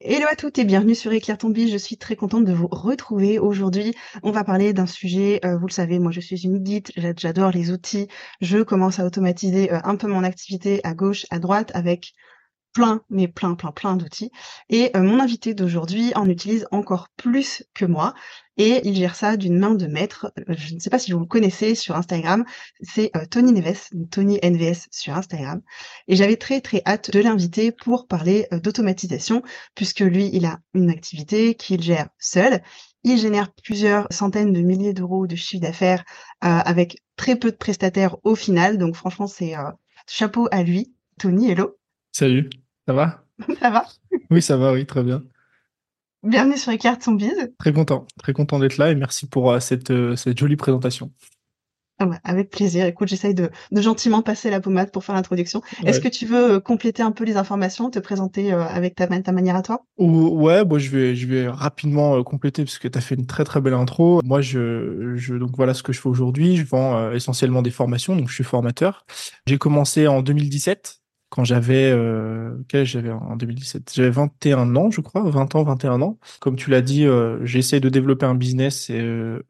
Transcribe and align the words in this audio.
Hello 0.00 0.26
à 0.30 0.36
toutes 0.36 0.58
et 0.58 0.64
bienvenue 0.64 0.94
sur 0.94 1.12
Éclair 1.12 1.36
ton 1.38 1.52
Je 1.52 1.76
suis 1.76 1.96
très 1.96 2.14
contente 2.14 2.44
de 2.44 2.52
vous 2.52 2.68
retrouver 2.70 3.40
aujourd'hui. 3.40 3.94
On 4.22 4.30
va 4.30 4.44
parler 4.44 4.72
d'un 4.72 4.86
sujet, 4.86 5.40
euh, 5.44 5.56
vous 5.56 5.66
le 5.66 5.72
savez, 5.72 5.98
moi 5.98 6.12
je 6.12 6.20
suis 6.20 6.44
une 6.44 6.58
guide, 6.58 6.88
j'adore 7.16 7.50
les 7.50 7.72
outils. 7.72 8.06
Je 8.40 8.58
commence 8.58 9.00
à 9.00 9.04
automatiser 9.04 9.72
euh, 9.72 9.80
un 9.82 9.96
peu 9.96 10.06
mon 10.06 10.22
activité 10.22 10.80
à 10.84 10.94
gauche, 10.94 11.26
à 11.30 11.40
droite 11.40 11.72
avec 11.74 12.12
plein, 12.72 13.02
mais 13.10 13.28
plein, 13.28 13.54
plein, 13.54 13.72
plein 13.72 13.96
d'outils. 13.96 14.30
Et 14.68 14.90
euh, 14.96 15.02
mon 15.02 15.20
invité 15.20 15.54
d'aujourd'hui 15.54 16.12
en 16.14 16.28
utilise 16.28 16.66
encore 16.70 17.08
plus 17.16 17.64
que 17.74 17.84
moi. 17.84 18.14
Et 18.56 18.80
il 18.84 18.96
gère 18.96 19.14
ça 19.14 19.36
d'une 19.36 19.58
main 19.58 19.74
de 19.74 19.86
maître. 19.86 20.32
Euh, 20.38 20.54
je 20.56 20.74
ne 20.74 20.80
sais 20.80 20.90
pas 20.90 20.98
si 20.98 21.12
vous 21.12 21.20
le 21.20 21.26
connaissez 21.26 21.74
sur 21.74 21.96
Instagram. 21.96 22.44
C'est 22.80 23.10
euh, 23.16 23.24
Tony 23.30 23.52
Neves, 23.52 23.88
Tony 24.10 24.38
NVS 24.42 24.88
sur 24.90 25.14
Instagram. 25.14 25.60
Et 26.08 26.16
j'avais 26.16 26.36
très, 26.36 26.60
très 26.60 26.82
hâte 26.86 27.10
de 27.10 27.20
l'inviter 27.20 27.72
pour 27.72 28.06
parler 28.06 28.46
d'automatisation, 28.52 29.42
puisque 29.74 30.00
lui, 30.00 30.30
il 30.32 30.44
a 30.46 30.58
une 30.74 30.90
activité 30.90 31.54
qu'il 31.54 31.82
gère 31.82 32.08
seul. 32.18 32.62
Il 33.04 33.18
génère 33.18 33.52
plusieurs 33.52 34.06
centaines 34.10 34.52
de 34.52 34.60
milliers 34.60 34.92
d'euros 34.92 35.26
de 35.26 35.36
chiffre 35.36 35.62
d'affaires 35.62 36.04
avec 36.40 36.98
très 37.16 37.36
peu 37.36 37.50
de 37.52 37.56
prestataires 37.56 38.16
au 38.24 38.34
final. 38.34 38.76
Donc 38.76 38.96
franchement, 38.96 39.28
c'est 39.28 39.54
chapeau 40.06 40.48
à 40.50 40.62
lui. 40.64 40.92
Tony, 41.18 41.50
hello. 41.50 41.76
Salut. 42.12 42.50
Ça 42.88 42.94
va? 42.94 43.22
Ça 43.60 43.68
va? 43.68 43.84
Oui, 44.30 44.40
ça 44.40 44.56
va, 44.56 44.72
oui, 44.72 44.86
très 44.86 45.02
bien. 45.02 45.22
Bienvenue 46.22 46.56
sur 46.56 46.72
Écart 46.72 46.96
son 47.02 47.12
bise. 47.12 47.52
Très 47.58 47.74
content, 47.74 48.06
très 48.18 48.32
content 48.32 48.58
d'être 48.58 48.78
là 48.78 48.90
et 48.90 48.94
merci 48.94 49.26
pour 49.26 49.52
euh, 49.52 49.60
cette, 49.60 49.90
euh, 49.90 50.16
cette 50.16 50.38
jolie 50.38 50.56
présentation. 50.56 51.12
Ah 51.98 52.06
bah, 52.06 52.18
avec 52.24 52.48
plaisir. 52.48 52.86
Écoute, 52.86 53.08
j'essaye 53.08 53.34
de, 53.34 53.50
de, 53.72 53.82
gentiment 53.82 54.22
passer 54.22 54.48
la 54.48 54.60
pommade 54.60 54.90
pour 54.90 55.04
faire 55.04 55.14
l'introduction. 55.14 55.60
Est-ce 55.84 56.00
que 56.00 56.08
tu 56.08 56.24
veux 56.24 56.52
euh, 56.52 56.60
compléter 56.60 57.02
un 57.02 57.12
peu 57.12 57.24
les 57.24 57.36
informations, 57.36 57.90
te 57.90 57.98
présenter 57.98 58.52
avec 58.52 58.94
ta, 58.94 59.06
ta 59.06 59.32
manière 59.32 59.56
à 59.56 59.62
toi? 59.62 59.84
Ouais, 59.98 60.64
bon, 60.64 60.78
je 60.78 60.90
vais, 60.90 61.14
je 61.14 61.26
vais 61.26 61.46
rapidement 61.46 62.22
compléter 62.24 62.64
parce 62.64 62.78
que 62.78 62.88
tu 62.88 62.96
as 62.96 63.02
fait 63.02 63.16
une 63.16 63.26
très 63.26 63.44
très 63.44 63.60
belle 63.60 63.74
intro. 63.74 64.22
Moi, 64.24 64.40
je, 64.40 65.14
je 65.14 65.34
donc 65.34 65.50
voilà 65.58 65.74
ce 65.74 65.82
que 65.82 65.92
je 65.92 66.00
fais 66.00 66.08
aujourd'hui. 66.08 66.56
Je 66.56 66.64
vends 66.64 67.12
essentiellement 67.12 67.60
des 67.60 67.70
formations, 67.70 68.16
donc 68.16 68.30
je 68.30 68.34
suis 68.34 68.44
formateur. 68.44 69.04
J'ai 69.46 69.58
commencé 69.58 70.06
en 70.06 70.22
2017 70.22 71.02
quand 71.30 71.44
j'avais 71.44 71.90
euh, 71.90 72.56
quel 72.68 72.86
j'avais 72.86 73.10
en 73.10 73.36
2017 73.36 73.92
J'avais 73.94 74.10
21 74.10 74.76
ans, 74.76 74.90
je 74.90 75.00
crois, 75.00 75.22
20 75.28 75.54
ans, 75.54 75.62
21 75.62 76.00
ans. 76.02 76.18
Comme 76.40 76.56
tu 76.56 76.70
l'as 76.70 76.80
dit, 76.80 77.06
euh, 77.06 77.44
j'essaie 77.44 77.80
de 77.80 77.88
développer 77.88 78.26
un 78.26 78.34
business 78.34 78.88
euh, 78.90 79.40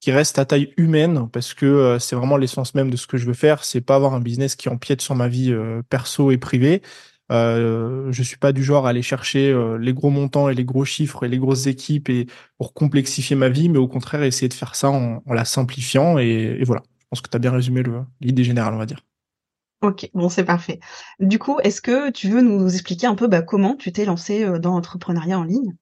qui 0.00 0.12
reste 0.12 0.38
à 0.38 0.44
taille 0.44 0.74
humaine 0.76 1.28
parce 1.32 1.54
que 1.54 1.96
c'est 1.98 2.16
vraiment 2.16 2.36
l'essence 2.36 2.74
même 2.74 2.90
de 2.90 2.96
ce 2.96 3.06
que 3.06 3.16
je 3.16 3.26
veux 3.26 3.34
faire. 3.34 3.64
C'est 3.64 3.80
pas 3.80 3.96
avoir 3.96 4.14
un 4.14 4.20
business 4.20 4.56
qui 4.56 4.68
empiète 4.68 5.00
sur 5.00 5.14
ma 5.14 5.28
vie 5.28 5.54
perso 5.88 6.30
et 6.30 6.38
privée. 6.38 6.82
Euh, 7.32 8.12
je 8.12 8.22
suis 8.22 8.36
pas 8.36 8.52
du 8.52 8.62
genre 8.62 8.86
à 8.86 8.90
aller 8.90 9.02
chercher 9.02 9.54
les 9.80 9.94
gros 9.94 10.10
montants 10.10 10.48
et 10.48 10.54
les 10.54 10.64
gros 10.64 10.84
chiffres 10.84 11.24
et 11.24 11.28
les 11.28 11.38
grosses 11.38 11.66
équipes 11.66 12.10
pour 12.58 12.74
complexifier 12.74 13.36
ma 13.36 13.48
vie, 13.48 13.68
mais 13.68 13.78
au 13.78 13.88
contraire 13.88 14.22
essayer 14.22 14.48
de 14.48 14.54
faire 14.54 14.74
ça 14.76 14.90
en, 14.90 15.22
en 15.26 15.32
la 15.32 15.44
simplifiant 15.44 16.18
et, 16.18 16.58
et, 16.60 16.64
voilà. 16.64 16.82
Je 17.00 17.06
pense 17.10 17.20
que 17.22 17.30
tu 17.30 17.36
as 17.36 17.40
bien 17.40 17.52
résumé 17.52 17.82
l'idée 18.20 18.44
générale, 18.44 18.74
on 18.74 18.78
va 18.78 18.86
dire. 18.86 19.00
OK, 19.82 20.10
bon, 20.14 20.28
c'est 20.28 20.44
parfait. 20.44 20.80
Du 21.20 21.38
coup, 21.38 21.58
est-ce 21.62 21.82
que 21.82 22.10
tu 22.10 22.28
veux 22.28 22.40
nous 22.40 22.72
expliquer 22.72 23.06
un 23.06 23.14
peu, 23.14 23.28
bah, 23.28 23.42
comment 23.42 23.76
tu 23.76 23.92
t'es 23.92 24.04
lancé, 24.04 24.46
dans 24.58 24.72
l'entrepreneuriat 24.72 25.38
en 25.38 25.44
ligne? 25.44 25.74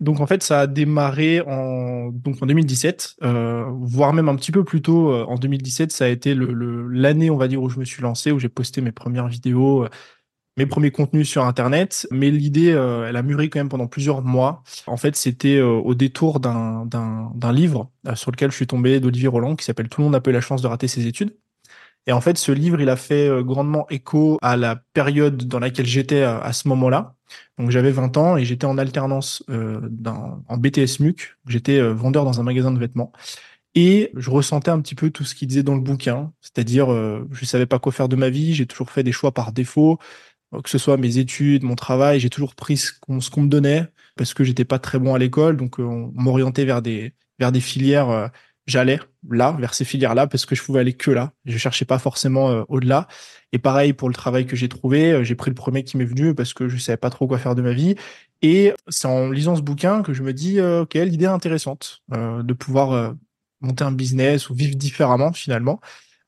Donc 0.00 0.20
en 0.20 0.26
fait, 0.26 0.42
ça 0.42 0.60
a 0.60 0.66
démarré 0.66 1.42
en 1.42 2.08
donc 2.08 2.42
en 2.42 2.46
2017, 2.46 3.16
euh, 3.22 3.66
voire 3.82 4.14
même 4.14 4.30
un 4.30 4.36
petit 4.36 4.50
peu 4.50 4.64
plus 4.64 4.80
tôt, 4.80 5.12
en 5.12 5.36
2017, 5.36 5.92
ça 5.92 6.06
a 6.06 6.08
été 6.08 6.34
l'année, 6.34 7.30
on 7.30 7.36
va 7.36 7.48
dire, 7.48 7.62
où 7.62 7.68
je 7.68 7.78
me 7.78 7.84
suis 7.84 8.02
lancé, 8.02 8.32
où 8.32 8.38
j'ai 8.38 8.48
posté 8.48 8.80
mes 8.80 8.92
premières 8.92 9.28
vidéos, 9.28 9.86
mes 10.56 10.64
premiers 10.64 10.90
contenus 10.90 11.28
sur 11.28 11.44
internet. 11.44 12.08
Mais 12.10 12.30
l'idée, 12.30 12.68
elle 12.68 13.16
a 13.16 13.22
mûri 13.22 13.50
quand 13.50 13.60
même 13.60 13.68
pendant 13.68 13.88
plusieurs 13.88 14.22
mois. 14.22 14.62
En 14.86 14.96
fait, 14.96 15.16
c'était, 15.16 15.60
au 15.60 15.94
détour 15.94 16.40
d'un 16.40 17.52
livre, 17.52 17.90
sur 18.14 18.30
lequel 18.30 18.50
je 18.50 18.56
suis 18.56 18.66
tombé 18.66 19.00
d'Olivier 19.00 19.28
Roland 19.28 19.54
qui 19.54 19.66
s'appelle 19.66 19.90
«Tout 19.90 20.00
le 20.00 20.04
monde 20.06 20.12
n'a 20.14 20.20
pas 20.20 20.30
eu 20.30 20.34
la 20.34 20.40
chance 20.40 20.62
de 20.62 20.66
rater 20.66 20.88
ses 20.88 21.06
études». 21.06 21.36
Et 22.06 22.12
en 22.12 22.20
fait, 22.20 22.38
ce 22.38 22.52
livre, 22.52 22.80
il 22.80 22.88
a 22.88 22.96
fait 22.96 23.28
euh, 23.28 23.42
grandement 23.42 23.86
écho 23.90 24.38
à 24.42 24.56
la 24.56 24.76
période 24.94 25.44
dans 25.46 25.58
laquelle 25.58 25.86
j'étais 25.86 26.22
euh, 26.22 26.40
à, 26.40 26.52
ce 26.52 26.68
moment-là. 26.68 27.14
Donc 27.58 27.70
j'avais 27.70 27.90
20 27.90 28.16
ans 28.16 28.36
et 28.36 28.44
j'étais 28.44 28.66
en 28.66 28.78
alternance 28.78 29.44
euh, 29.50 29.80
en 30.48 30.56
BTS 30.56 31.00
MUC. 31.00 31.36
J'étais 31.46 31.78
euh, 31.78 31.92
vendeur 31.92 32.24
dans 32.24 32.40
un 32.40 32.42
magasin 32.42 32.72
de 32.72 32.78
vêtements. 32.78 33.12
Et 33.74 34.10
je 34.16 34.30
ressentais 34.30 34.70
un 34.70 34.80
petit 34.80 34.94
peu 34.94 35.10
tout 35.10 35.24
ce 35.24 35.34
qu'il 35.34 35.46
disait 35.48 35.62
dans 35.62 35.76
le 35.76 35.80
bouquin, 35.80 36.32
c'est-à-dire 36.40 36.92
euh, 36.92 37.28
je 37.30 37.44
savais 37.44 37.66
pas 37.66 37.78
quoi 37.78 37.92
faire 37.92 38.08
de 38.08 38.16
ma 38.16 38.28
vie, 38.28 38.54
j'ai 38.54 38.66
toujours 38.66 38.90
fait 38.90 39.04
des 39.04 39.12
choix 39.12 39.32
par 39.32 39.52
défaut, 39.52 39.98
que 40.64 40.68
ce 40.68 40.78
soit 40.78 40.96
mes 40.96 41.18
études, 41.18 41.62
mon 41.62 41.76
travail, 41.76 42.18
j'ai 42.18 42.30
toujours 42.30 42.56
pris 42.56 42.76
ce 42.76 42.90
qu'on 42.98 43.42
me 43.42 43.48
donnait 43.48 43.86
parce 44.16 44.34
que 44.34 44.42
j'étais 44.42 44.64
pas 44.64 44.80
très 44.80 44.98
bon 44.98 45.14
à 45.14 45.18
l'école, 45.20 45.56
donc 45.56 45.78
on 45.78 46.10
m'orientait 46.14 46.64
vers 46.64 46.82
des 46.82 47.14
vers 47.38 47.52
des 47.52 47.60
filières 47.60 48.30
j'allais 48.70 49.00
là, 49.28 49.56
vers 49.58 49.74
ces 49.74 49.84
filières-là, 49.84 50.26
parce 50.26 50.46
que 50.46 50.54
je 50.54 50.62
pouvais 50.62 50.80
aller 50.80 50.94
que 50.94 51.10
là. 51.10 51.32
Je 51.44 51.58
cherchais 51.58 51.84
pas 51.84 51.98
forcément 51.98 52.50
euh, 52.50 52.62
au-delà. 52.68 53.08
Et 53.52 53.58
pareil 53.58 53.92
pour 53.92 54.08
le 54.08 54.14
travail 54.14 54.46
que 54.46 54.56
j'ai 54.56 54.68
trouvé, 54.68 55.12
euh, 55.12 55.24
j'ai 55.24 55.34
pris 55.34 55.50
le 55.50 55.54
premier 55.54 55.84
qui 55.84 55.96
m'est 55.96 56.04
venu 56.04 56.34
parce 56.34 56.54
que 56.54 56.68
je 56.68 56.76
savais 56.78 56.96
pas 56.96 57.10
trop 57.10 57.26
quoi 57.26 57.38
faire 57.38 57.54
de 57.54 57.62
ma 57.62 57.72
vie. 57.72 57.96
Et 58.42 58.72
c'est 58.88 59.08
en 59.08 59.30
lisant 59.30 59.56
ce 59.56 59.62
bouquin 59.62 60.02
que 60.02 60.14
je 60.14 60.22
me 60.22 60.32
dis, 60.32 60.60
euh, 60.60 60.82
ok, 60.82 60.94
l'idée 60.94 61.26
intéressante 61.26 62.02
de 62.08 62.52
pouvoir 62.54 63.14
monter 63.60 63.84
un 63.84 63.92
business 63.92 64.48
ou 64.48 64.54
vivre 64.54 64.76
différemment 64.76 65.32
finalement. 65.32 65.80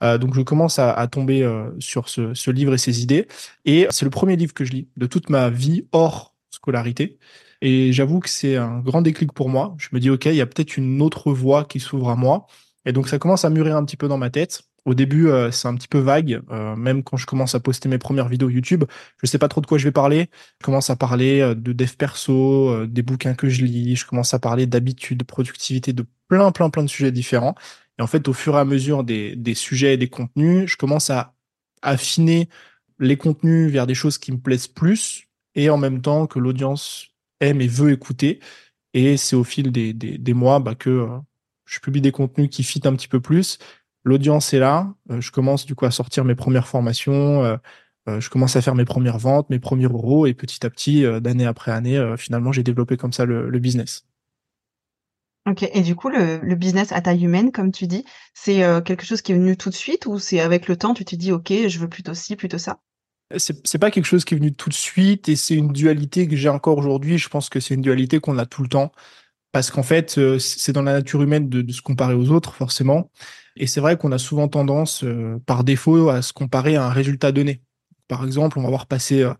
donc 0.02 0.34
je 0.34 0.42
commence 0.42 0.78
à, 0.78 0.92
à 0.92 1.06
tomber 1.06 1.48
sur 1.78 2.10
ce, 2.10 2.34
ce, 2.34 2.50
livre 2.50 2.74
et 2.74 2.78
ses 2.78 3.02
idées. 3.02 3.26
Et 3.64 3.86
c'est 3.90 4.04
le 4.04 4.10
premier 4.10 4.36
livre 4.36 4.52
que 4.52 4.64
je 4.64 4.72
lis 4.72 4.88
de 4.98 5.06
toute 5.06 5.30
ma 5.30 5.48
vie 5.48 5.86
hors 5.92 6.34
scolarité. 6.50 7.18
Et 7.62 7.92
j'avoue 7.92 8.18
que 8.18 8.28
c'est 8.28 8.56
un 8.56 8.80
grand 8.80 9.02
déclic 9.02 9.32
pour 9.32 9.48
moi. 9.48 9.74
Je 9.78 9.88
me 9.92 10.00
dis, 10.00 10.10
OK, 10.10 10.26
il 10.26 10.34
y 10.34 10.40
a 10.40 10.46
peut-être 10.46 10.76
une 10.76 11.00
autre 11.00 11.32
voie 11.32 11.64
qui 11.64 11.78
s'ouvre 11.78 12.10
à 12.10 12.16
moi. 12.16 12.46
Et 12.84 12.92
donc, 12.92 13.08
ça 13.08 13.18
commence 13.20 13.44
à 13.44 13.50
mûrir 13.50 13.76
un 13.76 13.84
petit 13.84 13.96
peu 13.96 14.08
dans 14.08 14.18
ma 14.18 14.30
tête. 14.30 14.62
Au 14.84 14.94
début, 14.94 15.28
euh, 15.28 15.52
c'est 15.52 15.68
un 15.68 15.76
petit 15.76 15.86
peu 15.86 16.00
vague. 16.00 16.42
Euh, 16.50 16.74
même 16.74 17.04
quand 17.04 17.16
je 17.16 17.24
commence 17.24 17.54
à 17.54 17.60
poster 17.60 17.88
mes 17.88 17.98
premières 17.98 18.28
vidéos 18.28 18.50
YouTube, 18.50 18.82
je 19.22 19.26
sais 19.28 19.38
pas 19.38 19.46
trop 19.46 19.60
de 19.60 19.66
quoi 19.66 19.78
je 19.78 19.84
vais 19.84 19.92
parler. 19.92 20.28
Je 20.60 20.64
commence 20.64 20.90
à 20.90 20.96
parler 20.96 21.40
euh, 21.40 21.54
de 21.54 21.72
dev 21.72 21.92
perso, 21.96 22.84
des 22.86 23.02
bouquins 23.02 23.34
que 23.34 23.48
je 23.48 23.64
lis. 23.64 23.94
Je 23.94 24.06
commence 24.06 24.34
à 24.34 24.40
parler 24.40 24.66
d'habitude, 24.66 25.18
de 25.18 25.24
productivité, 25.24 25.92
de 25.92 26.04
plein, 26.26 26.50
plein, 26.50 26.68
plein 26.68 26.82
de 26.82 26.88
sujets 26.88 27.12
différents. 27.12 27.54
Et 28.00 28.02
en 28.02 28.08
fait, 28.08 28.26
au 28.26 28.32
fur 28.32 28.56
et 28.56 28.58
à 28.58 28.64
mesure 28.64 29.04
des, 29.04 29.36
des 29.36 29.54
sujets 29.54 29.94
et 29.94 29.96
des 29.96 30.08
contenus, 30.08 30.68
je 30.68 30.76
commence 30.76 31.10
à 31.10 31.34
affiner 31.82 32.48
les 32.98 33.16
contenus 33.16 33.70
vers 33.70 33.86
des 33.86 33.94
choses 33.94 34.18
qui 34.18 34.32
me 34.32 34.38
plaisent 34.38 34.66
plus 34.66 35.28
et 35.54 35.70
en 35.70 35.76
même 35.76 36.02
temps 36.02 36.26
que 36.26 36.40
l'audience 36.40 37.11
aime 37.42 37.60
et 37.60 37.66
veut 37.66 37.92
écouter. 37.92 38.40
Et 38.94 39.16
c'est 39.16 39.36
au 39.36 39.44
fil 39.44 39.72
des, 39.72 39.92
des, 39.92 40.34
mois 40.34 40.60
bah, 40.60 40.74
que 40.74 40.90
euh, 40.90 41.18
je 41.64 41.80
publie 41.80 42.00
des 42.00 42.12
contenus 42.12 42.50
qui 42.50 42.62
fit 42.62 42.80
un 42.84 42.94
petit 42.94 43.08
peu 43.08 43.20
plus. 43.20 43.58
L'audience 44.04 44.52
est 44.52 44.58
là. 44.58 44.94
Euh, 45.10 45.20
je 45.20 45.30
commence 45.30 45.64
du 45.64 45.74
coup 45.74 45.86
à 45.86 45.90
sortir 45.90 46.24
mes 46.24 46.34
premières 46.34 46.68
formations. 46.68 47.44
Euh, 47.44 47.56
je 48.20 48.28
commence 48.28 48.56
à 48.56 48.62
faire 48.62 48.74
mes 48.74 48.84
premières 48.84 49.18
ventes, 49.18 49.48
mes 49.48 49.60
premiers 49.60 49.84
euros. 49.84 50.26
Et 50.26 50.34
petit 50.34 50.66
à 50.66 50.70
petit, 50.70 51.04
d'année 51.20 51.46
après 51.46 51.70
année, 51.70 52.14
finalement, 52.18 52.50
j'ai 52.50 52.64
développé 52.64 52.96
comme 52.96 53.12
ça 53.12 53.24
le, 53.24 53.58
business. 53.60 54.08
Ok. 55.48 55.62
Et 55.72 55.82
du 55.82 55.94
coup, 55.94 56.08
le, 56.08 56.54
business 56.56 56.90
à 56.90 57.00
taille 57.00 57.24
humaine, 57.24 57.52
comme 57.52 57.70
tu 57.70 57.86
dis, 57.86 58.04
c'est 58.34 58.64
quelque 58.84 59.04
chose 59.04 59.22
qui 59.22 59.30
est 59.30 59.36
venu 59.36 59.56
tout 59.56 59.70
de 59.70 59.76
suite 59.76 60.06
ou 60.06 60.18
c'est 60.18 60.40
avec 60.40 60.66
le 60.66 60.76
temps, 60.76 60.94
tu 60.94 61.04
te 61.04 61.14
dis, 61.14 61.30
OK, 61.30 61.52
je 61.68 61.78
veux 61.78 61.88
plutôt 61.88 62.12
ci, 62.12 62.34
plutôt 62.34 62.58
ça? 62.58 62.80
C'est 63.38 63.78
pas 63.78 63.90
quelque 63.90 64.06
chose 64.06 64.24
qui 64.24 64.34
est 64.34 64.36
venu 64.36 64.52
tout 64.52 64.68
de 64.68 64.74
suite 64.74 65.28
et 65.28 65.36
c'est 65.36 65.54
une 65.54 65.72
dualité 65.72 66.28
que 66.28 66.36
j'ai 66.36 66.48
encore 66.48 66.78
aujourd'hui. 66.78 67.18
Je 67.18 67.28
pense 67.28 67.48
que 67.48 67.60
c'est 67.60 67.74
une 67.74 67.82
dualité 67.82 68.20
qu'on 68.20 68.38
a 68.38 68.46
tout 68.46 68.62
le 68.62 68.68
temps 68.68 68.92
parce 69.52 69.70
qu'en 69.70 69.82
fait, 69.82 70.18
euh, 70.18 70.38
c'est 70.38 70.72
dans 70.72 70.82
la 70.82 70.94
nature 70.94 71.22
humaine 71.22 71.48
de, 71.48 71.70
se 71.72 71.82
comparer 71.82 72.14
aux 72.14 72.30
autres, 72.30 72.54
forcément. 72.54 73.10
Et 73.56 73.66
c'est 73.66 73.80
vrai 73.80 73.98
qu'on 73.98 74.12
a 74.12 74.18
souvent 74.18 74.48
tendance, 74.48 75.04
euh, 75.04 75.38
par 75.46 75.62
défaut, 75.62 76.08
à 76.08 76.22
se 76.22 76.32
comparer 76.32 76.76
à 76.76 76.86
un 76.86 76.90
résultat 76.90 77.32
donné. 77.32 77.62
Par 78.08 78.24
exemple, 78.24 78.58
on 78.58 78.62
va 78.62 78.70
voir 78.70 78.86
passer 78.86 79.22
euh, 79.22 79.34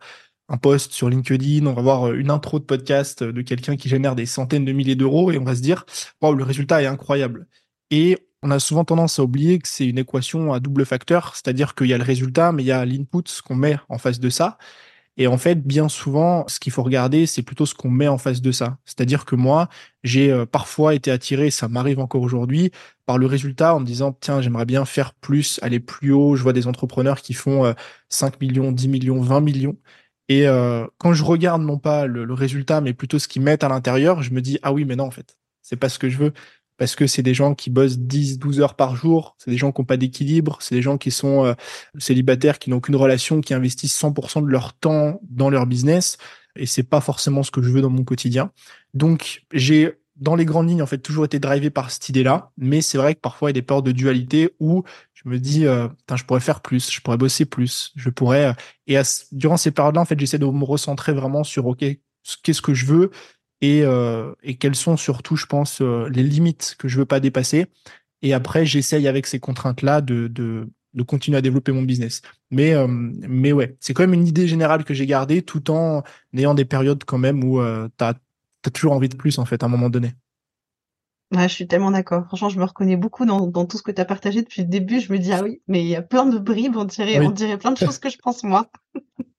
un 0.49 0.59
post 0.59 0.93
sur 0.93 1.09
LinkedIn, 1.09 1.67
on 1.67 1.73
va 1.73 1.83
voir 1.83 2.13
une 2.13 2.31
intro 2.31 2.59
de 2.59 2.65
podcast 2.65 3.23
de 3.25 3.43
quelqu'un 3.43 3.77
qui 3.77 3.89
génère 3.89 4.15
des 4.15 4.27
centaines 4.27 4.67
de 4.67 4.73
milliers 4.73 4.97
d'euros 4.97 5.33
et 5.33 5.39
on 5.39 5.45
va 5.45 5.55
se 5.57 5.63
dire, 5.63 5.87
wow, 6.21 6.35
le 6.35 6.45
résultat 6.45 6.83
est 6.83 6.87
incroyable. 6.87 7.47
Et 7.91 8.19
on 8.43 8.51
a 8.51 8.59
souvent 8.59 8.85
tendance 8.85 9.19
à 9.19 9.23
oublier 9.23 9.59
que 9.59 9.69
c'est 9.69 9.87
une 9.87 9.99
équation 9.99 10.53
à 10.53 10.61
double 10.61 10.85
facteur, 10.85 11.35
c'est-à-dire 11.37 11.75
qu'il 11.75 11.87
y 11.87 11.95
a 11.95 11.99
le 11.99 12.05
résultat, 12.05 12.53
mais 12.53 12.63
il 12.65 12.67
y 12.67 12.73
a 12.73 12.85
l'input, 12.85 13.23
ce 13.27 13.43
qu'on 13.43 13.55
met 13.55 13.79
en 13.89 13.99
face 13.99 14.19
de 14.21 14.31
ça. 14.31 14.59
Et 15.19 15.27
en 15.27 15.37
fait, 15.39 15.57
bien 15.67 15.89
souvent, 15.89 16.47
ce 16.49 16.59
qu'il 16.59 16.73
faut 16.73 16.83
regarder, 16.83 17.27
c'est 17.27 17.43
plutôt 17.43 17.67
ce 17.67 17.75
qu'on 17.75 17.91
met 17.91 18.09
en 18.09 18.19
face 18.19 18.41
de 18.41 18.51
ça. 18.51 18.79
C'est-à-dire 18.87 19.25
que 19.27 19.37
moi, 19.37 19.69
j'ai 20.05 20.33
euh, 20.33 20.47
parfois 20.47 20.95
été 20.95 21.11
attiré, 21.11 21.51
ça 21.51 21.69
m'arrive 21.69 22.01
encore 22.01 22.23
aujourd'hui, 22.23 22.73
par 23.07 23.19
le 23.19 23.27
résultat 23.27 23.75
en 23.75 23.81
me 23.81 23.85
disant, 23.87 24.13
tiens, 24.19 24.41
j'aimerais 24.41 24.65
bien 24.65 24.85
faire 24.87 25.15
plus, 25.15 25.61
aller 25.63 25.81
plus 25.81 26.13
haut. 26.13 26.35
Je 26.37 26.43
vois 26.43 26.55
des 26.55 26.67
entrepreneurs 26.67 27.21
qui 27.21 27.35
font 27.35 27.75
5 28.09 28.41
millions, 28.41 28.73
10 28.73 28.89
millions, 28.89 29.21
20 29.21 29.41
millions. 29.41 29.77
Et 30.29 30.47
quand 30.99 31.13
je 31.13 31.25
regarde 31.25 31.63
non 31.63 31.79
pas 31.79 32.07
le, 32.07 32.25
le 32.25 32.35
résultat, 32.35 32.81
mais 32.81 32.95
plutôt 32.95 33.19
ce 33.19 33.29
qu'ils 33.29 33.43
mettent 33.43 33.65
à 33.65 33.69
l'intérieur, 33.69 34.23
je 34.23 34.33
me 34.33 34.41
dis, 34.41 34.59
ah 34.63 34.73
oui, 34.73 34.85
mais 34.87 34.97
non, 34.97 35.05
en 35.05 35.11
fait, 35.11 35.37
c'est 35.63 35.77
pas 35.77 35.89
ce 35.91 35.99
que 35.99 36.09
je 36.09 36.17
veux 36.19 36.33
parce 36.83 36.97
que 36.97 37.07
c'est 37.07 37.23
des 37.23 37.33
gens 37.33 37.55
qui 37.55 37.71
bossent 37.71 37.97
10, 37.97 38.41
12 38.41 38.61
heures 38.61 38.75
par 38.75 38.97
jour, 38.97 39.37
c'est 39.39 39.53
des 39.53 39.57
gens 39.57 39.71
qui 39.71 39.81
n'ont 39.81 39.85
pas 39.85 39.97
d'équilibre, 39.97 40.59
c'est 40.61 40.75
des 40.75 40.83
gens 40.83 40.99
qui 40.99 41.13
sont 41.13 41.45
euh, 41.45 41.55
célibataires, 41.97 42.59
qui 42.59 42.71
n'ont 42.71 42.79
aucune 42.79 42.97
relation, 42.97 43.41
qui 43.41 43.55
investissent 43.55 43.97
100% 44.03 44.45
de 44.45 44.51
leur 44.51 44.75
temps 44.75 45.21
dans 45.31 45.49
leur 45.49 45.67
business, 45.67 46.19
et 46.57 46.67
c'est 46.67 46.83
pas 46.83 47.01
forcément 47.01 47.45
ce 47.45 47.53
que 47.53 47.63
je 47.63 47.71
veux 47.71 47.83
dans 47.83 47.89
mon 47.89 48.03
quotidien. 48.03 48.51
Donc 48.95 49.45
j'ai 49.53 49.93
dans 50.17 50.35
les 50.35 50.45
grandes 50.45 50.71
lignes 50.71 50.83
en 50.83 50.87
fait 50.87 50.99
toujours 50.99 51.25
été 51.25 51.39
drivé 51.39 51.71
par 51.71 51.93
cette 51.93 52.09
idée-là, 52.09 52.51
mais 52.59 52.81
c'est 52.81 52.99
vrai 52.99 53.15
que 53.15 53.21
parfois 53.21 53.51
il 53.51 53.55
y 53.55 53.59
a 53.59 53.61
des 53.61 53.63
peurs 53.65 53.85
de 53.85 53.93
dualité 53.93 54.53
où 54.59 54.83
je 55.15 55.29
me 55.29 55.39
dis 55.39 55.69
euh, 55.69 55.87
je 56.13 56.25
pourrais 56.25 56.41
faire 56.41 56.63
plus, 56.63 56.91
je 56.91 57.01
pourrais 57.01 57.17
bosser 57.17 57.45
plus, 57.45 57.93
je 57.95 58.11
pourrais 58.11 58.47
euh, 58.47 58.53
et 58.89 59.01
durant 59.31 59.57
ces 59.57 59.71
périodes-là 59.71 60.01
en 60.01 60.05
fait 60.05 60.19
j'essaie 60.19 60.41
de 60.41 60.47
me 60.47 60.65
recentrer 60.65 61.13
vraiment 61.13 61.45
sur 61.45 61.65
ok 61.65 61.85
qu'est-ce 62.43 62.61
que 62.61 62.75
je 62.75 62.87
veux 62.87 63.13
et, 63.63 63.83
euh, 63.85 64.35
et 64.43 64.57
quelles 64.57 64.75
sont 64.75 64.97
surtout, 64.99 65.37
je 65.37 65.47
pense, 65.47 65.81
euh, 65.81 66.09
les 66.11 66.25
limites 66.25 66.75
que 66.79 66.89
je 66.89 66.99
veux 66.99 67.07
pas 67.07 67.21
dépasser. 67.21 67.67
Et 68.21 68.35
après, 68.35 68.67
j'essaye 68.67 69.07
avec 69.09 69.27
ces 69.27 69.39
contraintes-là 69.39 70.01
de, 70.01 70.27
de, 70.27 70.69
de, 70.95 71.03
continuer 71.05 71.39
à 71.39 71.41
développer 71.41 71.71
mon 71.71 71.83
business. 71.83 72.23
Mais, 72.51 72.75
euh, 72.75 72.87
mais 72.89 73.53
ouais, 73.53 73.77
c'est 73.79 73.95
quand 73.95 74.03
même 74.03 74.15
une 74.15 74.27
idée 74.27 74.49
générale 74.49 74.85
que 74.85 74.95
j'ai 74.95 75.07
gardée 75.07 75.43
tout 75.43 75.71
en 75.71 76.03
ayant 76.37 76.55
des 76.55 76.65
périodes 76.65 77.05
quand 77.05 77.19
même 77.19 77.43
où 77.45 77.61
euh, 77.61 77.89
tu 77.97 78.05
as, 78.05 78.15
toujours 78.73 78.93
envie 78.93 79.09
de 79.09 79.17
plus, 79.17 79.39
en 79.39 79.45
fait, 79.45 79.63
à 79.63 79.67
un 79.67 79.69
moment 79.69 79.91
donné. 79.91 80.13
Ouais, 81.33 81.49
je 81.49 81.55
suis 81.55 81.67
tellement 81.67 81.93
d'accord. 81.93 82.27
Franchement, 82.27 82.49
je 82.49 82.59
me 82.59 82.65
reconnais 82.65 82.97
beaucoup 82.97 83.25
dans, 83.25 83.47
dans 83.47 83.65
tout 83.65 83.79
ce 83.79 83.83
que 83.83 83.91
tu 83.91 84.01
as 84.01 84.05
partagé 84.05 84.43
depuis 84.43 84.63
le 84.63 84.69
début. 84.69 85.01
Je 85.01 85.13
me 85.13 85.19
dis, 85.19 85.33
ah 85.33 85.43
oui, 85.43 85.63
mais 85.67 85.83
il 85.83 85.89
y 85.89 85.97
a 85.97 86.03
plein 86.03 86.27
de 86.27 86.39
bribes, 86.39 86.77
on 86.77 86.85
dirait, 86.85 87.25
on 87.25 87.31
dirait 87.31 87.59
plein 87.59 87.73
de 87.73 87.79
choses 87.79 87.99
que 87.99 88.11
je 88.11 88.19
pense 88.19 88.43
moi. 88.43 88.71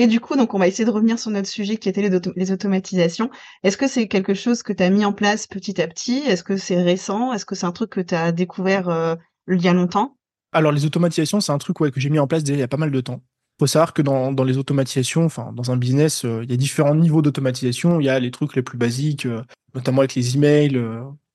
Et 0.00 0.06
du 0.06 0.20
coup, 0.20 0.36
donc 0.36 0.54
on 0.54 0.60
va 0.60 0.68
essayer 0.68 0.84
de 0.84 0.92
revenir 0.92 1.18
sur 1.18 1.32
notre 1.32 1.48
sujet 1.48 1.76
qui 1.76 1.88
était 1.88 2.08
les, 2.36 2.52
automatisations. 2.52 3.30
Est-ce 3.64 3.76
que 3.76 3.88
c'est 3.88 4.06
quelque 4.06 4.32
chose 4.32 4.62
que 4.62 4.72
tu 4.72 4.84
as 4.84 4.90
mis 4.90 5.04
en 5.04 5.12
place 5.12 5.48
petit 5.48 5.82
à 5.82 5.88
petit? 5.88 6.18
Est-ce 6.18 6.44
que 6.44 6.56
c'est 6.56 6.80
récent? 6.80 7.32
Est-ce 7.32 7.44
que 7.44 7.56
c'est 7.56 7.66
un 7.66 7.72
truc 7.72 7.90
que 7.90 8.00
tu 8.00 8.14
as 8.14 8.30
découvert 8.30 8.88
euh, 8.90 9.16
il 9.48 9.60
y 9.60 9.66
a 9.66 9.72
longtemps? 9.72 10.16
Alors 10.52 10.70
les 10.70 10.84
automatisations, 10.84 11.40
c'est 11.40 11.50
un 11.50 11.58
truc 11.58 11.78
que 11.78 11.98
j'ai 11.98 12.10
mis 12.10 12.20
en 12.20 12.28
place 12.28 12.44
déjà 12.44 12.56
il 12.56 12.60
y 12.60 12.62
a 12.62 12.68
pas 12.68 12.76
mal 12.76 12.92
de 12.92 13.00
temps. 13.00 13.22
Il 13.56 13.64
faut 13.64 13.66
savoir 13.66 13.92
que 13.92 14.02
dans, 14.02 14.44
les 14.44 14.56
automatisations, 14.56 15.24
enfin 15.24 15.52
dans 15.52 15.72
un 15.72 15.76
business, 15.76 16.24
euh, 16.24 16.44
il 16.44 16.50
y 16.52 16.54
a 16.54 16.56
différents 16.56 16.94
niveaux 16.94 17.20
d'automatisation. 17.20 17.98
Il 17.98 18.04
y 18.04 18.08
a 18.08 18.20
les 18.20 18.30
trucs 18.30 18.54
les 18.54 18.62
plus 18.62 18.78
basiques, 18.78 19.26
euh, 19.26 19.42
notamment 19.74 20.02
avec 20.02 20.14
les 20.14 20.36
emails, 20.36 20.80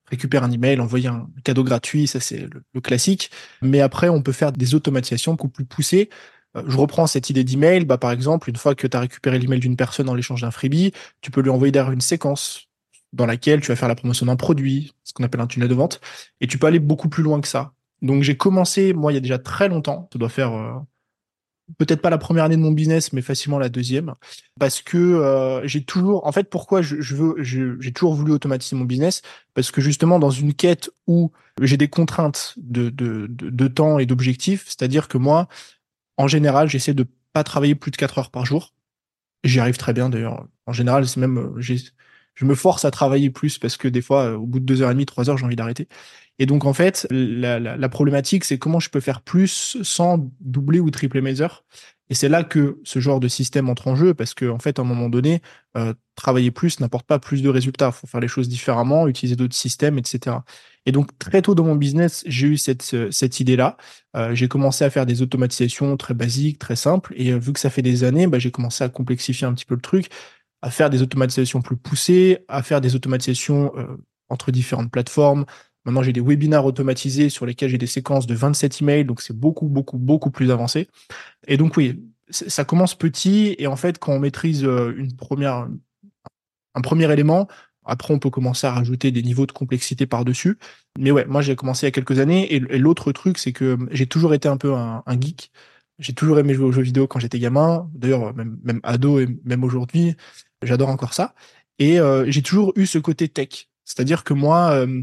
récupérer 0.09 0.45
un 0.45 0.51
email, 0.51 0.79
envoyer 0.79 1.09
un 1.09 1.27
cadeau 1.43 1.63
gratuit, 1.63 2.07
ça 2.07 2.19
c'est 2.19 2.47
le, 2.73 2.81
classique. 2.81 3.29
Mais 3.61 3.81
après, 3.81 4.09
on 4.09 4.21
peut 4.21 4.31
faire 4.31 4.51
des 4.51 4.75
automatisations 4.75 5.33
beaucoup 5.33 5.49
plus 5.49 5.65
poussées 5.65 6.09
je 6.67 6.77
reprends 6.77 7.07
cette 7.07 7.29
idée 7.29 7.43
d'email, 7.43 7.85
bah, 7.85 7.97
par 7.97 8.11
exemple, 8.11 8.49
une 8.49 8.55
fois 8.55 8.75
que 8.75 8.87
tu 8.87 8.95
as 8.95 8.99
récupéré 8.99 9.39
l'email 9.39 9.59
d'une 9.59 9.75
personne 9.75 10.09
en 10.09 10.13
l'échange 10.13 10.41
d'un 10.41 10.51
freebie, 10.51 10.91
tu 11.21 11.31
peux 11.31 11.41
lui 11.41 11.49
envoyer 11.49 11.71
derrière 11.71 11.91
une 11.91 12.01
séquence 12.01 12.69
dans 13.11 13.25
laquelle 13.25 13.61
tu 13.61 13.67
vas 13.67 13.75
faire 13.75 13.87
la 13.87 13.95
promotion 13.95 14.25
d'un 14.25 14.35
produit, 14.35 14.93
ce 15.03 15.13
qu'on 15.13 15.23
appelle 15.23 15.41
un 15.41 15.47
tunnel 15.47 15.69
de 15.69 15.75
vente, 15.75 16.01
et 16.41 16.47
tu 16.47 16.57
peux 16.57 16.67
aller 16.67 16.79
beaucoup 16.79 17.09
plus 17.09 17.23
loin 17.23 17.39
que 17.41 17.47
ça. 17.47 17.73
Donc 18.01 18.23
j'ai 18.23 18.35
commencé, 18.35 18.93
moi, 18.93 19.11
il 19.11 19.15
y 19.15 19.17
a 19.17 19.21
déjà 19.21 19.39
très 19.39 19.69
longtemps, 19.69 20.09
ça 20.11 20.19
doit 20.19 20.29
faire 20.29 20.53
euh, 20.53 20.73
peut-être 21.77 22.01
pas 22.01 22.09
la 22.09 22.17
première 22.17 22.43
année 22.43 22.57
de 22.57 22.61
mon 22.61 22.71
business, 22.71 23.13
mais 23.13 23.21
facilement 23.21 23.59
la 23.59 23.69
deuxième, 23.69 24.15
parce 24.59 24.81
que 24.81 24.97
euh, 24.97 25.65
j'ai 25.67 25.83
toujours, 25.83 26.25
en 26.25 26.31
fait, 26.31 26.49
pourquoi 26.49 26.81
je, 26.81 27.15
veux, 27.15 27.35
j'ai 27.39 27.93
toujours 27.93 28.15
voulu 28.15 28.31
automatiser 28.31 28.75
mon 28.75 28.85
business, 28.85 29.21
parce 29.53 29.71
que 29.71 29.79
justement 29.79 30.19
dans 30.19 30.31
une 30.31 30.53
quête 30.53 30.89
où 31.07 31.31
j'ai 31.61 31.77
des 31.77 31.87
contraintes 31.87 32.55
de, 32.57 32.89
de 32.89 33.67
temps 33.67 33.99
et 33.99 34.07
d'objectifs, 34.07 34.65
c'est-à-dire 34.65 35.07
que 35.07 35.19
moi, 35.19 35.47
en 36.17 36.27
général, 36.27 36.69
j'essaie 36.69 36.93
de 36.93 37.05
pas 37.33 37.43
travailler 37.43 37.75
plus 37.75 37.91
de 37.91 37.97
4 37.97 38.19
heures 38.19 38.31
par 38.31 38.45
jour. 38.45 38.73
J'y 39.43 39.59
arrive 39.59 39.77
très 39.77 39.93
bien 39.93 40.09
d'ailleurs. 40.09 40.47
En 40.65 40.73
général, 40.73 41.05
même, 41.17 41.37
euh, 41.37 41.61
je 42.35 42.45
me 42.45 42.55
force 42.55 42.85
à 42.85 42.91
travailler 42.91 43.29
plus 43.29 43.57
parce 43.57 43.77
que 43.77 43.87
des 43.87 44.01
fois, 44.01 44.25
euh, 44.25 44.35
au 44.35 44.45
bout 44.45 44.59
de 44.59 44.65
deux 44.65 44.81
heures 44.81 44.91
et 44.91 44.93
demie, 44.93 45.05
trois 45.05 45.29
heures, 45.29 45.37
j'ai 45.37 45.45
envie 45.45 45.55
d'arrêter. 45.55 45.87
Et 46.39 46.45
donc, 46.45 46.65
en 46.65 46.73
fait, 46.73 47.05
la, 47.11 47.89
problématique, 47.89 48.43
c'est 48.43 48.57
comment 48.57 48.79
je 48.79 48.89
peux 48.89 48.99
faire 48.99 49.21
plus 49.21 49.77
sans 49.83 50.31
doubler 50.39 50.79
ou 50.79 50.89
tripler 50.89 51.21
mes 51.21 51.41
heures. 51.41 51.63
Et 52.09 52.15
c'est 52.15 52.29
là 52.29 52.43
que 52.43 52.79
ce 52.83 52.99
genre 52.99 53.19
de 53.19 53.27
système 53.27 53.69
entre 53.69 53.87
en 53.87 53.95
jeu, 53.95 54.13
parce 54.13 54.33
que 54.33 54.49
en 54.49 54.59
fait, 54.59 54.79
à 54.79 54.81
un 54.81 54.85
moment 54.85 55.09
donné, 55.09 55.41
euh, 55.77 55.93
travailler 56.15 56.51
plus 56.51 56.79
n'apporte 56.79 57.05
pas 57.05 57.19
plus 57.19 57.41
de 57.41 57.49
résultats. 57.49 57.91
Il 57.93 57.99
faut 57.99 58.07
faire 58.07 58.19
les 58.19 58.27
choses 58.27 58.49
différemment, 58.49 59.07
utiliser 59.07 59.35
d'autres 59.35 59.55
systèmes, 59.55 59.97
etc. 59.97 60.37
Et 60.85 60.91
donc 60.91 61.17
très 61.17 61.41
tôt 61.41 61.55
dans 61.55 61.63
mon 61.63 61.75
business, 61.75 62.23
j'ai 62.27 62.47
eu 62.47 62.57
cette, 62.57 63.11
cette 63.11 63.39
idée-là. 63.39 63.77
Euh, 64.15 64.35
j'ai 64.35 64.47
commencé 64.47 64.83
à 64.83 64.89
faire 64.89 65.05
des 65.05 65.21
automatisations 65.21 65.95
très 65.97 66.13
basiques, 66.13 66.59
très 66.59 66.75
simples. 66.75 67.13
Et 67.15 67.31
euh, 67.31 67.37
vu 67.37 67.53
que 67.53 67.59
ça 67.59 67.69
fait 67.69 67.81
des 67.81 68.03
années, 68.03 68.27
bah, 68.27 68.39
j'ai 68.39 68.51
commencé 68.51 68.83
à 68.83 68.89
complexifier 68.89 69.47
un 69.47 69.53
petit 69.53 69.65
peu 69.65 69.75
le 69.75 69.81
truc, 69.81 70.09
à 70.61 70.71
faire 70.71 70.89
des 70.89 71.01
automatisations 71.01 71.61
plus 71.61 71.77
poussées, 71.77 72.39
à 72.47 72.63
faire 72.63 72.81
des 72.81 72.95
automatisations 72.95 73.71
euh, 73.77 73.97
entre 74.29 74.51
différentes 74.51 74.91
plateformes. 74.91 75.45
Maintenant, 75.85 76.03
j'ai 76.03 76.13
des 76.13 76.21
webinaires 76.21 76.65
automatisés 76.65 77.29
sur 77.29 77.45
lesquels 77.45 77.69
j'ai 77.69 77.77
des 77.77 77.87
séquences 77.87 78.27
de 78.27 78.35
27 78.35 78.81
emails, 78.81 79.05
donc 79.05 79.21
c'est 79.21 79.35
beaucoup, 79.35 79.67
beaucoup, 79.67 79.97
beaucoup 79.97 80.31
plus 80.31 80.51
avancé. 80.51 80.87
Et 81.47 81.57
donc 81.57 81.75
oui, 81.77 82.01
ça 82.29 82.63
commence 82.63 82.95
petit 82.95 83.55
et 83.59 83.67
en 83.67 83.75
fait, 83.75 83.99
quand 83.99 84.13
on 84.13 84.19
maîtrise 84.19 84.63
une 84.63 85.13
première, 85.17 85.67
un 86.73 86.81
premier 86.81 87.11
élément, 87.11 87.49
après, 87.85 88.13
on 88.13 88.19
peut 88.19 88.29
commencer 88.29 88.67
à 88.67 88.71
rajouter 88.71 89.11
des 89.11 89.23
niveaux 89.23 89.45
de 89.45 89.51
complexité 89.51 90.05
par-dessus. 90.05 90.57
Mais 90.99 91.11
ouais, 91.11 91.25
moi, 91.25 91.41
j'ai 91.41 91.55
commencé 91.55 91.85
il 91.85 91.87
y 91.87 91.89
a 91.89 91.91
quelques 91.91 92.19
années. 92.19 92.53
Et, 92.53 92.59
l'autre 92.59 93.11
truc, 93.11 93.37
c'est 93.37 93.51
que 93.51 93.77
j'ai 93.91 94.07
toujours 94.07 94.33
été 94.33 94.47
un 94.47 94.57
peu 94.57 94.73
un, 94.73 95.03
geek. 95.19 95.51
J'ai 95.99 96.13
toujours 96.13 96.39
aimé 96.39 96.53
jouer 96.53 96.65
aux 96.65 96.71
jeux 96.71 96.81
vidéo 96.81 97.07
quand 97.07 97.19
j'étais 97.19 97.39
gamin. 97.39 97.89
D'ailleurs, 97.93 98.33
même, 98.35 98.79
ado 98.83 99.19
et 99.19 99.27
même 99.45 99.63
aujourd'hui, 99.63 100.15
j'adore 100.61 100.89
encore 100.89 101.13
ça. 101.13 101.35
Et 101.79 101.99
euh, 101.99 102.25
j'ai 102.29 102.41
toujours 102.41 102.73
eu 102.75 102.85
ce 102.85 102.99
côté 102.99 103.27
tech. 103.27 103.67
C'est-à-dire 103.85 104.23
que 104.23 104.33
moi, 104.33 104.71
euh, 104.71 105.01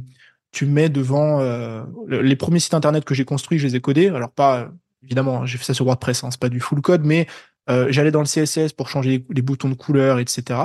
tu 0.53 0.67
me 0.67 0.73
mets 0.73 0.89
devant 0.89 1.41
euh, 1.41 1.85
les 2.09 2.37
premiers 2.37 2.61
sites 2.61 2.75
internet 2.75 3.05
que 3.05 3.15
j'ai 3.15 3.25
construits, 3.25 3.59
je 3.59 3.67
les 3.67 3.77
ai 3.77 3.81
codés. 3.81 4.09
Alors 4.09 4.31
pas 4.31 4.71
évidemment, 5.03 5.47
j'ai 5.47 5.59
fait 5.59 5.65
ça 5.65 5.75
sur 5.75 5.87
WordPress, 5.87 6.25
hein, 6.25 6.31
c'est 6.31 6.41
pas 6.41 6.49
du 6.49 6.61
full 6.61 6.81
code, 6.81 7.05
mais 7.05 7.27
euh, 7.69 7.87
j'allais 7.91 8.11
dans 8.11 8.21
le 8.21 8.27
CSS 8.27 8.73
pour 8.73 8.89
changer 8.89 9.25
les, 9.29 9.43
boutons 9.43 9.69
de 9.69 9.75
couleur, 9.75 10.19
etc. 10.19 10.61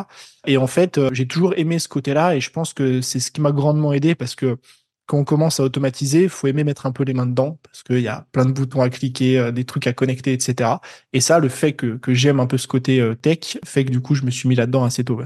Et 0.48 0.58
en 0.58 0.68
fait, 0.68 0.98
euh, 0.98 1.10
j'ai 1.12 1.28
toujours 1.28 1.54
aimé 1.58 1.80
ce 1.80 1.88
côté-là 1.88 2.36
et 2.36 2.42
je 2.42 2.50
pense 2.50 2.74
que 2.74 3.02
c'est 3.02 3.20
ce 3.20 3.32
qui 3.32 3.42
m'a 3.42 3.52
grandement 3.52 3.94
aidé 3.94 4.16
parce 4.16 4.36
que 4.36 4.58
quand 5.06 5.18
on 5.20 5.24
commence 5.24 5.60
à 5.60 5.64
automatiser, 5.64 6.28
faut 6.28 6.48
aimer 6.48 6.64
mettre 6.64 6.88
un 6.88 6.92
peu 6.92 7.04
les 7.04 7.14
mains 7.14 7.28
dedans 7.28 7.60
parce 7.62 7.84
qu'il 7.84 8.00
y 8.00 8.08
a 8.08 8.26
plein 8.32 8.46
de 8.46 8.52
boutons 8.52 8.82
à 8.82 8.90
cliquer, 8.90 9.38
euh, 9.38 9.52
des 9.52 9.66
trucs 9.66 9.88
à 9.88 9.94
connecter, 9.94 10.34
etc. 10.34 10.72
Et 11.14 11.22
ça, 11.22 11.40
le 11.40 11.50
fait 11.50 11.74
que, 11.74 11.98
que 11.98 12.14
j'aime 12.14 12.40
un 12.40 12.48
peu 12.48 12.58
ce 12.58 12.68
côté 12.68 13.14
tech 13.22 13.58
fait 13.64 13.86
que 13.86 13.92
du 13.92 14.02
coup, 14.02 14.16
je 14.16 14.24
me 14.24 14.32
suis 14.32 14.50
mis 14.50 14.56
là-dedans 14.56 14.84
assez 14.84 15.04
tôt. 15.04 15.22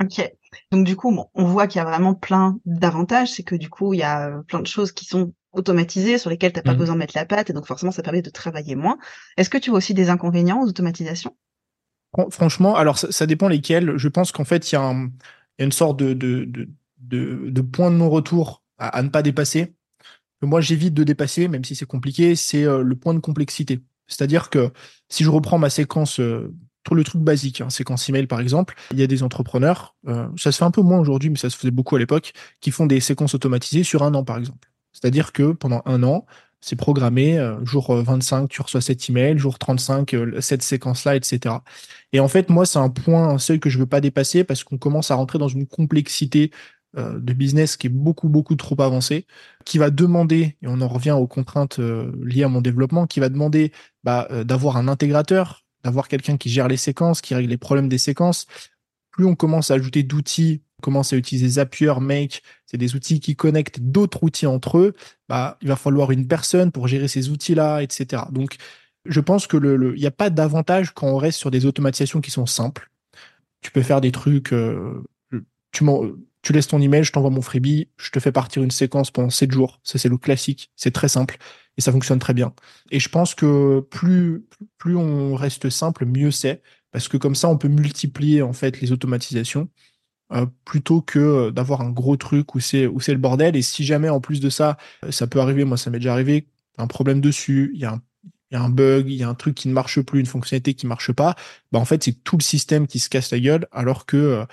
Ok. 0.00 0.32
Donc 0.70 0.86
du 0.86 0.94
coup, 0.94 1.16
on 1.34 1.44
voit 1.44 1.66
qu'il 1.66 1.78
y 1.78 1.82
a 1.82 1.84
vraiment 1.84 2.14
plein 2.14 2.58
d'avantages. 2.64 3.32
C'est 3.32 3.42
que 3.42 3.56
du 3.56 3.70
coup, 3.70 3.94
il 3.94 4.00
y 4.00 4.02
a 4.02 4.42
plein 4.46 4.60
de 4.60 4.66
choses 4.66 4.92
qui 4.92 5.04
sont 5.04 5.32
automatisées 5.56 6.18
sur 6.18 6.30
lesquelles 6.30 6.52
tu 6.52 6.58
n'as 6.58 6.62
pas 6.62 6.74
mmh. 6.74 6.78
besoin 6.78 6.94
de 6.94 7.00
mettre 7.00 7.16
la 7.16 7.24
patte 7.24 7.50
et 7.50 7.52
donc 7.52 7.66
forcément 7.66 7.92
ça 7.92 8.02
permet 8.02 8.22
de 8.22 8.30
travailler 8.30 8.76
moins. 8.76 8.98
Est-ce 9.36 9.50
que 9.50 9.58
tu 9.58 9.70
vois 9.70 9.78
aussi 9.78 9.94
des 9.94 10.10
inconvénients 10.10 10.62
aux 10.62 10.68
automatisations? 10.68 11.34
Franchement, 12.30 12.76
alors 12.76 12.98
ça, 12.98 13.26
dépend 13.26 13.48
lesquels. 13.48 13.96
Je 13.96 14.08
pense 14.08 14.32
qu'en 14.32 14.44
fait, 14.44 14.70
il 14.70 14.74
y, 14.74 14.78
a 14.78 14.94
une 15.58 15.72
sorte 15.72 15.98
de, 15.98 16.14
de, 16.14 16.68
de, 16.98 17.60
point 17.60 17.90
de 17.90 17.96
non-retour 17.96 18.62
à, 18.78 19.02
ne 19.02 19.08
pas 19.08 19.22
dépasser. 19.22 19.74
moi, 20.42 20.60
j'évite 20.60 20.94
de 20.94 21.04
dépasser, 21.04 21.48
même 21.48 21.64
si 21.64 21.74
c'est 21.74 21.86
compliqué, 21.86 22.34
c'est 22.36 22.64
euh, 22.64 22.82
le 22.82 22.96
point 22.96 23.12
de 23.12 23.18
complexité. 23.18 23.80
C'est-à-dire 24.06 24.50
que 24.50 24.70
si 25.08 25.24
je 25.24 25.30
reprends 25.30 25.58
ma 25.58 25.68
séquence, 25.68 26.20
euh, 26.20 26.54
tout 26.84 26.94
le 26.94 27.04
truc 27.04 27.20
basique, 27.20 27.60
hein, 27.60 27.68
séquence 27.68 28.08
email 28.08 28.26
par 28.26 28.40
exemple, 28.40 28.76
il 28.92 29.00
y 29.00 29.02
a 29.02 29.08
des 29.08 29.22
entrepreneurs, 29.22 29.96
euh, 30.06 30.28
ça 30.36 30.52
se 30.52 30.58
fait 30.58 30.64
un 30.64 30.70
peu 30.70 30.82
moins 30.82 31.00
aujourd'hui, 31.00 31.30
mais 31.30 31.36
ça 31.36 31.50
se 31.50 31.56
faisait 31.56 31.72
beaucoup 31.72 31.96
à 31.96 31.98
l'époque, 31.98 32.32
qui 32.60 32.70
font 32.70 32.86
des 32.86 33.00
séquences 33.00 33.34
automatisées 33.34 33.82
sur 33.82 34.04
un 34.04 34.14
an 34.14 34.24
par 34.24 34.38
exemple. 34.38 34.68
C'est-à-dire 34.96 35.32
que 35.32 35.52
pendant 35.52 35.82
un 35.84 36.02
an, 36.02 36.24
c'est 36.62 36.76
programmé, 36.76 37.38
euh, 37.38 37.62
jour 37.64 37.94
25, 37.94 38.44
euh, 38.44 38.46
tu 38.48 38.62
reçois 38.62 38.80
cet 38.80 39.08
email, 39.10 39.38
jour 39.38 39.58
35, 39.58 40.14
euh, 40.14 40.40
cette 40.40 40.62
séquence-là, 40.62 41.14
etc. 41.14 41.56
Et 42.12 42.20
en 42.20 42.28
fait, 42.28 42.48
moi, 42.48 42.64
c'est 42.64 42.78
un 42.78 42.88
point, 42.88 43.28
un 43.28 43.38
seuil 43.38 43.60
que 43.60 43.68
je 43.68 43.78
veux 43.78 43.86
pas 43.86 44.00
dépasser 44.00 44.42
parce 44.42 44.64
qu'on 44.64 44.78
commence 44.78 45.10
à 45.10 45.16
rentrer 45.16 45.38
dans 45.38 45.48
une 45.48 45.66
complexité 45.66 46.50
de 46.96 47.34
business 47.34 47.76
qui 47.76 47.88
est 47.88 47.90
beaucoup, 47.90 48.30
beaucoup 48.30 48.56
trop 48.56 48.80
avancée, 48.80 49.26
qui 49.66 49.76
va 49.76 49.90
demander, 49.90 50.56
et 50.62 50.66
on 50.66 50.80
en 50.80 50.88
revient 50.88 51.10
aux 51.10 51.26
contraintes 51.26 51.78
liées 51.78 52.44
à 52.44 52.48
mon 52.48 52.62
développement, 52.62 53.06
qui 53.06 53.20
va 53.20 53.28
demander 53.28 53.70
bah, 54.02 54.26
d'avoir 54.44 54.78
un 54.78 54.88
intégrateur, 54.88 55.66
d'avoir 55.84 56.08
quelqu'un 56.08 56.38
qui 56.38 56.48
gère 56.48 56.68
les 56.68 56.78
séquences, 56.78 57.20
qui 57.20 57.34
règle 57.34 57.50
les 57.50 57.58
problèmes 57.58 57.90
des 57.90 57.98
séquences. 57.98 58.46
Plus 59.10 59.26
on 59.26 59.34
commence 59.34 59.70
à 59.70 59.74
ajouter 59.74 60.04
d'outils 60.04 60.62
commence 60.82 61.12
à 61.12 61.16
utiliser 61.16 61.48
Zapier, 61.48 61.94
Make, 62.00 62.42
c'est 62.66 62.76
des 62.76 62.94
outils 62.94 63.20
qui 63.20 63.36
connectent 63.36 63.80
d'autres 63.80 64.22
outils 64.22 64.46
entre 64.46 64.78
eux, 64.78 64.94
bah, 65.28 65.58
il 65.62 65.68
va 65.68 65.76
falloir 65.76 66.10
une 66.10 66.28
personne 66.28 66.72
pour 66.72 66.88
gérer 66.88 67.08
ces 67.08 67.30
outils-là, 67.30 67.82
etc. 67.82 68.24
Donc, 68.30 68.56
Je 69.06 69.20
pense 69.20 69.46
que 69.46 69.56
le, 69.56 69.94
n'y 69.94 70.06
a 70.06 70.10
pas 70.10 70.30
d'avantage 70.30 70.92
quand 70.92 71.06
on 71.08 71.16
reste 71.16 71.38
sur 71.38 71.50
des 71.50 71.66
automatisations 71.66 72.20
qui 72.20 72.30
sont 72.30 72.46
simples. 72.46 72.90
Tu 73.62 73.70
peux 73.70 73.82
faire 73.82 74.00
des 74.00 74.12
trucs, 74.12 74.52
euh, 74.52 75.04
tu, 75.72 75.84
tu 76.42 76.52
laisses 76.52 76.68
ton 76.68 76.80
email, 76.80 77.04
je 77.04 77.12
t'envoie 77.12 77.30
mon 77.30 77.42
freebie, 77.42 77.88
je 77.98 78.10
te 78.10 78.20
fais 78.20 78.32
partir 78.32 78.62
une 78.62 78.70
séquence 78.70 79.10
pendant 79.10 79.30
7 79.30 79.52
jours. 79.52 79.80
Ça, 79.84 79.98
c'est 79.98 80.08
le 80.08 80.18
classique. 80.18 80.70
C'est 80.76 80.92
très 80.92 81.08
simple 81.08 81.38
et 81.76 81.80
ça 81.80 81.92
fonctionne 81.92 82.18
très 82.18 82.34
bien. 82.34 82.54
Et 82.90 83.00
je 83.00 83.08
pense 83.08 83.34
que 83.34 83.80
plus, 83.90 84.44
plus 84.78 84.96
on 84.96 85.34
reste 85.34 85.70
simple, 85.70 86.06
mieux 86.06 86.30
c'est 86.30 86.62
parce 86.96 87.08
que 87.08 87.16
comme 87.18 87.34
ça, 87.34 87.48
on 87.48 87.58
peut 87.58 87.68
multiplier, 87.68 88.42
en 88.42 88.54
fait, 88.54 88.80
les 88.80 88.90
automatisations. 88.92 89.68
Euh, 90.32 90.46
plutôt 90.64 91.02
que 91.02 91.18
euh, 91.20 91.50
d'avoir 91.52 91.82
un 91.82 91.90
gros 91.90 92.16
truc 92.16 92.56
où 92.56 92.60
c'est 92.60 92.88
où 92.88 92.98
c'est 92.98 93.12
le 93.12 93.18
bordel 93.18 93.54
et 93.54 93.62
si 93.62 93.84
jamais 93.84 94.08
en 94.08 94.20
plus 94.20 94.40
de 94.40 94.50
ça 94.50 94.76
ça 95.10 95.28
peut 95.28 95.40
arriver 95.40 95.64
moi 95.64 95.76
ça 95.76 95.88
m'est 95.88 96.00
déjà 96.00 96.14
arrivé 96.14 96.48
un 96.78 96.88
problème 96.88 97.20
dessus 97.20 97.70
il 97.74 97.80
y 97.80 97.84
a 97.84 97.92
un 97.92 98.02
il 98.50 98.54
y 98.54 98.58
a 98.58 98.62
un 98.62 98.68
bug, 98.68 99.08
il 99.08 99.14
y 99.14 99.24
a 99.24 99.28
un 99.28 99.34
truc 99.34 99.54
qui 99.54 99.68
ne 99.68 99.72
marche 99.72 100.00
plus, 100.00 100.20
une 100.20 100.26
fonctionnalité 100.26 100.74
qui 100.74 100.86
marche 100.86 101.12
pas, 101.12 101.34
bah 101.72 101.78
en 101.78 101.84
fait 101.84 102.02
c'est 102.04 102.12
tout 102.24 102.36
le 102.36 102.42
système 102.42 102.86
qui 102.86 102.98
se 102.98 103.08
casse 103.08 103.30
la 103.32 103.40
gueule, 103.40 103.66
alors 103.72 104.06
que 104.06 104.16
euh, 104.16 104.44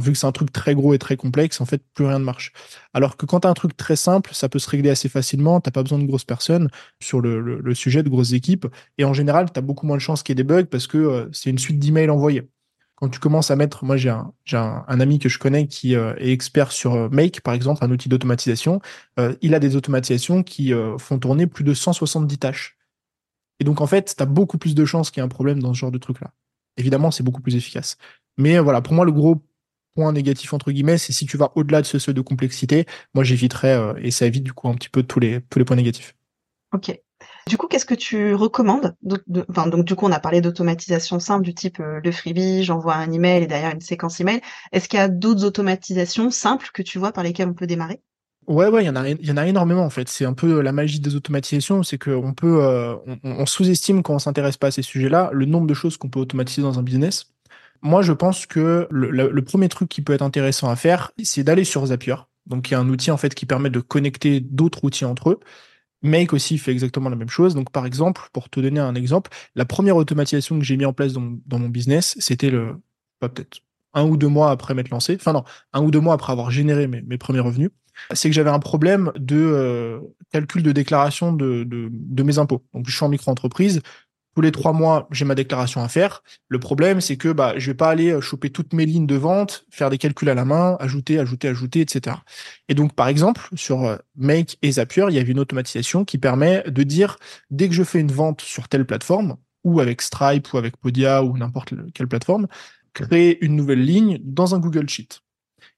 vu 0.00 0.12
que 0.12 0.18
c'est 0.18 0.26
un 0.26 0.32
truc 0.32 0.52
très 0.52 0.74
gros 0.74 0.94
et 0.94 0.98
très 0.98 1.16
complexe, 1.16 1.60
en 1.60 1.66
fait, 1.66 1.82
plus 1.94 2.06
rien 2.06 2.18
ne 2.18 2.24
marche. 2.24 2.52
Alors 2.92 3.16
que 3.16 3.26
quand 3.26 3.40
tu 3.40 3.46
as 3.46 3.50
un 3.50 3.54
truc 3.54 3.76
très 3.76 3.96
simple, 3.96 4.30
ça 4.34 4.48
peut 4.48 4.58
se 4.58 4.68
régler 4.68 4.90
assez 4.90 5.08
facilement. 5.08 5.60
T'as 5.60 5.70
pas 5.70 5.82
besoin 5.82 5.98
de 5.98 6.06
grosses 6.06 6.24
personnes 6.24 6.68
sur 7.00 7.20
le, 7.20 7.74
sujet, 7.74 8.02
de 8.02 8.08
grosses 8.08 8.32
équipes. 8.32 8.66
Et 8.98 9.04
en 9.04 9.14
général, 9.14 9.52
tu 9.52 9.58
as 9.58 9.62
beaucoup 9.62 9.86
moins 9.86 9.96
de 9.96 10.02
chances 10.02 10.22
qu'il 10.22 10.36
y 10.36 10.40
ait 10.40 10.42
des 10.42 10.44
bugs 10.44 10.64
parce 10.64 10.86
que 10.86 10.98
euh, 10.98 11.28
c'est 11.32 11.50
une 11.50 11.58
suite 11.58 11.78
d'emails 11.78 12.10
envoyés. 12.10 12.48
Quand 12.96 13.08
tu 13.08 13.20
commences 13.20 13.50
à 13.50 13.56
mettre, 13.56 13.84
moi 13.84 13.96
j'ai 13.96 14.08
un, 14.08 14.32
j'ai 14.44 14.56
un, 14.56 14.84
ami 14.88 15.18
que 15.18 15.28
je 15.28 15.38
connais 15.38 15.66
qui 15.66 15.94
euh, 15.94 16.14
est 16.16 16.32
expert 16.32 16.72
sur 16.72 17.10
Make, 17.10 17.42
par 17.42 17.54
exemple, 17.54 17.84
un 17.84 17.90
outil 17.90 18.08
d'automatisation. 18.08 18.80
il 19.42 19.54
a 19.54 19.58
des 19.58 19.76
automatisations 19.76 20.42
qui 20.42 20.72
font 20.98 21.18
tourner 21.18 21.46
plus 21.46 21.64
de 21.64 21.74
170 21.74 22.38
tâches. 22.38 22.76
Et 23.60 23.64
donc, 23.64 23.80
en 23.80 23.86
fait, 23.86 24.14
tu 24.16 24.22
as 24.22 24.26
beaucoup 24.26 24.58
plus 24.58 24.74
de 24.74 24.84
chances 24.84 25.10
qu'il 25.10 25.20
y 25.20 25.22
ait 25.22 25.26
un 25.26 25.28
problème 25.28 25.62
dans 25.62 25.72
ce 25.72 25.78
genre 25.78 25.90
de 25.90 25.98
truc-là. 25.98 26.32
Évidemment, 26.76 27.10
c'est 27.10 27.22
beaucoup 27.22 27.40
plus 27.40 27.56
efficace. 27.56 27.96
Mais 28.36 28.58
voilà, 28.58 28.82
pour 28.82 28.94
moi, 28.94 29.04
le 29.04 29.12
gros 29.12 29.42
point 29.94 30.12
négatif, 30.12 30.52
entre 30.52 30.72
guillemets, 30.72 30.98
c'est 30.98 31.12
si 31.12 31.26
tu 31.26 31.36
vas 31.36 31.52
au-delà 31.54 31.80
de 31.80 31.86
ce 31.86 31.98
seuil 31.98 32.14
de 32.14 32.20
complexité, 32.20 32.86
moi, 33.14 33.24
j'éviterais, 33.24 33.74
euh, 33.74 33.94
et 33.96 34.10
ça 34.10 34.26
évite 34.26 34.44
du 34.44 34.52
coup 34.52 34.68
un 34.68 34.74
petit 34.74 34.90
peu 34.90 35.02
tous 35.02 35.20
les, 35.20 35.40
tous 35.42 35.58
les 35.58 35.64
points 35.64 35.76
négatifs. 35.76 36.14
Ok. 36.72 37.00
Du 37.48 37.56
coup, 37.56 37.68
qu'est-ce 37.68 37.86
que 37.86 37.94
tu 37.94 38.34
recommandes 38.34 38.96
enfin, 39.48 39.68
Donc, 39.68 39.84
du 39.84 39.94
coup, 39.94 40.06
on 40.06 40.12
a 40.12 40.18
parlé 40.18 40.40
d'automatisation 40.40 41.20
simple 41.20 41.44
du 41.44 41.54
type 41.54 41.78
euh, 41.78 42.00
le 42.02 42.10
freebie, 42.10 42.64
j'envoie 42.64 42.96
un 42.96 43.12
email 43.12 43.44
et 43.44 43.46
derrière 43.46 43.72
une 43.72 43.80
séquence 43.80 44.20
email. 44.20 44.40
Est-ce 44.72 44.88
qu'il 44.88 44.98
y 44.98 45.02
a 45.02 45.08
d'autres 45.08 45.44
automatisations 45.44 46.30
simples 46.32 46.70
que 46.74 46.82
tu 46.82 46.98
vois 46.98 47.12
par 47.12 47.22
lesquelles 47.22 47.48
on 47.48 47.54
peut 47.54 47.68
démarrer? 47.68 48.00
Ouais, 48.48 48.68
ouais, 48.68 48.82
il 48.82 48.86
y 48.86 48.90
en 48.90 48.96
a, 48.96 49.08
y 49.08 49.30
en 49.30 49.36
a 49.36 49.46
énormément 49.46 49.84
en 49.84 49.90
fait. 49.90 50.08
C'est 50.08 50.24
un 50.24 50.32
peu 50.32 50.60
la 50.60 50.72
magie 50.72 51.00
des 51.00 51.14
automatisations, 51.14 51.82
c'est 51.82 51.98
qu'on 51.98 52.32
peut, 52.32 52.62
euh, 52.62 52.96
on, 53.24 53.46
sous-estime 53.46 54.02
quand 54.02 54.14
on 54.14 54.18
s'intéresse 54.20 54.56
pas 54.56 54.68
à 54.68 54.70
ces 54.70 54.82
sujets-là 54.82 55.30
le 55.32 55.46
nombre 55.46 55.66
de 55.66 55.74
choses 55.74 55.96
qu'on 55.96 56.08
peut 56.08 56.20
automatiser 56.20 56.62
dans 56.62 56.78
un 56.78 56.82
business. 56.82 57.32
Moi, 57.82 58.02
je 58.02 58.12
pense 58.12 58.46
que 58.46 58.86
le, 58.90 59.40
premier 59.42 59.68
truc 59.68 59.88
qui 59.88 60.00
peut 60.00 60.12
être 60.12 60.22
intéressant 60.22 60.68
à 60.68 60.76
faire, 60.76 61.12
c'est 61.22 61.44
d'aller 61.44 61.64
sur 61.64 61.84
Zapier. 61.86 62.16
Donc, 62.46 62.70
il 62.70 62.72
y 62.72 62.74
a 62.76 62.80
un 62.80 62.88
outil 62.88 63.10
en 63.10 63.16
fait 63.16 63.34
qui 63.34 63.46
permet 63.46 63.70
de 63.70 63.80
connecter 63.80 64.40
d'autres 64.40 64.84
outils 64.84 65.04
entre 65.04 65.30
eux. 65.30 65.40
Make 66.06 66.32
aussi 66.32 66.58
fait 66.58 66.72
exactement 66.72 67.10
la 67.10 67.16
même 67.16 67.28
chose. 67.28 67.54
Donc, 67.54 67.70
par 67.70 67.86
exemple, 67.86 68.28
pour 68.32 68.48
te 68.48 68.60
donner 68.60 68.80
un 68.80 68.94
exemple, 68.94 69.30
la 69.54 69.64
première 69.64 69.96
automatisation 69.96 70.58
que 70.58 70.64
j'ai 70.64 70.76
mis 70.76 70.84
en 70.84 70.92
place 70.92 71.12
dans, 71.12 71.58
mon 71.58 71.68
business, 71.68 72.16
c'était 72.18 72.50
le, 72.50 72.76
pas 73.20 73.28
peut-être 73.28 73.58
un 73.94 74.04
ou 74.04 74.16
deux 74.16 74.28
mois 74.28 74.50
après 74.50 74.74
m'être 74.74 74.90
lancé, 74.90 75.16
enfin 75.18 75.32
non, 75.32 75.44
un 75.72 75.82
ou 75.82 75.90
deux 75.90 76.00
mois 76.00 76.14
après 76.14 76.32
avoir 76.32 76.50
généré 76.50 76.86
mes, 76.86 77.00
mes 77.02 77.16
premiers 77.16 77.40
revenus 77.40 77.70
c'est 78.12 78.28
que 78.28 78.34
j'avais 78.34 78.50
un 78.50 78.58
problème 78.58 79.12
de 79.16 79.36
euh, 79.36 80.00
calcul 80.32 80.62
de 80.62 80.72
déclaration 80.72 81.32
de, 81.32 81.64
de, 81.64 82.22
mes 82.22 82.38
impôts. 82.38 82.62
Donc, 82.74 82.88
je 82.88 82.94
suis 82.94 83.04
en 83.04 83.08
micro-entreprise. 83.08 83.80
Tous 84.36 84.42
les 84.42 84.52
trois 84.52 84.74
mois, 84.74 85.08
j'ai 85.10 85.24
ma 85.24 85.34
déclaration 85.34 85.82
à 85.82 85.88
faire. 85.88 86.22
Le 86.50 86.60
problème, 86.60 87.00
c'est 87.00 87.16
que 87.16 87.32
bah, 87.32 87.54
je 87.56 87.70
vais 87.70 87.74
pas 87.74 87.88
aller 87.88 88.10
euh, 88.10 88.20
choper 88.20 88.50
toutes 88.50 88.74
mes 88.74 88.84
lignes 88.84 89.06
de 89.06 89.14
vente, 89.14 89.64
faire 89.70 89.88
des 89.88 89.96
calculs 89.96 90.28
à 90.28 90.34
la 90.34 90.44
main, 90.44 90.76
ajouter, 90.78 91.18
ajouter, 91.18 91.48
ajouter, 91.48 91.80
etc. 91.80 92.16
Et 92.68 92.74
donc, 92.74 92.94
par 92.94 93.08
exemple, 93.08 93.48
sur 93.54 93.84
euh, 93.84 93.96
Make 94.14 94.58
et 94.60 94.72
Zapier, 94.72 95.06
il 95.08 95.14
y 95.14 95.18
avait 95.18 95.32
une 95.32 95.38
automatisation 95.38 96.04
qui 96.04 96.18
permet 96.18 96.62
de 96.64 96.82
dire, 96.82 97.16
dès 97.48 97.66
que 97.66 97.74
je 97.74 97.82
fais 97.82 97.98
une 97.98 98.12
vente 98.12 98.42
sur 98.42 98.68
telle 98.68 98.84
plateforme, 98.84 99.38
ou 99.64 99.80
avec 99.80 100.02
Stripe, 100.02 100.52
ou 100.52 100.58
avec 100.58 100.76
Podia, 100.76 101.24
ou 101.24 101.38
n'importe 101.38 101.72
quelle 101.94 102.06
plateforme, 102.06 102.46
créer 102.92 103.42
une 103.42 103.56
nouvelle 103.56 103.82
ligne 103.82 104.18
dans 104.22 104.54
un 104.54 104.58
Google 104.58 104.86
Sheet. 104.86 105.20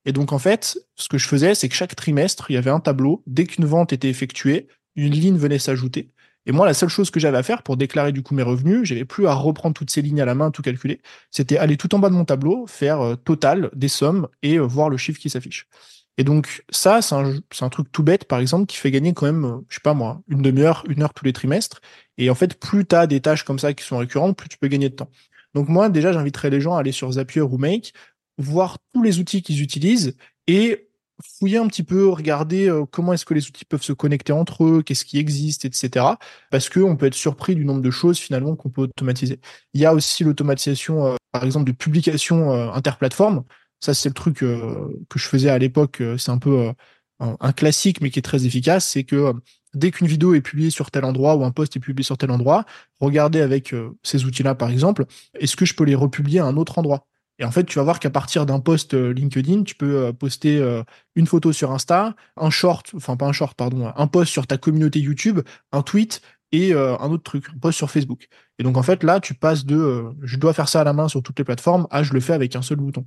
Et 0.05 0.11
donc, 0.11 0.33
en 0.33 0.41
fait, 0.41 0.77
ce 0.97 1.09
que 1.09 1.17
je 1.17 1.29
faisais, 1.29 1.55
c'est 1.55 1.69
que 1.69 1.77
chaque 1.77 1.95
trimestre, 1.95 2.51
il 2.51 2.55
y 2.55 2.57
avait 2.57 2.71
un 2.71 2.81
tableau. 2.81 3.23
Dès 3.29 3.45
qu'une 3.45 3.67
vente 3.67 3.93
était 3.93 4.09
effectuée, 4.09 4.67
une 4.97 5.13
ligne 5.13 5.37
venait 5.37 5.61
s'ajouter. 5.61 6.11
Et 6.49 6.53
moi, 6.53 6.65
la 6.65 6.73
seule 6.73 6.89
chose 6.89 7.11
que 7.11 7.21
j'avais 7.21 7.37
à 7.37 7.43
faire 7.43 7.63
pour 7.63 7.77
déclarer 7.77 8.11
du 8.11 8.23
coup 8.23 8.35
mes 8.35 8.43
revenus, 8.43 8.85
j'avais 8.85 9.05
plus 9.05 9.27
à 9.27 9.35
reprendre 9.35 9.75
toutes 9.75 9.91
ces 9.91 10.01
lignes 10.01 10.23
à 10.23 10.25
la 10.25 10.35
main, 10.35 10.51
tout 10.51 10.63
calculer. 10.63 11.03
C'était 11.31 11.59
aller 11.59 11.77
tout 11.77 11.95
en 11.95 11.99
bas 11.99 12.09
de 12.09 12.15
mon 12.15 12.25
tableau, 12.25 12.67
faire 12.67 13.03
euh, 13.03 13.17
total 13.17 13.71
des 13.75 13.89
sommes 13.89 14.29
et 14.43 14.59
euh, 14.59 14.63
voir 14.63 14.89
le 14.89 14.97
chiffre 14.97 15.21
qui 15.21 15.29
s'affiche. 15.29 15.69
Et 16.17 16.25
donc 16.25 16.65
ça, 16.71 17.03
c'est 17.03 17.15
un, 17.15 17.69
truc 17.69 17.93
tout 17.93 18.03
bête, 18.03 18.25
par 18.25 18.41
exemple, 18.41 18.65
qui 18.65 18.79
fait 18.79 18.91
gagner 18.91 19.13
quand 19.13 19.27
même, 19.27 19.45
euh, 19.45 19.59
je 19.69 19.75
sais 19.75 19.83
pas 19.83 19.93
moi, 19.93 20.23
une 20.27 20.41
demi-heure, 20.41 20.85
une 20.89 21.03
heure 21.03 21.13
tous 21.13 21.27
les 21.27 21.35
trimestres. 21.35 21.83
Et 22.17 22.31
en 22.31 22.35
fait, 22.35 22.59
plus 22.59 22.87
tu 22.87 22.97
as 22.97 23.07
des 23.07 23.21
tâches 23.21 23.45
comme 23.45 23.59
ça 23.59 23.75
qui 23.75 23.85
sont 23.85 23.99
récurrentes, 23.99 24.37
plus 24.39 24.49
tu 24.49 24.57
peux 24.57 24.69
gagner 24.69 24.89
de 24.89 24.95
temps. 24.95 25.11
Donc 25.53 25.69
moi, 25.69 25.91
déjà, 25.91 26.13
j'inviterais 26.13 26.49
les 26.49 26.63
gens 26.63 26.77
à 26.77 26.81
aller 26.81 26.93
sur 26.93 27.13
Zapier 27.13 27.43
ou 27.43 27.59
Make, 27.59 27.93
voir 28.39 28.79
tous 28.95 29.03
les 29.03 29.21
outils 29.21 29.43
qu'ils 29.43 29.63
utilisent 29.63 30.17
et 30.47 30.88
fouiller 31.23 31.59
un 31.59 31.67
petit 31.67 31.83
peu, 31.83 32.09
regarder 32.09 32.69
euh, 32.69 32.85
comment 32.87 33.13
est-ce 33.13 33.25
que 33.25 33.35
les 33.35 33.47
outils 33.49 33.65
peuvent 33.65 33.83
se 33.83 33.93
connecter 33.93 34.33
entre 34.33 34.65
eux, 34.65 34.83
qu'est-ce 34.83 35.05
qui 35.05 35.19
existe, 35.19 35.65
etc. 35.65 36.07
Parce 36.51 36.69
qu'on 36.69 36.97
peut 36.97 37.07
être 37.07 37.15
surpris 37.15 37.55
du 37.57 37.65
nombre 37.65 37.83
de 37.83 37.91
choses 37.91 38.19
finalement 38.19 38.57
qu'on 38.57 38.71
peut 38.71 38.83
automatiser. 38.83 39.41
Il 39.75 39.81
y 39.81 39.87
a 39.87 39.95
aussi 39.95 40.25
l'automatisation, 40.25 41.07
euh, 41.07 41.17
par 41.33 41.45
exemple, 41.45 41.67
de 41.67 41.77
publication 41.77 42.53
euh, 42.53 42.71
interplateforme. 42.73 43.45
Ça, 43.81 43.95
c'est 43.95 44.09
le 44.09 44.15
truc 44.15 44.39
que 44.39 45.19
je 45.19 45.29
faisais 45.29 45.51
à 45.51 45.59
l'époque. 45.59 46.03
C'est 46.19 46.33
un 46.33 46.39
peu 46.39 46.73
un, 47.21 47.53
classique, 47.53 48.01
mais 48.01 48.11
qui 48.11 48.19
est 48.19 48.23
très 48.23 48.45
efficace. 48.45 48.89
C'est 48.89 49.05
que 49.05 49.33
dès 49.73 49.93
qu'une 49.93 50.09
vidéo 50.09 50.35
est 50.35 50.41
publiée 50.41 50.71
sur 50.71 50.91
tel 50.91 51.05
endroit 51.05 51.37
ou 51.37 51.45
un 51.45 51.53
post 51.53 51.77
est 51.77 51.81
publié 51.81 52.05
sur 52.05 52.19
tel 52.19 52.33
endroit, 52.33 52.65
regardez 52.99 53.41
avec 53.41 53.73
ces 54.03 54.25
outils-là, 54.25 54.57
par 54.57 54.71
exemple, 54.71 55.07
est-ce 55.35 55.55
que 55.55 55.65
je 55.65 55.75
peux 55.75 55.85
les 55.85 55.95
republier 55.95 56.41
à 56.41 56.47
un 56.47 56.57
autre 56.57 56.79
endroit? 56.79 57.07
Et 57.39 57.45
en 57.45 57.51
fait, 57.53 57.65
tu 57.65 57.79
vas 57.79 57.85
voir 57.85 58.01
qu'à 58.01 58.11
partir 58.11 58.47
d'un 58.47 58.59
post 58.61 58.95
euh, 58.95 59.13
LinkedIn, 59.13 59.63
tu 59.63 59.75
peux 59.77 60.07
euh, 60.07 60.13
poster 60.13 60.59
euh, 60.59 60.83
une 61.15 61.27
photo 61.27 61.53
sur 61.53 61.71
Insta, 61.71 62.17
un 62.37 62.51
short, 62.51 62.91
enfin 62.97 63.17
pas 63.17 63.27
un 63.27 63.33
short, 63.33 63.57
pardon, 63.57 63.93
un 63.95 64.07
post 64.09 64.33
sur 64.33 64.47
ta 64.47 64.59
communauté 64.59 64.99
YouTube, 64.99 65.41
un 65.73 65.83
tweet 65.83 66.21
et 66.51 66.73
un 66.73 67.11
autre 67.11 67.25
truc, 67.25 67.45
un 67.55 67.59
post 67.59 67.77
sur 67.77 67.91
Facebook. 67.91 68.27
Et 68.59 68.63
donc 68.63 68.79
en 68.79 68.83
fait, 68.83 69.03
là, 69.05 69.21
tu 69.21 69.35
passes 69.35 69.67
de 69.67 70.07
je 70.23 70.39
dois 70.39 70.55
faire 70.55 70.67
ça 70.67 70.81
à 70.81 70.85
la 70.85 70.95
main 70.95 71.07
sur 71.07 71.23
toutes 71.23 71.39
les 71.39 71.45
plateformes 71.45 71.87
à 71.91 72.03
je 72.03 72.15
le 72.15 72.21
fais 72.21 72.33
avec 72.33 72.57
un 72.57 72.63
seul 72.63 72.79
bouton. 72.79 73.05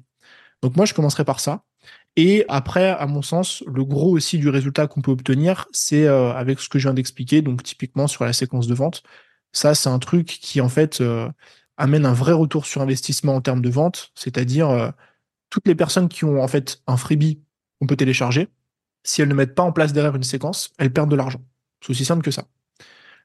Donc 0.62 0.76
moi, 0.78 0.86
je 0.86 0.94
commencerai 0.94 1.26
par 1.26 1.40
ça. 1.40 1.64
Et 2.16 2.46
après, 2.50 2.90
à 2.90 3.08
mon 3.08 3.24
sens, 3.24 3.64
le 3.66 3.84
gros 3.84 4.12
aussi 4.12 4.38
du 4.38 4.50
résultat 4.50 4.86
qu'on 4.86 5.02
peut 5.02 5.10
obtenir, 5.10 5.66
c'est 5.72 6.06
avec 6.06 6.60
ce 6.60 6.70
que 6.70 6.78
je 6.78 6.88
viens 6.88 6.94
d'expliquer, 6.94 7.42
donc 7.42 7.64
typiquement 7.64 8.06
sur 8.08 8.26
la 8.26 8.34
séquence 8.34 8.68
de 8.68 8.76
vente. 8.76 9.02
Ça, 9.54 9.74
c'est 9.74 9.90
un 9.90 10.00
truc 10.00 10.28
qui 10.28 10.62
en 10.62 10.70
fait 10.70 11.02
amène 11.82 12.06
un 12.06 12.14
vrai 12.14 12.34
retour 12.34 12.66
sur 12.66 12.82
investissement 12.82 13.36
en 13.36 13.42
termes 13.42 13.62
de 13.62 13.70
vente, 13.70 14.12
c'est-à-dire 14.14 14.70
euh, 14.70 14.92
toutes 15.50 15.68
les 15.68 15.76
personnes 15.76 16.10
qui 16.10 16.26
ont 16.26 16.42
en 16.42 16.48
fait 16.48 16.82
un 16.86 16.96
freebie 16.96 17.42
qu'on 17.80 17.88
peut 17.88 17.96
télécharger, 17.96 18.50
si 19.04 19.22
elles 19.22 19.28
ne 19.28 19.34
mettent 19.34 19.56
pas 19.56 19.64
en 19.64 19.72
place 19.72 19.92
derrière 19.92 20.16
une 20.16 20.24
séquence, 20.24 20.72
elles 20.78 20.94
perdent 20.94 21.10
de 21.10 21.16
l'argent. 21.16 21.42
C'est 21.82 21.90
aussi 21.90 22.06
simple 22.06 22.24
que 22.24 22.30
ça. 22.30 22.46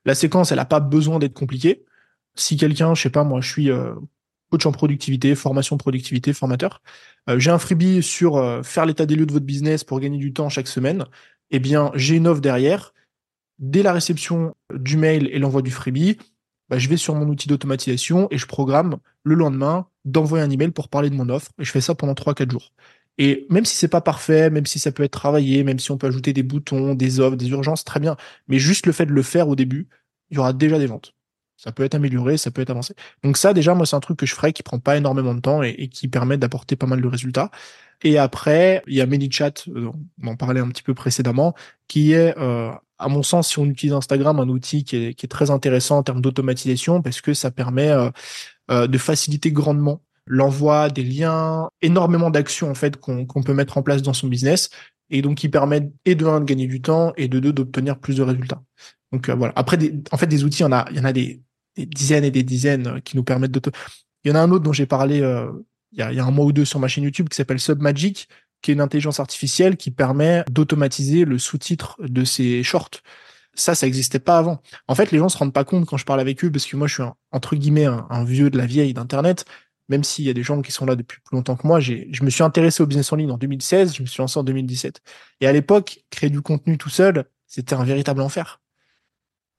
La 0.07 0.15
séquence, 0.15 0.53
elle 0.53 0.59
n'a 0.59 0.65
pas 0.65 0.81
besoin 0.81 1.19
d'être 1.19 1.35
compliquée. 1.35 1.85
Si 2.35 2.57
quelqu'un, 2.57 2.95
je 2.95 3.03
sais 3.03 3.11
pas, 3.11 3.25
moi, 3.25 3.43
je 3.43 3.51
suis 3.51 3.71
euh, 3.71 3.95
coach 4.51 4.65
en 4.65 4.73
productivité, 4.73 5.35
formation 5.35 5.77
productivité, 5.77 6.33
formateur, 6.33 6.81
euh, 7.29 7.39
j'ai 7.39 7.51
un 7.51 7.59
freebie 7.59 8.03
sur 8.03 8.65
faire 8.65 8.87
l'état 8.87 9.05
des 9.05 9.17
lieux 9.17 9.27
de 9.27 9.33
votre 9.33 9.45
business 9.45 9.85
pour 9.85 10.01
gagner 10.01 10.19
du 10.19 10.33
temps 10.33 10.49
chaque 10.49 10.69
semaine, 10.69 11.05
eh 11.51 11.59
bien, 11.59 11.91
j'ai 11.95 12.17
une 12.17 12.27
offre 12.27 12.41
derrière. 12.41 12.95
Dès 13.59 13.83
la 13.83 13.93
réception 13.93 14.55
du 14.75 14.97
mail 14.97 15.29
et 15.33 15.39
l'envoi 15.39 15.63
du 15.63 15.71
freebie, 15.71 16.19
bah, 16.68 16.78
je 16.78 16.88
vais 16.88 16.96
sur 16.96 17.14
mon 17.14 17.28
outil 17.28 17.49
d'automatisation 17.49 18.28
et 18.30 18.38
je 18.38 18.46
programme 18.46 18.96
le 19.23 19.35
lendemain 19.35 19.87
d'envoyer 20.04 20.44
un 20.44 20.50
email 20.50 20.70
pour 20.70 20.88
parler 20.88 21.11
de 21.11 21.14
mon 21.14 21.28
offre. 21.28 21.50
Et 21.58 21.64
je 21.64 21.70
fais 21.70 21.80
ça 21.80 21.94
pendant 21.94 22.14
3-4 22.14 22.50
jours. 22.50 22.73
Et 23.18 23.46
même 23.50 23.64
si 23.64 23.76
c'est 23.76 23.88
pas 23.88 24.00
parfait, 24.00 24.50
même 24.50 24.66
si 24.66 24.78
ça 24.78 24.92
peut 24.92 25.02
être 25.02 25.12
travaillé, 25.12 25.64
même 25.64 25.78
si 25.78 25.90
on 25.90 25.99
peut 25.99 26.06
ajouter 26.06 26.32
des 26.32 26.42
boutons, 26.42 26.94
des 26.94 27.20
offres, 27.20 27.37
des 27.37 27.49
urgences, 27.49 27.85
très 27.85 28.00
bien. 28.00 28.16
Mais 28.49 28.58
juste 28.58 28.87
le 28.87 28.92
fait 28.92 29.06
de 29.06 29.12
le 29.12 29.23
faire 29.23 29.49
au 29.49 29.56
début, 29.56 29.88
il 30.30 30.37
y 30.37 30.38
aura 30.38 30.52
déjà 30.52 30.78
des 30.78 30.87
ventes. 30.87 31.14
Ça 31.56 31.73
peut 31.73 31.85
être 31.85 31.94
amélioré, 31.94 32.37
ça 32.37 32.50
peut 32.50 32.61
être 32.61 32.70
avancé. 32.70 32.94
Donc 33.23 33.38
ça, 33.38 33.54
déjà, 33.54 33.75
moi, 33.75 33.87
c'est 33.87 33.96
un 33.96 34.00
truc 34.00 34.18
que 34.18 34.26
je 34.26 34.35
ferai 34.35 34.52
qui 34.52 34.62
prend 34.62 34.78
pas 34.78 34.96
énormément 34.99 35.35
de 35.35 35.40
temps 35.40 35.62
et, 35.62 35.88
qui 35.88 36.08
permet 36.08 36.37
d'apporter 36.37 36.76
pas 36.76 36.87
mal 36.87 37.00
de 37.00 37.06
résultats. 37.08 37.50
Et 38.02 38.18
après, 38.18 38.82
il 38.87 38.94
y 38.94 39.00
a 39.00 39.06
ManyChat, 39.06 39.52
euh, 39.68 39.90
on 40.23 40.26
en 40.28 40.37
parlait 40.37 40.61
un 40.61 40.68
petit 40.68 40.82
peu 40.82 40.92
précédemment, 40.92 41.54
qui 41.88 42.12
est 42.12 42.37
euh, 42.37 42.70
à 42.99 43.09
mon 43.09 43.23
sens, 43.23 43.49
si 43.49 43.59
on 43.59 43.67
utilise 43.67 43.93
Instagram, 43.95 44.41
un 44.41 44.49
outil 44.49 44.85
qui 44.85 44.97
est, 44.97 45.29
très 45.29 45.50
intéressant 45.50 45.99
en 45.99 46.03
termes 46.03 46.21
d'automatisation 46.21 47.03
parce 47.03 47.21
que 47.21 47.35
ça 47.35 47.50
permet 47.50 47.91
euh, 47.91 48.11
euh, 48.71 48.87
de 48.87 48.99
faciliter 48.99 49.53
grandement 49.53 50.03
l'envoi 50.26 50.91
des 50.91 51.05
liens, 51.05 51.71
énormément 51.83 52.31
d'actions 52.31 52.71
en 52.71 52.75
fait 52.75 52.97
qu'on 52.97 53.26
peut 53.26 53.55
mettre 53.55 53.79
en 53.79 53.83
place 53.83 54.03
dans 54.03 54.12
son 54.12 54.26
business 54.26 54.71
et 55.09 55.23
donc 55.23 55.37
qui 55.38 55.49
permettent 55.49 55.93
et 56.05 56.17
de 56.17 56.26
un 56.26 56.41
de 56.41 56.45
gagner 56.45 56.67
du 56.67 56.83
temps 56.83 57.12
et 57.17 57.29
de 57.29 57.38
deux 57.38 57.53
d'obtenir 57.53 57.99
plus 57.99 58.17
de 58.17 58.23
résultats. 58.23 58.62
Donc 59.12 59.29
euh, 59.29 59.35
voilà. 59.35 59.53
Après, 59.57 59.79
en 60.11 60.17
fait, 60.17 60.26
des 60.26 60.43
outils, 60.45 60.61
il 60.61 60.62
y 60.62 60.67
en 60.67 60.73
a, 60.73 60.85
il 60.91 60.97
y 60.97 61.00
en 61.00 61.05
a 61.05 61.12
des 61.12 61.43
des 61.76 61.87
dizaines 61.87 62.25
et 62.25 62.31
des 62.31 62.43
dizaines 62.43 63.03
qui 63.03 63.17
nous 63.17 63.23
permettent 63.23 63.53
d'auto. 63.53 63.71
Il 64.25 64.31
y 64.31 64.33
en 64.33 64.35
a 64.35 64.41
un 64.41 64.50
autre 64.50 64.65
dont 64.65 64.73
j'ai 64.73 64.87
parlé 64.87 65.17
il 65.17 65.99
y, 65.99 66.03
a, 66.03 66.11
il 66.11 66.17
y, 66.17 66.21
a, 66.21 66.25
un 66.25 66.31
mois 66.31 66.47
ou 66.47 66.53
deux 66.53 66.65
sur 66.65 66.81
ma 66.81 66.88
chaîne 66.88 67.05
YouTube 67.05 67.29
qui 67.29 67.37
s'appelle 67.37 67.61
Submagic, 67.61 68.29
qui 68.66 68.73
est 68.73 68.75
une 68.75 68.80
intelligence 68.80 69.20
artificielle 69.20 69.76
qui 69.76 69.92
permet 69.92 70.42
d'automatiser 70.50 71.25
le 71.25 71.38
sous-titre 71.38 71.96
de 72.00 72.25
ces 72.25 72.64
shorts. 72.64 72.90
Ça, 73.54 73.76
ça 73.76 73.87
n'existait 73.87 74.18
pas 74.18 74.38
avant. 74.38 74.61
En 74.88 74.96
fait, 74.96 75.12
les 75.12 75.18
gens 75.18 75.28
se 75.28 75.38
rendent 75.38 75.52
pas 75.52 75.62
compte 75.62 75.87
quand 75.87 75.96
je 75.96 76.04
parle 76.04 76.18
avec 76.18 76.44
eux, 76.44 76.50
parce 76.50 76.66
que 76.66 76.76
moi, 76.76 76.88
je 76.88 76.94
suis 76.94 77.02
entre 77.30 77.54
guillemets 77.54 77.85
un, 77.85 78.25
vieux 78.25 78.50
de 78.50 78.58
la 78.58 78.66
vieille 78.66 78.92
d'Internet. 78.92 79.44
Même 79.88 80.02
s'il 80.02 80.25
y 80.25 80.30
a 80.30 80.32
des 80.32 80.42
gens 80.42 80.62
qui 80.62 80.73
sont 80.73 80.85
là 80.85 80.96
depuis 80.96 81.20
plus 81.25 81.37
longtemps 81.37 81.54
que 81.54 81.64
moi, 81.64 81.78
je 81.78 82.25
me 82.25 82.28
suis 82.28 82.42
intéressé 82.42 82.82
au 82.82 82.87
business 82.87 83.12
en 83.12 83.16
ligne 83.16 83.30
en 83.30 83.38
2016, 83.38 83.94
je 83.94 84.02
me 84.02 84.06
suis 84.08 84.20
lancé 84.20 84.37
en 84.37 84.42
2017. 84.42 85.00
Et 85.42 85.46
à 85.46 85.52
l'époque, 85.52 86.00
créer 86.11 86.28
du 86.28 86.42
contenu 86.42 86.76
tout 86.76 86.90
seul, 86.90 87.25
c'était 87.46 87.75
un 87.75 87.85
véritable 87.85 88.20
enfer. 88.20 88.61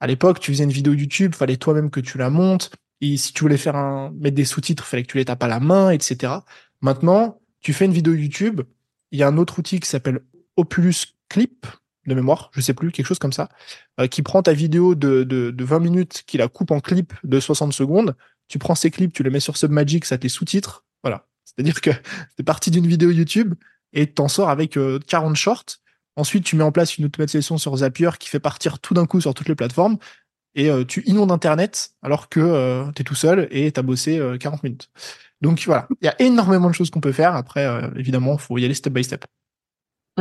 À 0.00 0.06
l'époque, 0.06 0.38
tu 0.38 0.52
faisais 0.52 0.64
une 0.64 0.70
vidéo 0.70 0.92
YouTube, 0.92 1.34
fallait 1.34 1.56
toi-même 1.56 1.90
que 1.90 2.00
tu 2.00 2.18
la 2.18 2.28
montes. 2.28 2.72
Et 3.00 3.16
si 3.16 3.32
tu 3.32 3.40
voulais 3.40 3.56
faire 3.56 3.74
un, 3.74 4.10
mettre 4.10 4.36
des 4.36 4.44
sous-titres, 4.44 4.84
fallait 4.84 5.02
que 5.02 5.12
tu 5.12 5.16
les 5.16 5.24
tapes 5.24 5.42
à 5.42 5.48
la 5.48 5.60
main, 5.60 5.92
etc. 5.92 6.34
Maintenant, 6.82 7.40
tu 7.60 7.72
fais 7.72 7.86
une 7.86 7.92
vidéo 7.92 8.12
YouTube. 8.12 8.60
Il 9.10 9.18
y 9.18 9.22
a 9.22 9.28
un 9.28 9.38
autre 9.38 9.58
outil 9.58 9.80
qui 9.80 9.88
s'appelle 9.88 10.20
Opulus 10.56 11.16
Clip, 11.28 11.66
de 12.08 12.14
mémoire, 12.14 12.50
je 12.52 12.60
sais 12.60 12.74
plus, 12.74 12.90
quelque 12.90 13.06
chose 13.06 13.18
comme 13.18 13.32
ça, 13.32 13.48
euh, 14.00 14.08
qui 14.08 14.22
prend 14.22 14.42
ta 14.42 14.52
vidéo 14.52 14.94
de, 14.94 15.22
de, 15.22 15.50
de 15.50 15.64
20 15.64 15.78
minutes, 15.78 16.24
qui 16.26 16.38
la 16.38 16.48
coupe 16.48 16.72
en 16.72 16.80
clip 16.80 17.12
de 17.22 17.38
60 17.38 17.72
secondes. 17.72 18.16
Tu 18.48 18.58
prends 18.58 18.74
ces 18.74 18.90
clips, 18.90 19.12
tu 19.12 19.22
les 19.22 19.30
mets 19.30 19.40
sur 19.40 19.56
Submagic, 19.56 20.04
ça 20.04 20.18
tes 20.18 20.28
sous-titres. 20.28 20.84
Voilà. 21.04 21.26
C'est-à-dire 21.44 21.80
que 21.80 21.90
c'est 22.36 22.42
parti 22.42 22.70
d'une 22.70 22.86
vidéo 22.86 23.10
YouTube 23.10 23.54
et 23.92 24.06
t'en 24.06 24.28
sors 24.28 24.50
avec 24.50 24.78
40 25.06 25.32
euh, 25.32 25.34
shorts. 25.34 25.64
Ensuite, 26.16 26.44
tu 26.44 26.56
mets 26.56 26.64
en 26.64 26.72
place 26.72 26.98
une 26.98 27.04
automatisation 27.04 27.58
sur 27.58 27.76
Zapier 27.76 28.10
qui 28.18 28.28
fait 28.28 28.40
partir 28.40 28.80
tout 28.80 28.94
d'un 28.94 29.06
coup 29.06 29.20
sur 29.20 29.34
toutes 29.34 29.48
les 29.48 29.54
plateformes 29.54 29.98
et 30.56 30.68
euh, 30.68 30.84
tu 30.84 31.02
inondes 31.06 31.30
Internet 31.30 31.92
alors 32.02 32.28
que 32.28 32.90
tu 32.96 33.02
es 33.02 33.04
tout 33.04 33.14
seul 33.14 33.46
et 33.52 33.70
tu 33.70 33.78
as 33.78 33.82
bossé 33.82 34.20
40 34.40 34.64
minutes. 34.64 34.90
Donc 35.40 35.62
voilà, 35.66 35.86
il 36.00 36.06
y 36.06 36.08
a 36.08 36.20
énormément 36.20 36.68
de 36.68 36.74
choses 36.74 36.90
qu'on 36.90 37.00
peut 37.00 37.12
faire. 37.12 37.34
Après, 37.34 37.66
évidemment, 37.96 38.34
il 38.34 38.40
faut 38.40 38.58
y 38.58 38.64
aller 38.64 38.74
step 38.74 38.92
by 38.92 39.04
step. 39.04 39.24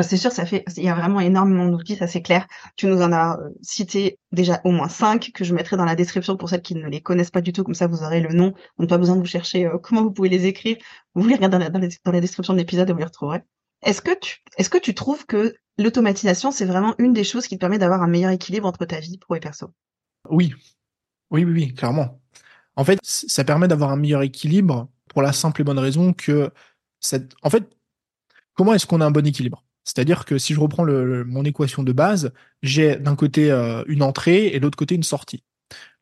C'est 0.04 0.18
sûr, 0.18 0.32
ça 0.32 0.46
fait, 0.46 0.64
il 0.78 0.84
y 0.84 0.90
a 0.90 0.96
vraiment 0.96 1.20
énormément 1.20 1.68
d'outils, 1.68 1.96
ça 1.96 2.08
c'est 2.08 2.22
clair. 2.22 2.48
Tu 2.76 2.88
nous 2.88 3.02
en 3.02 3.12
as 3.12 3.40
euh, 3.40 3.50
cité 3.62 4.20
déjà 4.32 4.62
au 4.64 4.72
moins 4.72 4.90
cinq 4.90 5.32
que 5.34 5.44
je 5.44 5.54
mettrai 5.54 5.76
dans 5.76 5.86
la 5.86 5.96
description 5.96 6.38
pour 6.38 6.50
celles 6.50 6.62
qui 6.62 6.76
ne 6.76 6.88
les 6.88 7.02
connaissent 7.02 7.32
pas 7.32 7.42
du 7.42 7.52
tout. 7.52 7.64
Comme 7.64 7.74
ça, 7.74 7.88
vous 7.88 8.04
aurez 8.04 8.20
le 8.20 8.34
nom. 8.34 8.54
Donc, 8.78 8.90
pas 8.90 8.98
besoin 8.98 9.16
de 9.16 9.22
vous 9.22 9.28
chercher 9.28 9.66
euh, 9.66 9.78
comment 9.82 10.04
vous 10.04 10.12
pouvez 10.12 10.30
les 10.30 10.46
écrire. 10.46 10.78
Vous 11.16 11.28
les 11.28 11.36
regardez 11.36 11.58
dans 11.58 11.64
la, 11.64 11.70
dans 11.70 12.12
la, 12.12 12.22
description 12.22 12.54
de 12.54 12.60
l'épisode 12.60 12.90
et 12.90 12.94
vous 12.94 13.00
les 13.00 13.06
retrouverez. 13.06 13.42
Est-ce 13.84 14.02
que 14.02 14.18
tu, 14.20 14.38
est-ce 14.58 14.70
que 14.70 14.78
tu 14.78 14.94
trouves 14.94 15.26
que 15.26 15.56
l'automatisation, 15.78 16.52
c'est 16.52 16.66
vraiment 16.66 16.94
une 17.00 17.14
des 17.14 17.24
choses 17.24 17.48
qui 17.48 17.56
te 17.56 17.60
permet 17.60 17.80
d'avoir 17.80 18.04
un 18.04 18.08
meilleur 18.08 18.32
équilibre 18.32 18.68
entre 18.68 18.86
ta 18.86 19.00
vie 19.00 19.18
pro 19.18 19.36
et 19.36 19.40
perso? 19.40 19.72
Oui. 20.30 20.54
Oui, 21.32 21.44
oui, 21.44 21.52
oui, 21.52 21.74
clairement. 21.74 22.22
En 22.76 22.84
fait, 22.84 23.00
ça 23.02 23.44
permet 23.44 23.68
d'avoir 23.68 23.92
un 23.92 23.98
meilleur 23.98 24.22
équilibre 24.22 24.90
pour 25.08 25.22
la 25.22 25.34
simple 25.34 25.62
et 25.62 25.64
bonne 25.64 25.80
raison 25.80 26.14
que 26.14 26.52
cette, 27.00 27.34
en 27.44 27.50
fait, 27.50 27.64
comment 28.54 28.74
est-ce 28.74 28.86
qu'on 28.86 29.02
a 29.02 29.06
un 29.06 29.12
bon 29.12 29.26
équilibre? 29.26 29.64
C'est-à-dire 29.84 30.26
que 30.26 30.38
si 30.38 30.54
je 30.54 30.60
reprends 30.60 30.84
le, 30.84 31.24
mon 31.24 31.46
équation 31.46 31.84
de 31.84 31.94
base, 31.94 32.34
j'ai 32.62 32.98
d'un 32.98 33.16
côté 33.16 33.52
euh, 33.52 33.84
une 33.88 34.04
entrée 34.04 34.48
et 34.48 34.60
de 34.60 34.64
l'autre 34.64 34.78
côté 34.78 34.96
une 34.96 35.04
sortie. 35.04 35.44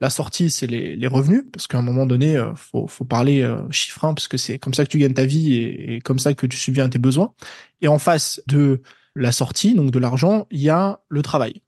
La 0.01 0.09
sortie, 0.09 0.49
c'est 0.49 0.67
les, 0.67 0.95
les, 0.95 1.07
revenus, 1.07 1.43
parce 1.51 1.67
qu'à 1.67 1.77
un 1.77 1.81
moment 1.81 2.05
donné, 2.05 2.37
euh, 2.37 2.53
faut, 2.55 2.87
faut 2.87 3.05
parler 3.05 3.41
euh, 3.41 3.57
hein, 3.57 4.13
parce 4.13 4.27
que 4.27 4.37
c'est 4.37 4.59
comme 4.59 4.73
ça 4.73 4.85
que 4.85 4.89
tu 4.89 4.99
gagnes 4.99 5.13
ta 5.13 5.25
vie 5.25 5.55
et, 5.55 6.01
comme 6.01 6.19
ça 6.19 6.33
que 6.33 6.47
tu 6.47 6.57
subviens 6.57 6.85
à 6.85 6.89
tes 6.89 6.99
besoins. 6.99 7.33
Et 7.81 7.87
en 7.87 7.99
face 7.99 8.41
de 8.47 8.81
la 9.15 9.31
sortie, 9.31 9.73
donc 9.73 9.91
de 9.91 9.99
l'argent, 9.99 10.47
il 10.51 10.61
y 10.61 10.69
a 10.69 10.99
le 11.09 11.21
travail. 11.21 11.61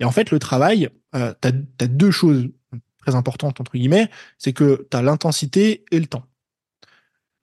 Et 0.00 0.04
en 0.04 0.10
fait, 0.10 0.30
le 0.30 0.38
travail, 0.38 0.88
euh, 1.14 1.32
tu 1.40 1.48
as, 1.48 1.86
deux 1.86 2.10
choses 2.10 2.48
très 2.98 3.14
importantes, 3.14 3.60
entre 3.60 3.72
guillemets, 3.72 4.10
c'est 4.38 4.52
que 4.52 4.86
tu 4.90 4.96
as 4.96 5.02
l'intensité 5.02 5.84
et 5.90 6.00
le 6.00 6.06
temps. 6.06 6.24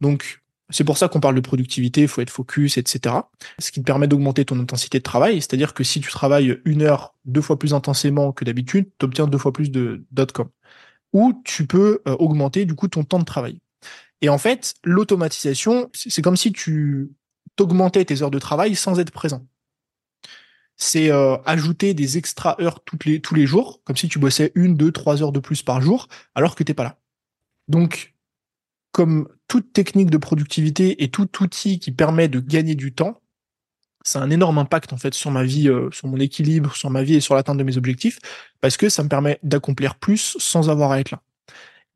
Donc, 0.05 0.43
c'est 0.69 0.83
pour 0.83 0.99
ça 0.99 1.07
qu'on 1.07 1.19
parle 1.19 1.33
de 1.33 1.41
productivité, 1.41 2.01
il 2.01 2.07
faut 2.07 2.21
être 2.21 2.29
focus, 2.29 2.77
etc. 2.77 3.15
Ce 3.57 3.71
qui 3.71 3.79
te 3.79 3.85
permet 3.85 4.07
d'augmenter 4.07 4.45
ton 4.45 4.59
intensité 4.59 4.99
de 4.99 5.03
travail, 5.03 5.41
c'est-à-dire 5.41 5.73
que 5.73 5.83
si 5.83 5.99
tu 5.99 6.11
travailles 6.11 6.61
une 6.63 6.83
heure 6.83 7.15
deux 7.25 7.41
fois 7.41 7.57
plus 7.57 7.73
intensément 7.73 8.31
que 8.31 8.45
d'habitude, 8.45 8.87
tu 8.99 9.05
obtiens 9.05 9.25
deux 9.25 9.39
fois 9.39 9.51
plus 9.51 9.71
d'outcomes. 9.71 10.51
Ou 11.11 11.41
tu 11.43 11.65
peux 11.65 12.01
euh, 12.07 12.15
augmenter 12.19 12.65
du 12.65 12.75
coup 12.75 12.87
ton 12.87 13.03
temps 13.03 13.17
de 13.17 13.25
travail. 13.25 13.59
Et 14.21 14.29
en 14.29 14.37
fait, 14.37 14.75
l'automatisation, 14.83 15.89
c'est 15.93 16.21
comme 16.21 16.37
si 16.37 16.51
tu 16.51 17.09
t'augmentais 17.55 18.05
tes 18.05 18.21
heures 18.21 18.31
de 18.31 18.39
travail 18.39 18.75
sans 18.75 18.99
être 18.99 19.11
présent. 19.11 19.43
C'est 20.77 21.09
euh, 21.11 21.37
ajouter 21.45 21.95
des 21.95 22.19
extra 22.19 22.61
heures 22.61 22.79
les, 23.05 23.21
tous 23.21 23.33
les 23.33 23.47
jours, 23.47 23.81
comme 23.85 23.97
si 23.97 24.07
tu 24.07 24.19
bossais 24.19 24.51
une, 24.53 24.75
deux, 24.75 24.91
trois 24.91 25.23
heures 25.23 25.31
de 25.31 25.39
plus 25.39 25.63
par 25.63 25.81
jour, 25.81 26.09
alors 26.35 26.53
que 26.53 26.63
t'es 26.63 26.75
pas 26.75 26.83
là. 26.83 26.99
Donc, 27.67 28.14
comme 28.95 29.27
toute 29.49 29.73
technique 29.73 30.09
de 30.09 30.15
productivité 30.17 31.03
et 31.03 31.09
tout 31.09 31.43
outil 31.43 31.79
qui 31.79 31.91
permet 31.91 32.29
de 32.29 32.39
gagner 32.39 32.75
du 32.75 32.93
temps, 32.93 33.19
ça 34.05 34.21
a 34.21 34.23
un 34.23 34.29
énorme 34.29 34.57
impact 34.57 34.93
en 34.93 34.97
fait 34.97 35.13
sur 35.13 35.31
ma 35.31 35.43
vie, 35.43 35.67
euh, 35.67 35.91
sur 35.91 36.07
mon 36.07 36.17
équilibre, 36.17 36.73
sur 36.77 36.89
ma 36.89 37.03
vie 37.03 37.15
et 37.15 37.19
sur 37.19 37.35
l'atteinte 37.35 37.57
de 37.57 37.63
mes 37.63 37.75
objectifs, 37.75 38.19
parce 38.61 38.77
que 38.77 38.87
ça 38.87 39.03
me 39.03 39.09
permet 39.09 39.37
d'accomplir 39.43 39.95
plus 39.95 40.37
sans 40.39 40.69
avoir 40.69 40.91
à 40.91 41.01
être 41.01 41.11
là. 41.11 41.21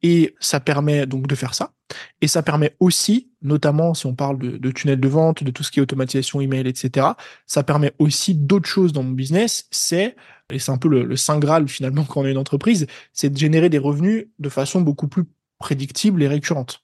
Et 0.01 0.35
ça 0.41 0.59
permet 0.59 1.05
donc 1.05 1.25
de 1.25 1.35
faire 1.35 1.53
ça. 1.53 1.71
Et 2.19 2.27
ça 2.27 2.43
permet 2.43 2.75
aussi, 2.81 3.31
notamment 3.41 3.93
si 3.93 4.05
on 4.05 4.13
parle 4.13 4.37
de, 4.37 4.57
de 4.57 4.71
tunnel 4.71 4.99
de 4.99 5.07
vente, 5.07 5.41
de 5.41 5.51
tout 5.51 5.63
ce 5.63 5.71
qui 5.71 5.79
est 5.79 5.81
automatisation, 5.81 6.41
email, 6.41 6.67
etc., 6.67 7.07
ça 7.47 7.63
permet 7.63 7.93
aussi 7.99 8.35
d'autres 8.35 8.67
choses 8.67 8.91
dans 8.91 9.03
mon 9.03 9.11
business. 9.11 9.69
C'est, 9.71 10.17
et 10.51 10.59
c'est 10.59 10.73
un 10.73 10.77
peu 10.77 10.89
le, 10.89 11.05
le 11.05 11.15
saint 11.15 11.39
graal 11.39 11.69
finalement 11.69 12.03
quand 12.09 12.19
on 12.19 12.25
est 12.25 12.31
une 12.31 12.37
entreprise, 12.37 12.87
c'est 13.13 13.29
de 13.29 13.37
générer 13.37 13.69
des 13.69 13.77
revenus 13.77 14.27
de 14.37 14.49
façon 14.49 14.81
beaucoup 14.81 15.07
plus 15.07 15.23
prédictible 15.59 16.21
et 16.23 16.27
récurrente. 16.27 16.83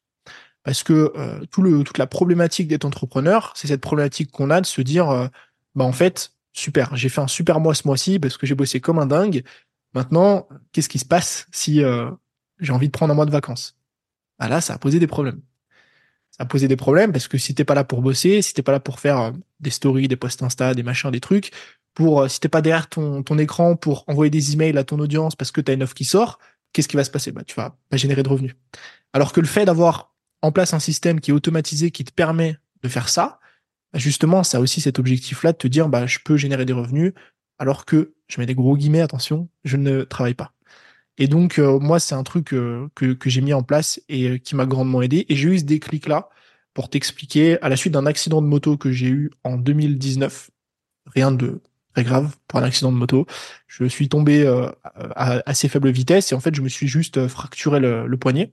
Parce 0.66 0.82
que 0.82 1.14
euh, 1.16 1.46
toute 1.52 2.00
la 2.00 2.08
problématique 2.08 2.68
d'être 2.68 2.86
entrepreneur, 2.86 3.54
c'est 3.56 3.68
cette 3.68 3.82
problématique 3.82 4.32
qu'on 4.32 4.50
a 4.50 4.60
de 4.60 4.66
se 4.66 4.82
dire, 4.82 5.10
euh, 5.12 5.28
bah 5.76 5.86
en 5.86 5.92
fait, 5.92 6.34
super, 6.54 6.96
j'ai 6.96 7.08
fait 7.08 7.22
un 7.22 7.28
super 7.28 7.60
mois 7.60 7.76
ce 7.76 7.88
mois-ci 7.88 8.18
parce 8.18 8.36
que 8.36 8.48
j'ai 8.48 8.56
bossé 8.56 8.82
comme 8.82 8.98
un 8.98 9.06
dingue. 9.06 9.44
Maintenant, 9.94 10.48
qu'est-ce 10.72 10.90
qui 10.90 10.98
se 10.98 11.06
passe 11.06 11.48
si 11.52 11.84
euh, 11.84 12.10
j'ai 12.60 12.74
envie 12.74 12.88
de 12.88 12.92
prendre 12.92 13.12
un 13.12 13.16
mois 13.16 13.28
de 13.28 13.32
vacances? 13.32 13.78
Bah 14.40 14.48
Là, 14.48 14.60
ça 14.60 14.74
a 14.74 14.78
posé 14.80 14.98
des 14.98 15.06
problèmes. 15.06 15.40
Ça 16.32 16.44
a 16.44 16.46
posé 16.48 16.68
des 16.68 16.76
problèmes 16.76 17.12
parce 17.12 17.28
que 17.28 17.38
si 17.38 17.54
t'es 17.54 17.64
pas 17.64 17.76
là 17.76 17.84
pour 17.84 18.02
bosser, 18.02 18.42
si 18.42 18.56
t'es 18.56 18.64
pas 18.64 18.72
là 18.72 18.80
pour 18.80 19.00
faire 19.00 19.34
des 19.60 19.70
stories, 19.70 20.08
des 20.08 20.16
posts 20.16 20.42
Insta, 20.42 20.74
des 20.74 20.84
machins, 20.84 21.12
des 21.12 21.22
trucs, 21.22 21.52
pour 21.94 22.28
si 22.28 22.40
t'es 22.40 22.50
pas 22.50 22.64
derrière 22.64 22.90
ton, 22.90 23.22
ton 23.22 23.38
écran 23.38 23.76
pour 23.76 24.04
envoyer 24.08 24.32
des 24.32 24.54
emails 24.54 24.78
à 24.80 24.84
ton 24.84 24.98
audience 24.98 25.36
parce 25.36 25.52
que 25.52 25.62
t'as 25.62 25.76
une 25.76 25.84
offre 25.84 25.94
qui 25.94 26.06
sort, 26.06 26.40
qu'est-ce 26.74 26.88
qui 26.88 26.98
va 26.98 27.04
se 27.04 27.12
passer? 27.12 27.32
Bah, 27.32 27.44
tu 27.46 27.54
vas 27.54 27.78
pas 27.90 27.98
générer 27.98 28.24
de 28.24 28.30
revenus. 28.30 28.56
Alors 29.14 29.32
que 29.32 29.40
le 29.40 29.48
fait 29.48 29.66
d'avoir 29.66 30.15
en 30.46 30.52
place 30.52 30.74
un 30.74 30.80
système 30.80 31.20
qui 31.20 31.32
est 31.32 31.34
automatisé, 31.34 31.92
qui 31.92 32.04
te 32.04 32.14
permet 32.14 32.58
de 32.84 32.90
faire 32.90 33.10
ça, 33.10 33.40
bah, 33.94 34.00
justement, 34.00 34.44
ça 34.44 34.60
a 34.60 34.62
aussi 34.62 34.82
cet 34.82 35.00
objectif-là 35.00 35.52
de 35.52 35.58
te 35.58 35.68
dire, 35.68 35.90
bah, 35.90 36.06
je 36.06 36.20
peux 36.24 36.38
générer 36.38 36.66
des 36.66 36.74
revenus, 36.74 37.14
alors 37.60 37.86
que, 37.86 38.14
je 38.28 38.40
mets 38.40 38.46
des 38.46 38.56
gros 38.56 38.78
guillemets, 38.78 39.02
attention, 39.02 39.50
je 39.64 39.78
ne 39.78 40.04
travaille 40.04 40.34
pas. 40.34 40.54
Et 41.18 41.28
donc, 41.28 41.60
euh, 41.60 41.80
moi, 41.80 42.00
c'est 42.00 42.16
un 42.16 42.24
truc 42.24 42.54
euh, 42.54 42.90
que, 42.96 43.18
j'ai 43.26 43.42
mis 43.42 43.54
en 43.54 43.64
place 43.64 44.02
et 44.10 44.30
euh, 44.30 44.38
qui 44.38 44.56
m'a 44.56 44.66
grandement 44.66 45.02
aidé. 45.02 45.26
Et 45.30 45.36
j'ai 45.36 45.50
eu 45.50 45.60
ce 45.60 45.64
déclic-là 45.64 46.30
pour 46.74 46.90
t'expliquer, 46.90 47.60
à 47.62 47.70
la 47.70 47.78
suite 47.78 47.94
d'un 47.94 48.06
accident 48.06 48.42
de 48.42 48.48
moto 48.48 48.78
que 48.78 48.92
j'ai 48.92 49.08
eu 49.08 49.32
en 49.44 49.58
2019, 49.58 50.52
rien 51.08 51.32
de 51.32 51.62
très 51.94 52.04
grave 52.04 52.36
pour 52.48 52.60
un 52.60 52.64
accident 52.64 52.92
de 52.92 52.98
moto, 52.98 53.26
je 53.68 53.86
suis 53.86 54.10
tombé 54.10 54.46
à 55.16 55.42
assez 55.46 55.70
faible 55.70 55.90
vitesse 55.90 56.34
et 56.34 56.36
en 56.36 56.42
fait, 56.42 56.54
je 56.54 56.62
me 56.62 56.68
suis 56.68 56.90
juste 56.90 57.28
fracturé 57.30 57.80
le 57.80 58.18
poignet. 58.18 58.52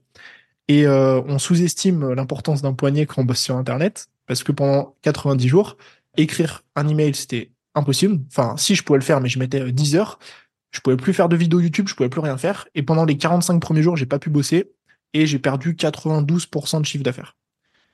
Et 0.67 0.85
euh, 0.85 1.21
on 1.27 1.39
sous-estime 1.39 2.13
l'importance 2.13 2.61
d'un 2.61 2.73
poignet 2.73 3.05
quand 3.05 3.21
on 3.21 3.25
bosse 3.25 3.41
sur 3.41 3.55
Internet, 3.55 4.07
parce 4.27 4.43
que 4.43 4.51
pendant 4.51 4.95
90 5.01 5.47
jours, 5.47 5.77
écrire 6.17 6.63
un 6.75 6.87
email, 6.87 7.13
c'était 7.15 7.51
impossible. 7.75 8.19
Enfin, 8.27 8.55
si 8.57 8.75
je 8.75 8.83
pouvais 8.83 8.99
le 8.99 9.03
faire, 9.03 9.19
mais 9.19 9.29
je 9.29 9.39
mettais 9.39 9.71
10 9.71 9.95
euh, 9.95 9.99
heures. 9.99 10.19
Je 10.71 10.79
pouvais 10.79 10.97
plus 10.97 11.13
faire 11.13 11.29
de 11.29 11.35
vidéos 11.35 11.59
YouTube, 11.59 11.87
je 11.87 11.95
pouvais 11.95 12.09
plus 12.09 12.21
rien 12.21 12.37
faire. 12.37 12.67
Et 12.73 12.81
pendant 12.81 13.05
les 13.05 13.17
45 13.17 13.59
premiers 13.59 13.83
jours, 13.83 13.95
j'ai 13.95 14.07
pas 14.07 14.19
pu 14.19 14.29
bosser 14.29 14.71
et 15.13 15.27
j'ai 15.27 15.37
perdu 15.37 15.75
92% 15.75 16.81
de 16.81 16.85
chiffre 16.85 17.03
d'affaires. 17.03 17.37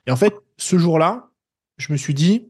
Et 0.06 0.10
en 0.10 0.16
fait, 0.16 0.34
ce 0.56 0.78
jour-là, 0.78 1.30
je 1.76 1.92
me 1.92 1.98
suis 1.98 2.14
dit, 2.14 2.48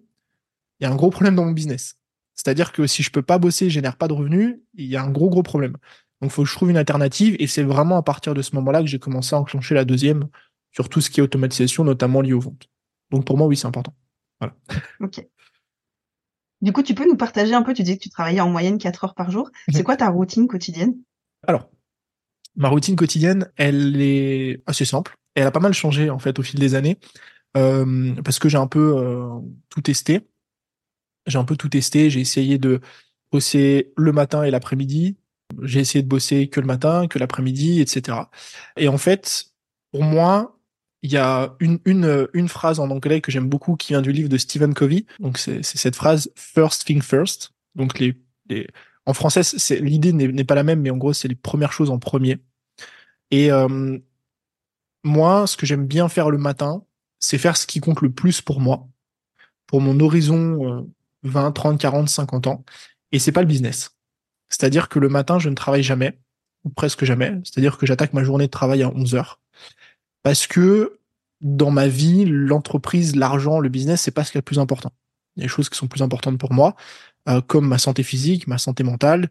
il 0.79 0.85
y 0.85 0.87
a 0.87 0.91
un 0.91 0.95
gros 0.95 1.11
problème 1.11 1.35
dans 1.35 1.45
mon 1.45 1.51
business. 1.51 1.97
C'est-à-dire 2.37 2.73
que 2.73 2.87
si 2.87 3.03
je 3.03 3.11
peux 3.11 3.23
pas 3.23 3.39
bosser, 3.39 3.69
je 3.69 3.75
génère 3.75 3.97
pas 3.97 4.09
de 4.09 4.13
revenus, 4.13 4.57
il 4.75 4.87
y 4.87 4.97
a 4.97 5.03
un 5.03 5.11
gros 5.11 5.29
gros 5.29 5.43
problème. 5.43 5.77
Donc, 6.21 6.31
il 6.31 6.35
faut 6.35 6.43
que 6.43 6.49
je 6.49 6.55
trouve 6.55 6.71
une 6.71 6.77
alternative. 6.77 7.37
Et 7.39 7.47
c'est 7.47 7.63
vraiment 7.63 7.97
à 7.97 8.03
partir 8.03 8.35
de 8.35 8.43
ce 8.43 8.55
moment-là 8.57 8.81
que 8.81 8.87
j'ai 8.87 8.99
commencé 8.99 9.35
à 9.35 9.39
enclencher 9.39 9.75
la 9.75 9.85
deuxième 9.85 10.29
sur 10.73 10.89
tout 10.89 11.01
ce 11.01 11.11
qui 11.11 11.21
est 11.21 11.23
automatisation, 11.23 11.85
notamment 11.85 12.21
lié 12.21 12.33
aux 12.33 12.41
ventes. 12.41 12.69
Donc, 13.11 13.25
pour 13.25 13.37
moi, 13.37 13.47
oui, 13.47 13.57
c'est 13.57 13.67
important. 13.67 13.95
Voilà. 14.41 14.55
Ok. 15.01 15.25
Du 16.63 16.73
coup, 16.73 16.83
tu 16.83 16.95
peux 16.95 17.07
nous 17.07 17.17
partager 17.17 17.55
un 17.55 17.63
peu, 17.63 17.73
tu 17.73 17.83
dis 17.83 17.97
que 17.97 18.03
tu 18.03 18.11
travaillais 18.11 18.41
en 18.41 18.51
moyenne 18.51 18.77
4 18.77 19.05
heures 19.05 19.15
par 19.15 19.31
jour. 19.31 19.51
Mhm. 19.69 19.75
C'est 19.75 19.83
quoi 19.83 19.97
ta 19.97 20.11
routine 20.11 20.47
quotidienne? 20.47 20.95
Alors, 21.47 21.71
ma 22.55 22.69
routine 22.69 22.97
quotidienne, 22.97 23.51
elle 23.57 24.01
est 24.01 24.63
assez 24.67 24.85
simple. 24.85 25.17
Elle 25.35 25.47
a 25.47 25.51
pas 25.51 25.61
mal 25.61 25.73
changé, 25.73 26.11
en 26.11 26.19
fait, 26.19 26.39
au 26.39 26.43
fil 26.43 26.61
des 26.61 26.75
années. 26.75 26.99
Euh, 27.57 28.15
parce 28.23 28.39
que 28.39 28.49
j'ai 28.49 28.59
un 28.59 28.67
peu 28.67 28.95
euh, 28.97 29.41
tout 29.71 29.81
testé. 29.81 30.29
J'ai 31.27 31.39
un 31.39 31.45
peu 31.45 31.57
tout 31.57 31.71
testé. 31.71 32.11
J'ai 32.11 32.21
essayé 32.21 32.59
de 32.59 32.81
bosser 33.33 33.93
le 33.97 34.13
matin 34.13 34.43
et 34.43 34.51
l'après-midi, 34.51 35.17
J'ai 35.63 35.81
essayé 35.81 36.03
de 36.03 36.09
bosser 36.09 36.49
que 36.49 36.61
le 36.61 36.67
matin, 36.67 37.09
que 37.09 37.19
l'après-midi, 37.19 37.81
etc. 37.81 38.19
Et 38.77 38.89
en 38.89 38.99
fait, 38.99 39.53
pour 39.93 40.03
moi, 40.03 40.59
il 41.03 41.13
y 41.13 41.17
a 41.17 41.55
une, 41.61 41.79
une, 41.85 42.29
une 42.35 42.49
phrase 42.49 42.79
en 42.79 42.91
anglais 42.91 43.21
que 43.21 43.31
j'aime 43.31 43.49
beaucoup 43.49 43.77
qui 43.77 43.93
vient 43.93 44.03
du 44.03 44.13
livre 44.13 44.29
de 44.29 44.37
Stephen 44.37 44.75
Covey. 44.75 45.07
Donc, 45.19 45.39
c'est 45.39 45.63
cette 45.63 45.97
phrase 45.97 46.31
First 46.37 46.85
thing 46.85 47.03
first. 47.03 47.53
Donc, 47.75 47.99
les, 47.99 48.15
les... 48.49 48.67
en 49.07 49.15
français, 49.15 49.43
l'idée 49.81 50.13
n'est 50.13 50.45
pas 50.45 50.55
la 50.55 50.65
même, 50.65 50.81
mais 50.81 50.91
en 50.91 50.97
gros, 50.97 51.13
c'est 51.13 51.29
les 51.29 51.35
premières 51.35 51.73
choses 51.73 51.91
en 51.91 51.99
premier. 51.99 52.39
Et 53.31 53.51
euh, 53.51 53.99
moi, 55.05 55.47
ce 55.47 55.57
que 55.57 55.67
j'aime 55.67 55.87
bien 55.87 56.09
faire 56.09 56.31
le 56.31 56.39
matin, 56.39 56.85
c'est 57.19 57.39
faire 57.39 57.57
ce 57.57 57.67
qui 57.67 57.81
compte 57.81 58.03
le 58.03 58.11
plus 58.11 58.41
pour 58.41 58.61
moi, 58.61 58.89
pour 59.67 59.81
mon 59.81 59.99
horizon 60.01 60.87
20, 61.23 61.53
30, 61.53 61.81
40, 61.81 62.09
50 62.09 62.47
ans. 62.47 62.65
Et 63.13 63.19
c'est 63.19 63.33
pas 63.33 63.43
le 63.43 63.47
business. 63.47 63.97
C'est-à-dire 64.51 64.89
que 64.89 64.99
le 64.99 65.09
matin, 65.09 65.39
je 65.39 65.49
ne 65.49 65.55
travaille 65.55 65.83
jamais, 65.83 66.19
ou 66.65 66.71
presque 66.71 67.05
jamais. 67.05 67.39
C'est-à-dire 67.45 67.79
que 67.79 67.87
j'attaque 67.87 68.13
ma 68.13 68.25
journée 68.25 68.47
de 68.47 68.51
travail 68.51 68.83
à 68.83 68.91
11 68.91 69.15
heures. 69.15 69.41
Parce 70.23 70.47
que 70.47 70.99
dans 71.41 71.71
ma 71.71 71.89
vie, 71.89 72.27
l'entreprise, 72.27 73.17
l'argent, 73.17 73.61
le 73.61 73.69
business, 73.69 74.03
c'est 74.03 74.11
pas 74.11 74.25
ce 74.25 74.33
qui 74.33 74.39
est 74.39 74.41
le 74.41 74.45
plus 74.45 74.59
important. 74.59 74.93
Il 75.37 75.41
y 75.41 75.43
a 75.45 75.47
des 75.47 75.49
choses 75.49 75.71
qui 75.71 75.79
sont 75.79 75.87
plus 75.87 76.03
importantes 76.03 76.39
pour 76.39 76.53
moi, 76.53 76.75
euh, 77.29 77.41
comme 77.41 77.67
ma 77.67 77.79
santé 77.79 78.03
physique, 78.03 78.47
ma 78.47 78.59
santé 78.59 78.83
mentale, 78.83 79.31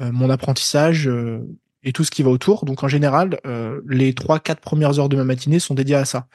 euh, 0.00 0.12
mon 0.12 0.30
apprentissage 0.30 1.08
euh, 1.08 1.40
et 1.82 1.92
tout 1.92 2.04
ce 2.04 2.10
qui 2.10 2.22
va 2.22 2.30
autour. 2.30 2.64
Donc 2.64 2.84
en 2.84 2.88
général, 2.88 3.40
les 3.86 4.12
3-4 4.12 4.56
premières 4.56 4.98
heures 4.98 5.08
de 5.08 5.16
ma 5.16 5.24
matinée 5.24 5.58
sont 5.58 5.74
dédiées 5.74 5.96
à 5.96 6.04
ça. 6.04 6.28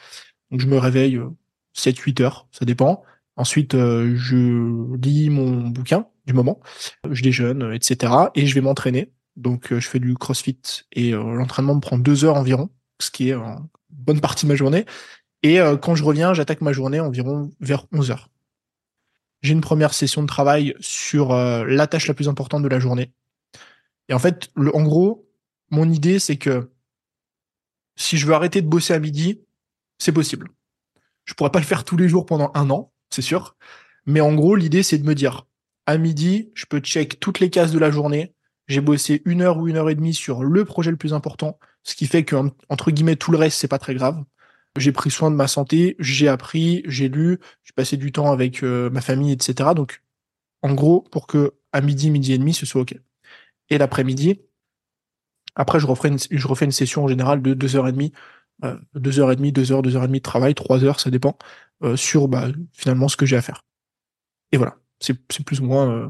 Donc 0.51 0.61
je 0.61 0.67
me 0.67 0.77
réveille 0.77 1.19
7-8 1.75 2.21
heures, 2.23 2.47
ça 2.51 2.65
dépend. 2.65 3.03
Ensuite, 3.35 3.73
je 3.73 4.95
lis 4.95 5.29
mon 5.29 5.67
bouquin 5.67 6.07
du 6.25 6.33
moment, 6.33 6.59
je 7.09 7.21
déjeune, 7.21 7.73
etc. 7.73 8.13
Et 8.35 8.45
je 8.45 8.53
vais 8.55 8.61
m'entraîner. 8.61 9.11
Donc 9.35 9.73
je 9.73 9.87
fais 9.87 9.99
du 9.99 10.15
crossfit 10.15 10.83
et 10.91 11.11
l'entraînement 11.11 11.75
me 11.75 11.79
prend 11.79 11.97
deux 11.97 12.23
heures 12.23 12.35
environ, 12.35 12.69
ce 12.99 13.09
qui 13.09 13.29
est 13.29 13.33
une 13.33 13.67
bonne 13.89 14.21
partie 14.21 14.45
de 14.45 14.51
ma 14.51 14.55
journée. 14.55 14.85
Et 15.41 15.57
quand 15.81 15.95
je 15.95 16.03
reviens, 16.03 16.33
j'attaque 16.33 16.61
ma 16.61 16.71
journée 16.71 16.99
environ 16.99 17.51
vers 17.59 17.85
11 17.91 18.11
heures. 18.11 18.29
J'ai 19.41 19.53
une 19.53 19.61
première 19.61 19.93
session 19.93 20.21
de 20.21 20.27
travail 20.27 20.75
sur 20.79 21.33
la 21.33 21.87
tâche 21.87 22.07
la 22.07 22.13
plus 22.13 22.29
importante 22.29 22.63
de 22.63 22.67
la 22.67 22.79
journée. 22.79 23.11
Et 24.07 24.13
en 24.13 24.19
fait, 24.19 24.51
en 24.55 24.83
gros, 24.83 25.27
mon 25.71 25.89
idée, 25.89 26.19
c'est 26.19 26.37
que 26.37 26.71
si 27.95 28.17
je 28.17 28.27
veux 28.27 28.33
arrêter 28.33 28.61
de 28.61 28.67
bosser 28.67 28.93
à 28.93 28.99
midi, 28.99 29.41
c'est 29.97 30.11
possible. 30.11 30.49
Je 31.25 31.33
pourrais 31.33 31.51
pas 31.51 31.59
le 31.59 31.65
faire 31.65 31.83
tous 31.83 31.97
les 31.97 32.07
jours 32.07 32.25
pendant 32.25 32.51
un 32.53 32.69
an, 32.69 32.93
c'est 33.09 33.21
sûr. 33.21 33.55
Mais 34.05 34.21
en 34.21 34.33
gros, 34.35 34.55
l'idée, 34.55 34.83
c'est 34.83 34.97
de 34.97 35.05
me 35.05 35.15
dire, 35.15 35.47
à 35.85 35.97
midi, 35.97 36.51
je 36.53 36.65
peux 36.65 36.79
check 36.79 37.19
toutes 37.19 37.39
les 37.39 37.49
cases 37.49 37.71
de 37.71 37.79
la 37.79 37.91
journée. 37.91 38.33
J'ai 38.67 38.81
bossé 38.81 39.21
une 39.25 39.41
heure 39.41 39.57
ou 39.57 39.67
une 39.67 39.77
heure 39.77 39.89
et 39.89 39.95
demie 39.95 40.13
sur 40.13 40.43
le 40.43 40.65
projet 40.65 40.91
le 40.91 40.97
plus 40.97 41.13
important, 41.13 41.59
ce 41.83 41.95
qui 41.95 42.07
fait 42.07 42.23
que, 42.23 42.35
entre 42.69 42.91
guillemets, 42.91 43.17
tout 43.17 43.31
le 43.31 43.37
reste, 43.37 43.59
c'est 43.59 43.67
pas 43.67 43.79
très 43.79 43.93
grave. 43.93 44.23
J'ai 44.77 44.91
pris 44.91 45.11
soin 45.11 45.29
de 45.29 45.35
ma 45.35 45.47
santé, 45.47 45.95
j'ai 45.99 46.27
appris, 46.27 46.83
j'ai 46.85 47.09
lu, 47.09 47.39
j'ai 47.63 47.73
passé 47.75 47.97
du 47.97 48.11
temps 48.11 48.31
avec 48.31 48.63
euh, 48.63 48.89
ma 48.89 49.01
famille, 49.01 49.31
etc. 49.31 49.71
Donc, 49.75 50.01
en 50.61 50.73
gros, 50.73 51.01
pour 51.11 51.27
que 51.27 51.53
à 51.73 51.81
midi, 51.81 52.09
midi 52.09 52.33
et 52.33 52.37
demi, 52.37 52.53
ce 52.53 52.65
soit 52.65 52.81
OK. 52.81 52.95
Et 53.69 53.77
l'après-midi, 53.77 54.39
après, 55.55 55.79
je 55.79 55.85
refais 55.85 56.07
une, 56.07 56.17
je 56.19 56.47
refais 56.47 56.65
une 56.65 56.71
session 56.71 57.03
en 57.03 57.07
général 57.07 57.41
de 57.41 57.53
deux 57.53 57.75
heures 57.75 57.87
et 57.87 57.91
demie, 57.91 58.13
euh, 58.63 58.77
deux 58.95 59.19
heures 59.19 59.31
et 59.31 59.35
demie, 59.35 59.51
deux 59.51 59.71
heures, 59.71 59.81
deux 59.81 59.95
heures 59.95 60.03
et 60.03 60.07
demie 60.07 60.19
de 60.19 60.23
travail, 60.23 60.55
trois 60.55 60.83
heures, 60.83 60.99
ça 60.99 61.11
dépend, 61.11 61.37
euh, 61.83 61.95
sur 61.95 62.27
bah, 62.27 62.47
finalement 62.71 63.07
ce 63.07 63.17
que 63.17 63.25
j'ai 63.25 63.35
à 63.37 63.41
faire. 63.41 63.63
Et 64.51 64.57
voilà, 64.57 64.77
c'est 65.03 65.43
plus 65.43 65.59
ou 65.59 65.65
moins 65.65 65.89
euh, 65.89 66.09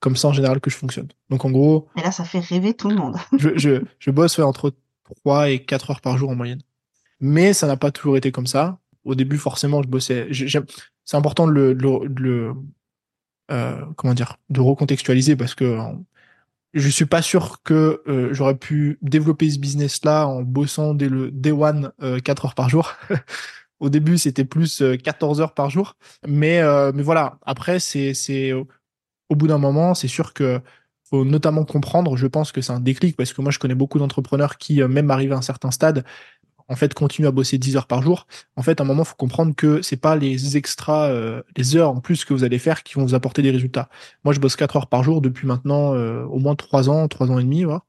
comme 0.00 0.16
ça 0.16 0.28
en 0.28 0.32
général 0.32 0.60
que 0.60 0.70
je 0.70 0.76
fonctionne. 0.76 1.08
Donc 1.30 1.44
en 1.44 1.50
gros. 1.50 1.88
Et 1.96 2.02
là, 2.02 2.12
ça 2.12 2.24
fait 2.24 2.40
rêver 2.40 2.74
tout 2.74 2.88
le 2.88 2.96
monde. 2.96 3.16
je, 3.38 3.50
je, 3.56 3.82
je 3.98 4.10
bosse 4.10 4.38
entre 4.38 4.72
trois 5.04 5.50
et 5.50 5.64
quatre 5.64 5.90
heures 5.90 6.00
par 6.00 6.16
jour 6.18 6.30
en 6.30 6.34
moyenne. 6.34 6.62
Mais 7.20 7.52
ça 7.52 7.66
n'a 7.66 7.76
pas 7.76 7.90
toujours 7.90 8.16
été 8.16 8.32
comme 8.32 8.46
ça. 8.46 8.78
Au 9.04 9.14
début, 9.14 9.38
forcément, 9.38 9.82
je 9.82 9.88
bossais. 9.88 10.28
C'est 11.04 11.16
important 11.16 11.46
de 11.46 11.52
le, 11.52 11.74
de 11.74 12.52
euh, 13.50 13.84
comment 13.96 14.14
dire, 14.14 14.36
de 14.48 14.60
recontextualiser 14.60 15.36
parce 15.36 15.54
que 15.54 15.78
je 16.72 16.88
suis 16.88 17.06
pas 17.06 17.22
sûr 17.22 17.62
que 17.62 18.02
euh, 18.08 18.32
j'aurais 18.32 18.56
pu 18.56 18.98
développer 19.02 19.50
ce 19.50 19.58
business 19.58 20.04
là 20.04 20.26
en 20.26 20.42
bossant 20.42 20.94
dès 20.94 21.08
le 21.08 21.30
day 21.30 21.52
one 21.52 21.92
euh, 22.02 22.20
4 22.20 22.46
heures 22.46 22.54
par 22.54 22.68
jour. 22.68 22.92
Au 23.84 23.90
début, 23.90 24.18
c'était 24.18 24.44
plus 24.44 24.82
14 25.02 25.40
euh, 25.40 25.42
heures 25.42 25.54
par 25.54 25.70
jour, 25.70 25.96
mais 26.26 26.60
euh, 26.60 26.92
voilà. 26.94 27.38
Après, 27.44 27.80
c'est 27.80 28.14
c'est 28.14 28.52
au 28.52 29.36
bout 29.36 29.46
d'un 29.46 29.58
moment, 29.58 29.94
c'est 29.94 30.08
sûr 30.08 30.32
que 30.32 30.60
faut 31.04 31.24
notamment 31.24 31.64
comprendre. 31.64 32.16
Je 32.16 32.26
pense 32.26 32.52
que 32.52 32.60
c'est 32.62 32.72
un 32.72 32.80
déclic 32.80 33.16
parce 33.16 33.32
que 33.32 33.42
moi, 33.42 33.50
je 33.50 33.58
connais 33.58 33.74
beaucoup 33.74 33.98
d'entrepreneurs 33.98 34.56
qui, 34.58 34.82
même 34.82 35.10
arrivés 35.10 35.34
à 35.34 35.38
un 35.38 35.42
certain 35.42 35.70
stade, 35.70 36.04
en 36.68 36.76
fait, 36.76 36.94
continue 36.94 37.28
à 37.28 37.30
bosser 37.30 37.58
10 37.58 37.76
heures 37.76 37.86
par 37.86 38.02
jour. 38.02 38.26
En 38.56 38.62
fait, 38.62 38.80
à 38.80 38.84
un 38.84 38.86
moment, 38.86 39.02
il 39.02 39.06
faut 39.06 39.16
comprendre 39.16 39.54
que 39.54 39.82
c'est 39.82 39.96
pas 39.96 40.16
les 40.16 40.56
extras, 40.56 41.08
euh, 41.10 41.42
les 41.56 41.76
heures 41.76 41.90
en 41.90 42.00
plus 42.00 42.24
que 42.24 42.32
vous 42.32 42.44
allez 42.44 42.58
faire 42.58 42.82
qui 42.82 42.94
vont 42.94 43.04
vous 43.04 43.14
apporter 43.14 43.42
des 43.42 43.50
résultats. 43.50 43.88
Moi, 44.24 44.32
je 44.34 44.40
bosse 44.40 44.56
4 44.56 44.76
heures 44.76 44.86
par 44.88 45.02
jour 45.04 45.20
depuis 45.20 45.46
maintenant 45.46 45.94
euh, 45.94 46.24
au 46.24 46.38
moins 46.38 46.54
3 46.56 46.88
ans, 46.90 47.08
3 47.08 47.30
ans 47.30 47.38
et 47.38 47.44
demi, 47.44 47.64
voire, 47.64 47.82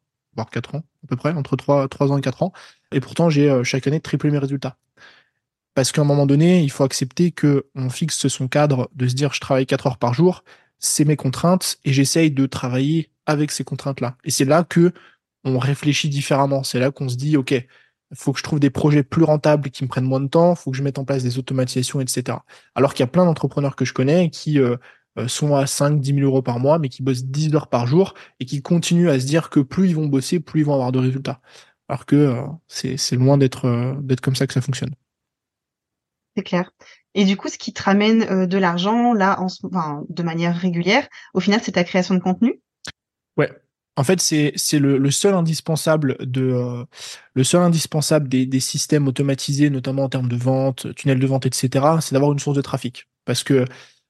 4 0.52 0.76
ans 0.76 0.84
à 1.04 1.08
peu 1.08 1.16
près, 1.16 1.32
entre 1.34 1.56
3, 1.56 1.88
3 1.88 2.12
ans 2.12 2.18
et 2.18 2.22
4 2.22 2.44
ans. 2.44 2.52
Et 2.92 3.00
pourtant, 3.00 3.30
j'ai 3.30 3.50
euh, 3.50 3.64
chaque 3.64 3.88
année 3.88 4.00
triplé 4.02 4.32
mes 4.32 4.40
résultats. 4.40 4.78
Parce 5.76 5.92
qu'à 5.92 6.02
un 6.02 6.06
moment 6.06 6.26
donné, 6.26 6.64
il 6.64 6.72
faut 6.72 6.84
accepter 6.84 7.32
que 7.32 7.68
on 7.76 7.90
fixe 7.90 8.28
son 8.28 8.48
cadre 8.48 8.90
de 8.96 9.08
se 9.08 9.14
dire 9.14 9.34
je 9.34 9.42
travaille 9.42 9.66
4 9.68 9.88
heures 9.88 9.98
par 9.98 10.14
jour, 10.14 10.44
c'est 10.80 11.06
mes 11.06 11.18
contraintes 11.18 11.78
et 11.86 11.94
j'essaye 11.94 12.32
de 12.32 12.46
travailler 12.48 13.12
avec 13.26 13.52
ces 13.52 13.64
contraintes-là. 13.64 14.18
Et 14.24 14.32
c'est 14.32 14.46
là 14.46 14.64
que 14.64 14.94
on 15.44 15.60
réfléchit 15.60 16.10
différemment. 16.10 16.64
C'est 16.64 16.80
là 16.80 16.92
qu'on 16.92 17.10
se 17.10 17.16
dit, 17.18 17.38
OK, 17.38 17.54
faut 18.14 18.34
que 18.34 18.40
je 18.40 18.44
trouve 18.44 18.60
des 18.60 18.70
projets 18.70 19.04
plus 19.04 19.24
rentables 19.24 19.70
qui 19.70 19.84
me 19.84 19.90
prennent 19.90 20.06
moins 20.06 20.22
de 20.22 20.28
temps, 20.28 20.56
faut 20.56 20.72
que 20.72 20.78
je 20.78 20.84
mette 20.84 21.00
en 21.00 21.06
place 21.06 21.24
des 21.24 21.38
automatisations, 21.38 22.02
etc. 22.02 22.40
Alors 22.76 22.94
qu'il 22.94 23.04
y 23.04 23.08
a 23.08 23.08
plein 23.08 23.26
d'entrepreneurs 23.26 23.76
que 23.76 23.86
je 23.86 23.94
connais 23.94 24.30
qui 24.30 24.60
euh, 24.60 24.78
euh, 25.20 25.28
sont 25.28 25.56
à 25.56 25.68
5, 25.68 26.00
10 26.00 26.16
000 26.16 26.26
euros 26.26 26.42
par 26.42 26.60
mois, 26.60 26.80
mais 26.80 26.90
qui 26.90 27.04
bossent 27.04 27.26
10 27.26 27.56
heures 27.56 27.68
par 27.68 27.88
jour 27.88 28.14
et 28.40 28.46
qui 28.46 28.62
continuent 28.62 29.10
à 29.10 29.20
se 29.20 29.26
dire 29.26 29.50
que 29.50 29.60
plus 29.60 29.90
ils 29.90 29.96
vont 29.96 30.08
bosser, 30.08 30.40
plus 30.40 30.62
ils 30.62 30.66
vont 30.66 30.74
avoir 30.74 30.92
de 30.92 31.00
résultats. 31.00 31.42
Alors 31.90 32.06
que 32.06 32.16
euh, 32.16 32.42
c'est 32.68 33.16
loin 33.16 33.38
d'être 33.38 33.98
d'être 34.02 34.22
comme 34.22 34.36
ça 34.36 34.48
que 34.48 34.54
ça 34.54 34.62
fonctionne. 34.62 34.96
C'est 36.36 36.44
clair. 36.44 36.72
Et 37.14 37.24
du 37.26 37.38
coup, 37.38 37.48
ce 37.48 37.58
qui 37.58 37.72
te 37.72 37.82
ramène 37.82 38.46
de 38.46 38.58
l'argent 38.58 39.14
là, 39.14 39.40
en, 39.40 39.48
enfin, 39.64 40.04
de 40.10 40.24
manière 40.24 40.56
régulière, 40.56 41.08
au 41.34 41.40
final, 41.40 41.62
c'est 41.64 41.74
ta 41.74 41.84
création 41.84 42.14
de 42.14 42.20
contenu? 42.20 42.60
Ouais, 43.38 43.50
en 43.98 44.04
fait, 44.04 44.20
c'est 44.20 44.80
le, 44.80 44.98
le, 44.98 45.12
seul 45.12 45.34
indispensable 45.34 46.18
de 46.20 46.42
euh, 46.42 46.84
le 47.34 47.44
seul 47.46 47.62
indispensable 47.62 48.28
des, 48.28 48.46
des, 48.46 48.60
systèmes 48.60 49.08
automatisés, 49.08 49.70
notamment 49.70 50.04
en 50.04 50.10
termes 50.10 50.28
de 50.28 50.36
vente, 50.36 50.94
tunnels 50.96 51.20
de 51.20 51.28
vente, 51.28 51.46
etc. 51.46 51.86
C'est 52.02 52.14
d'avoir 52.14 52.34
une 52.34 52.40
source 52.40 52.58
de 52.58 52.62
trafic, 52.62 53.08
parce 53.24 53.44
que 53.44 53.66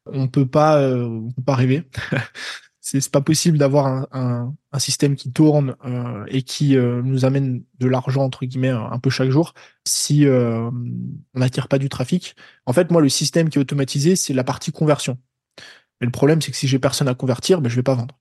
on 0.07 0.27
peut 0.27 0.47
pas 0.47 0.79
euh, 0.79 1.05
on 1.05 1.31
peut 1.31 1.43
pas 1.43 1.55
rêver. 1.55 1.83
c'est 2.87 3.09
pas 3.09 3.21
possible 3.21 3.57
d'avoir 3.57 3.87
un, 3.87 4.07
un, 4.11 4.53
un, 4.71 4.79
système 4.79 5.15
qui 5.15 5.31
tourne 5.31 5.75
euh, 5.85 6.23
et 6.27 6.43
qui 6.43 6.77
euh, 6.77 7.01
nous 7.03 7.25
amène 7.25 7.63
de 7.79 7.87
l'argent 7.87 8.23
entre 8.23 8.45
guillemets 8.45 8.69
un 8.69 8.99
peu 8.99 9.09
chaque 9.09 9.31
jour 9.31 9.53
si 9.85 10.25
on 10.27 10.71
n'attire 11.33 11.67
pas 11.67 11.79
du 11.79 11.89
trafic. 11.89 12.35
En 12.65 12.73
fait, 12.73 12.91
moi, 12.91 13.01
le 13.01 13.09
système 13.09 13.49
qui 13.49 13.57
est 13.57 13.61
automatisé, 13.61 14.15
c'est 14.15 14.33
la 14.33 14.43
partie 14.43 14.71
conversion. 14.71 15.17
Mais 15.99 16.05
le 16.05 16.11
problème, 16.11 16.41
c'est 16.41 16.51
que 16.51 16.57
si 16.57 16.67
j'ai 16.67 16.79
personne 16.79 17.07
à 17.07 17.15
convertir, 17.15 17.61
ben, 17.61 17.69
je 17.69 17.75
vais 17.75 17.83
pas 17.83 17.95
vendre. 17.95 18.17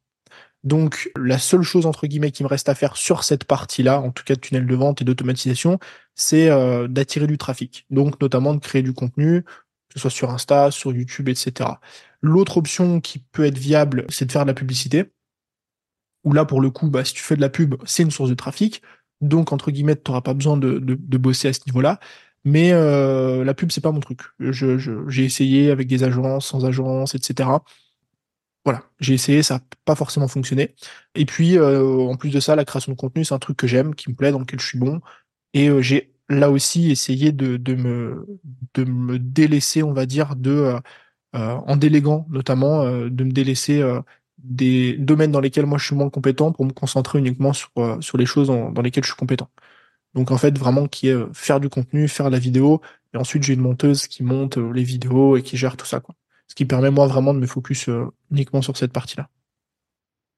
Donc 0.65 1.11
la 1.15 1.39
seule 1.39 1.63
chose 1.63 1.85
entre 1.85 2.07
guillemets 2.07 2.31
qui 2.31 2.43
me 2.43 2.49
reste 2.49 2.71
à 2.71 2.75
faire 2.75 2.97
sur 2.97 3.23
cette 3.23 3.45
partie-là, 3.45 4.01
en 4.01 4.11
tout 4.11 4.25
cas 4.25 4.35
de 4.35 4.41
tunnel 4.41 4.67
de 4.67 4.75
vente 4.75 5.03
et 5.03 5.05
d'automatisation, 5.05 5.79
c'est 6.15 6.49
euh, 6.51 6.89
d'attirer 6.89 7.27
du 7.27 7.37
trafic. 7.37 7.87
Donc 7.91 8.21
notamment 8.21 8.55
de 8.55 8.61
créer 8.61 8.83
du 8.83 8.95
contenu, 8.95 9.43
que 9.43 9.51
ce 9.95 10.01
soit 10.01 10.11
sur 10.11 10.31
Insta, 10.31 10.71
sur 10.71 10.93
YouTube, 10.93 11.29
etc. 11.29 11.71
L'autre 12.25 12.57
option 12.57 13.01
qui 13.01 13.19
peut 13.19 13.45
être 13.45 13.59
viable, 13.59 14.07
c'est 14.09 14.25
de 14.25 14.33
faire 14.33 14.43
de 14.43 14.49
la 14.49 14.55
publicité. 14.55 15.13
Où 16.25 16.33
là, 16.33 16.45
pour 16.45 16.61
le 16.61 16.71
coup, 16.71 16.89
bah, 16.89 17.05
si 17.05 17.13
tu 17.13 17.23
fais 17.23 17.37
de 17.37 17.41
la 17.43 17.51
pub, 17.51 17.75
c'est 17.85 18.03
une 18.03 18.11
source 18.11 18.31
de 18.31 18.35
trafic. 18.35 18.83
Donc, 19.21 19.53
entre 19.53 19.71
guillemets, 19.71 19.97
tu 19.97 20.11
n'auras 20.11 20.23
pas 20.23 20.33
besoin 20.33 20.57
de, 20.57 20.79
de, 20.79 21.19
bosser 21.19 21.49
à 21.49 21.53
ce 21.53 21.61
niveau-là. 21.67 22.01
Mais 22.45 22.73
euh, 22.73 23.45
la 23.45 23.53
pub, 23.53 23.71
c'est 23.71 23.83
pas 23.83 23.93
mon 23.93 24.01
truc. 24.01 24.23
J'ai 24.41 25.25
essayé 25.25 25.71
avec 25.71 25.87
des 25.87 26.03
agences, 26.03 26.47
sans 26.47 26.65
agences, 26.65 27.15
etc 27.15 27.59
voilà, 28.65 28.83
j'ai 28.99 29.15
essayé, 29.15 29.43
ça 29.43 29.55
n'a 29.55 29.61
pas 29.85 29.95
forcément 29.95 30.29
fonctionné. 30.29 30.75
Et 31.15 31.27
puis, 31.27 31.59
euh, 31.59 31.99
en 31.99 32.17
plus 32.17 32.31
de 32.31 32.41
ça, 32.41 32.57
la 32.57 32.65
création 32.65 32.93
de 32.93 32.97
contenu, 32.97 33.25
c'est 33.25 33.35
un 33.35 33.39
truc 33.39 33.57
que 33.59 33.67
j'aime, 33.67 33.95
qui 33.95 34.11
me 34.11 34.15
plaît, 34.17 34.33
dans 34.33 34.39
lequel 34.39 34.61
je 34.61 34.67
suis 34.67 34.79
bon. 34.79 35.01
Et 35.53 35.69
euh, 35.69 35.83
j'ai 35.83 36.15
là 36.31 36.51
aussi 36.51 36.91
essayé 36.91 37.33
de, 37.33 37.75
me, 37.75 38.27
de 38.75 38.85
me 38.85 39.19
délaisser, 39.19 39.83
on 39.83 39.93
va 39.93 40.07
dire, 40.07 40.35
de, 40.37 40.77
en 41.35 41.77
déléguant 41.77 42.27
notamment, 42.31 42.85
de 42.85 43.25
me 43.25 43.33
délaisser 43.33 43.83
des 44.39 44.97
domaines 44.99 45.33
dans 45.33 45.41
lesquels 45.41 45.67
moi 45.67 45.79
je 45.79 45.87
suis 45.87 45.97
moins 45.97 46.11
compétent 46.11 46.53
pour 46.53 46.65
me 46.65 46.73
concentrer 46.73 47.19
uniquement 47.19 47.53
sur, 47.53 47.71
sur 48.01 48.19
les 48.19 48.27
choses 48.27 48.49
dans, 48.49 48.83
lesquelles 48.83 49.05
je 49.05 49.11
suis 49.11 49.19
compétent. 49.19 49.49
Donc 50.15 50.31
en 50.31 50.39
fait, 50.39 50.57
vraiment, 50.59 50.87
qui 50.87 51.09
est 51.09 51.17
faire 51.33 51.61
du 51.61 51.69
contenu, 51.69 52.09
faire 52.09 52.31
la 52.31 52.39
vidéo, 52.39 52.81
et 53.15 53.17
ensuite 53.17 53.43
j'ai 53.43 53.55
une 53.55 53.61
monteuse 53.63 54.07
qui 54.07 54.23
monte 54.23 54.57
les 54.57 54.85
vidéos 54.85 55.37
et 55.37 55.43
qui 55.43 55.57
gère 55.57 55.77
tout 55.77 55.87
ça. 55.87 56.01
Quoi 56.01 56.15
ce 56.49 56.55
qui 56.55 56.65
permet 56.65 56.91
moi 56.91 57.07
vraiment 57.07 57.35
de 57.35 57.39
me 57.39 57.47
focus 57.47 57.89
euh, 57.89 58.07
uniquement 58.31 58.63
sur 58.63 58.77
cette 58.77 58.93
partie-là. 58.93 59.29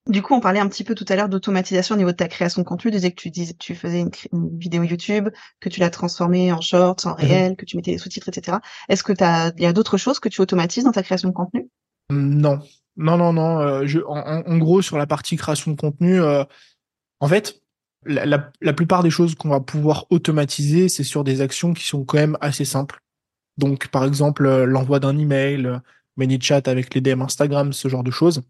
Du 0.07 0.23
coup, 0.23 0.35
on 0.35 0.41
parlait 0.41 0.61
un 0.61 0.69
petit 0.69 0.85
peu 0.85 0.95
tout 0.95 1.05
à 1.09 1.17
l'heure 1.17 1.29
d'automatisation 1.29 1.97
au 1.97 1.99
niveau 1.99 2.13
de 2.13 2.17
ta 2.17 2.29
création 2.29 2.63
de 2.63 2.67
contenu. 2.67 2.91
Tu 2.93 2.97
disais 2.97 3.11
que 3.11 3.21
tu, 3.21 3.31
disais, 3.31 3.55
tu 3.59 3.75
faisais 3.75 4.01
une, 4.01 4.59
vidéo 4.59 4.85
YouTube, 4.85 5.31
que 5.61 5.69
tu 5.69 5.81
l'as 5.81 5.91
transformée 5.91 6.53
en 6.53 6.61
short, 6.61 7.07
en 7.07 7.11
mhm. 7.11 7.17
réel, 7.17 7.57
que 7.57 7.65
tu 7.65 7.77
mettais 7.77 7.93
des 7.93 7.99
sous-titres, 7.99 8.29
etc. 8.29 8.59
Est-ce 8.89 9.03
que 9.03 9.13
il 9.57 9.63
y 9.63 9.67
a 9.67 9.73
d'autres 9.73 9.97
choses 9.97 10.21
que 10.21 10.29
tu 10.29 10.41
automatises 10.41 10.85
dans 10.85 10.93
ta 10.93 11.03
création 11.03 11.29
de 11.29 11.35
contenu? 11.35 11.69
Non, 12.11 12.61
non, 12.97 13.17
non, 13.17 13.33
non. 13.33 13.61
Euh, 13.61 13.87
je, 13.87 13.99
en, 14.07 14.59
gros, 14.59 14.81
sur 14.81 14.97
la 14.97 15.07
partie 15.07 15.37
création 15.37 15.73
de 15.73 15.77
contenu, 15.77 16.21
euh, 16.21 16.45
en 17.19 17.27
fait, 17.27 17.61
la, 18.05 18.53
la, 18.61 18.73
plupart 18.73 19.03
des 19.03 19.11
choses 19.11 19.35
qu'on 19.35 19.49
va 19.49 19.61
pouvoir 19.61 20.07
automatiser, 20.11 20.89
c'est 20.89 21.03
sur 21.03 21.25
des 21.25 21.41
actions 21.41 21.75
qui 21.75 21.85
sont 21.85 22.05
quand 22.05 22.19
même 22.19 22.39
assez 22.41 22.65
simples. 22.65 23.01
Donc, 23.59 23.89
par 23.89 24.05
exemple, 24.05 24.47
euh, 24.47 24.67
l'envoi 24.67 25.01
d'un 25.01 25.19
email, 25.19 25.81
ManyChat 26.17 26.63
avec 26.67 26.95
les 26.95 27.01
DM 27.01 27.23
Instagram, 27.23 27.73
ce 27.73 27.89
genre 27.89 28.03
de 28.03 28.11
choses. 28.11 28.43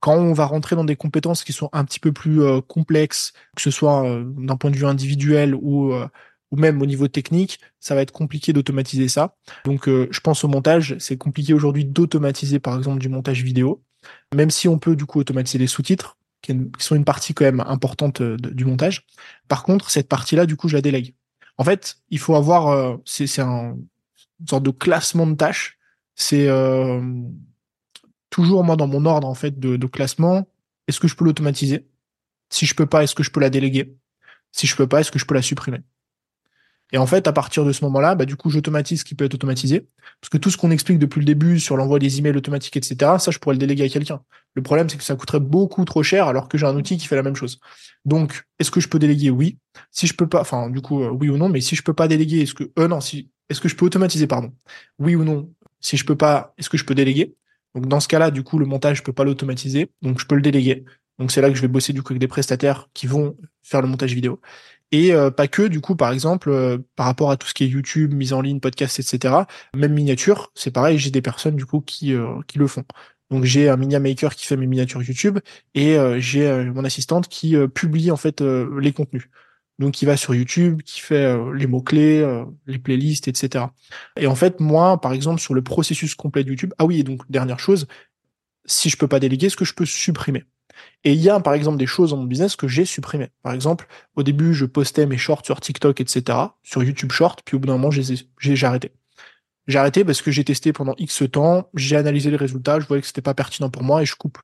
Quand 0.00 0.16
on 0.16 0.32
va 0.32 0.44
rentrer 0.46 0.76
dans 0.76 0.84
des 0.84 0.96
compétences 0.96 1.44
qui 1.44 1.52
sont 1.52 1.68
un 1.72 1.84
petit 1.84 2.00
peu 2.00 2.12
plus 2.12 2.42
euh, 2.42 2.60
complexes, 2.60 3.32
que 3.56 3.62
ce 3.62 3.70
soit 3.70 4.06
euh, 4.06 4.24
d'un 4.38 4.56
point 4.56 4.70
de 4.70 4.76
vue 4.76 4.86
individuel 4.86 5.54
ou, 5.54 5.92
euh, 5.92 6.06
ou 6.50 6.56
même 6.56 6.80
au 6.82 6.86
niveau 6.86 7.08
technique, 7.08 7.60
ça 7.80 7.94
va 7.94 8.02
être 8.02 8.12
compliqué 8.12 8.52
d'automatiser 8.52 9.08
ça. 9.08 9.36
Donc 9.64 9.88
je 9.88 10.20
pense 10.20 10.44
au 10.44 10.48
montage, 10.48 10.96
c'est 10.98 11.16
compliqué 11.16 11.54
aujourd'hui 11.54 11.84
d'automatiser 11.84 12.58
par 12.58 12.76
exemple 12.76 13.00
du 13.00 13.08
montage 13.08 13.42
vidéo, 13.42 13.82
même 14.34 14.50
si 14.50 14.68
on 14.68 14.78
peut 14.78 14.96
du 14.96 15.06
coup 15.06 15.20
automatiser 15.20 15.58
les 15.58 15.66
sous-titres, 15.66 16.16
qui, 16.42 16.54
sont 16.78 16.94
une 16.94 17.04
partie 17.04 17.34
quand 17.34 17.44
même 17.44 17.60
importante 17.60 18.22
du 18.22 18.64
montage. 18.64 19.06
Par 19.48 19.62
contre, 19.64 19.90
cette 19.90 20.08
partie-là, 20.08 20.46
du 20.46 20.56
coup, 20.56 20.68
je 20.68 20.76
la 20.76 20.82
délègue. 20.82 21.14
En 21.56 21.64
fait, 21.64 21.96
il 22.10 22.18
faut 22.18 22.34
avoir, 22.34 22.98
c'est 23.04 23.40
un, 23.40 23.76
une 24.40 24.48
sorte 24.48 24.62
de 24.62 24.70
classement 24.70 25.26
de 25.26 25.34
tâches 25.34 25.78
c'est 26.14 26.48
euh, 26.48 27.00
toujours 28.30 28.64
moi 28.64 28.76
dans 28.76 28.86
mon 28.86 29.04
ordre 29.04 29.28
en 29.28 29.34
fait 29.34 29.58
de, 29.58 29.86
classement. 29.86 30.48
Est-ce 30.88 31.00
que 31.00 31.08
je 31.08 31.16
peux 31.16 31.24
l'automatiser? 31.24 31.86
Si 32.50 32.66
je 32.66 32.74
peux 32.74 32.86
pas, 32.86 33.02
est-ce 33.02 33.14
que 33.14 33.22
je 33.22 33.30
peux 33.30 33.40
la 33.40 33.50
déléguer? 33.50 33.96
Si 34.52 34.66
je 34.66 34.76
peux 34.76 34.86
pas, 34.86 35.00
est-ce 35.00 35.10
que 35.10 35.18
je 35.18 35.24
peux 35.24 35.34
la 35.34 35.42
supprimer? 35.42 35.78
Et 36.92 36.98
en 36.98 37.06
fait, 37.06 37.26
à 37.26 37.32
partir 37.32 37.64
de 37.64 37.72
ce 37.72 37.84
moment-là, 37.84 38.14
bah, 38.14 38.24
du 38.24 38.36
coup, 38.36 38.50
j'automatise 38.50 39.00
ce 39.00 39.04
qui 39.04 39.14
peut 39.14 39.24
être 39.24 39.34
automatisé. 39.34 39.88
Parce 40.20 40.28
que 40.30 40.36
tout 40.36 40.50
ce 40.50 40.56
qu'on 40.56 40.70
explique 40.70 40.98
depuis 40.98 41.18
le 41.18 41.24
début 41.24 41.58
sur 41.58 41.76
l'envoi 41.76 41.98
des 41.98 42.18
emails 42.18 42.36
automatiques, 42.36 42.76
etc., 42.76 43.18
ça, 43.18 43.30
je 43.30 43.38
pourrais 43.38 43.54
le 43.54 43.58
déléguer 43.58 43.84
à 43.84 43.88
quelqu'un. 43.88 44.20
Le 44.54 44.62
problème, 44.62 44.88
c'est 44.88 44.98
que 44.98 45.02
ça 45.02 45.16
coûterait 45.16 45.40
beaucoup 45.40 45.84
trop 45.84 46.02
cher 46.02 46.28
alors 46.28 46.48
que 46.48 46.56
j'ai 46.56 46.66
un 46.66 46.76
outil 46.76 46.96
qui 46.96 47.08
fait 47.08 47.16
la 47.16 47.22
même 47.22 47.34
chose. 47.34 47.58
Donc, 48.04 48.44
est-ce 48.60 48.70
que 48.70 48.80
je 48.80 48.88
peux 48.88 48.98
déléguer? 49.00 49.30
Oui. 49.30 49.58
Si 49.90 50.06
je 50.06 50.14
peux 50.14 50.28
pas, 50.28 50.40
enfin, 50.40 50.70
du 50.70 50.82
coup, 50.82 51.02
euh, 51.02 51.10
oui 51.10 51.30
ou 51.30 51.36
non, 51.36 51.48
mais 51.48 51.60
si 51.60 51.74
je 51.74 51.82
peux 51.82 51.94
pas 51.94 52.06
déléguer, 52.06 52.42
est-ce 52.42 52.54
que, 52.54 52.70
euh, 52.78 52.86
non, 52.86 53.00
si, 53.00 53.30
est-ce 53.48 53.60
que 53.60 53.68
je 53.68 53.74
peux 53.74 53.86
automatiser, 53.86 54.26
pardon? 54.26 54.52
Oui 54.98 55.16
ou 55.16 55.24
non 55.24 55.50
si 55.84 55.96
je 55.96 56.04
peux 56.04 56.16
pas, 56.16 56.54
est-ce 56.58 56.70
que 56.70 56.78
je 56.78 56.84
peux 56.84 56.94
déléguer? 56.94 57.36
Donc 57.74 57.86
dans 57.88 58.00
ce 58.00 58.08
cas-là, 58.08 58.30
du 58.30 58.42
coup, 58.42 58.58
le 58.58 58.66
montage, 58.66 58.98
je 58.98 59.02
peux 59.02 59.12
pas 59.12 59.24
l'automatiser, 59.24 59.90
donc 60.02 60.18
je 60.18 60.26
peux 60.26 60.34
le 60.34 60.42
déléguer. 60.42 60.84
Donc 61.18 61.30
c'est 61.30 61.42
là 61.42 61.50
que 61.50 61.54
je 61.54 61.60
vais 61.60 61.68
bosser 61.68 61.92
du 61.92 62.02
coup 62.02 62.12
avec 62.12 62.20
des 62.20 62.28
prestataires 62.28 62.88
qui 62.94 63.06
vont 63.06 63.36
faire 63.62 63.82
le 63.82 63.88
montage 63.88 64.14
vidéo. 64.14 64.40
Et 64.92 65.12
euh, 65.12 65.30
pas 65.30 65.46
que, 65.46 65.62
du 65.62 65.80
coup, 65.80 65.96
par 65.96 66.12
exemple, 66.12 66.50
euh, 66.50 66.78
par 66.96 67.06
rapport 67.06 67.30
à 67.30 67.36
tout 67.36 67.46
ce 67.46 67.54
qui 67.54 67.64
est 67.64 67.66
YouTube, 67.68 68.14
mise 68.14 68.32
en 68.32 68.40
ligne, 68.40 68.60
podcast, 68.60 68.98
etc. 68.98 69.34
Même 69.74 69.92
miniature, 69.92 70.52
c'est 70.54 70.70
pareil, 70.70 70.98
j'ai 70.98 71.10
des 71.10 71.22
personnes 71.22 71.56
du 71.56 71.66
coup 71.66 71.80
qui 71.80 72.14
euh, 72.14 72.40
qui 72.46 72.58
le 72.58 72.66
font. 72.66 72.84
Donc 73.30 73.44
j'ai 73.44 73.68
un 73.68 73.76
Minia 73.76 74.00
Maker 74.00 74.34
qui 74.34 74.46
fait 74.46 74.56
mes 74.56 74.66
miniatures 74.66 75.02
YouTube 75.02 75.40
et 75.74 75.96
j'ai 76.18 76.64
mon 76.70 76.84
assistante 76.84 77.26
qui 77.26 77.56
publie 77.74 78.10
en 78.10 78.16
fait 78.16 78.42
les 78.42 78.92
contenus 78.92 79.28
donc 79.78 79.92
qui 79.92 80.04
va 80.04 80.16
sur 80.16 80.34
YouTube, 80.34 80.82
qui 80.82 81.00
fait 81.00 81.24
euh, 81.24 81.52
les 81.54 81.66
mots-clés, 81.66 82.20
euh, 82.20 82.44
les 82.66 82.78
playlists, 82.78 83.28
etc. 83.28 83.66
Et 84.16 84.26
en 84.26 84.34
fait, 84.34 84.60
moi, 84.60 85.00
par 85.00 85.12
exemple, 85.12 85.40
sur 85.40 85.54
le 85.54 85.62
processus 85.62 86.14
complet 86.14 86.44
de 86.44 86.50
YouTube, 86.50 86.72
ah 86.78 86.84
oui, 86.84 87.00
et 87.00 87.02
donc 87.02 87.28
dernière 87.30 87.58
chose, 87.58 87.86
si 88.66 88.88
je 88.88 88.96
peux 88.96 89.08
pas 89.08 89.20
déléguer, 89.20 89.46
est-ce 89.46 89.56
que 89.56 89.64
je 89.64 89.74
peux 89.74 89.86
supprimer? 89.86 90.44
Et 91.04 91.12
il 91.12 91.20
y 91.20 91.28
a, 91.28 91.38
par 91.40 91.54
exemple, 91.54 91.78
des 91.78 91.86
choses 91.86 92.10
dans 92.10 92.16
mon 92.16 92.24
business 92.24 92.56
que 92.56 92.66
j'ai 92.66 92.84
supprimées. 92.84 93.30
Par 93.42 93.52
exemple, 93.52 93.86
au 94.16 94.22
début, 94.22 94.54
je 94.54 94.64
postais 94.64 95.06
mes 95.06 95.18
shorts 95.18 95.44
sur 95.44 95.60
TikTok, 95.60 96.00
etc., 96.00 96.38
sur 96.62 96.82
YouTube 96.82 97.12
Short, 97.12 97.42
puis 97.44 97.56
au 97.56 97.60
bout 97.60 97.66
d'un 97.66 97.74
moment, 97.74 97.90
j'ai 97.90 98.64
arrêté. 98.64 98.92
J'ai 99.66 99.78
arrêté 99.78 100.04
parce 100.04 100.20
que 100.20 100.30
j'ai 100.30 100.44
testé 100.44 100.72
pendant 100.72 100.94
X 100.98 101.24
temps, 101.30 101.70
j'ai 101.74 101.96
analysé 101.96 102.30
les 102.30 102.36
résultats, 102.36 102.80
je 102.80 102.86
voyais 102.86 103.00
que 103.00 103.06
c'était 103.06 103.22
pas 103.22 103.34
pertinent 103.34 103.70
pour 103.70 103.82
moi 103.82 104.02
et 104.02 104.06
je 104.06 104.14
coupe. 104.14 104.38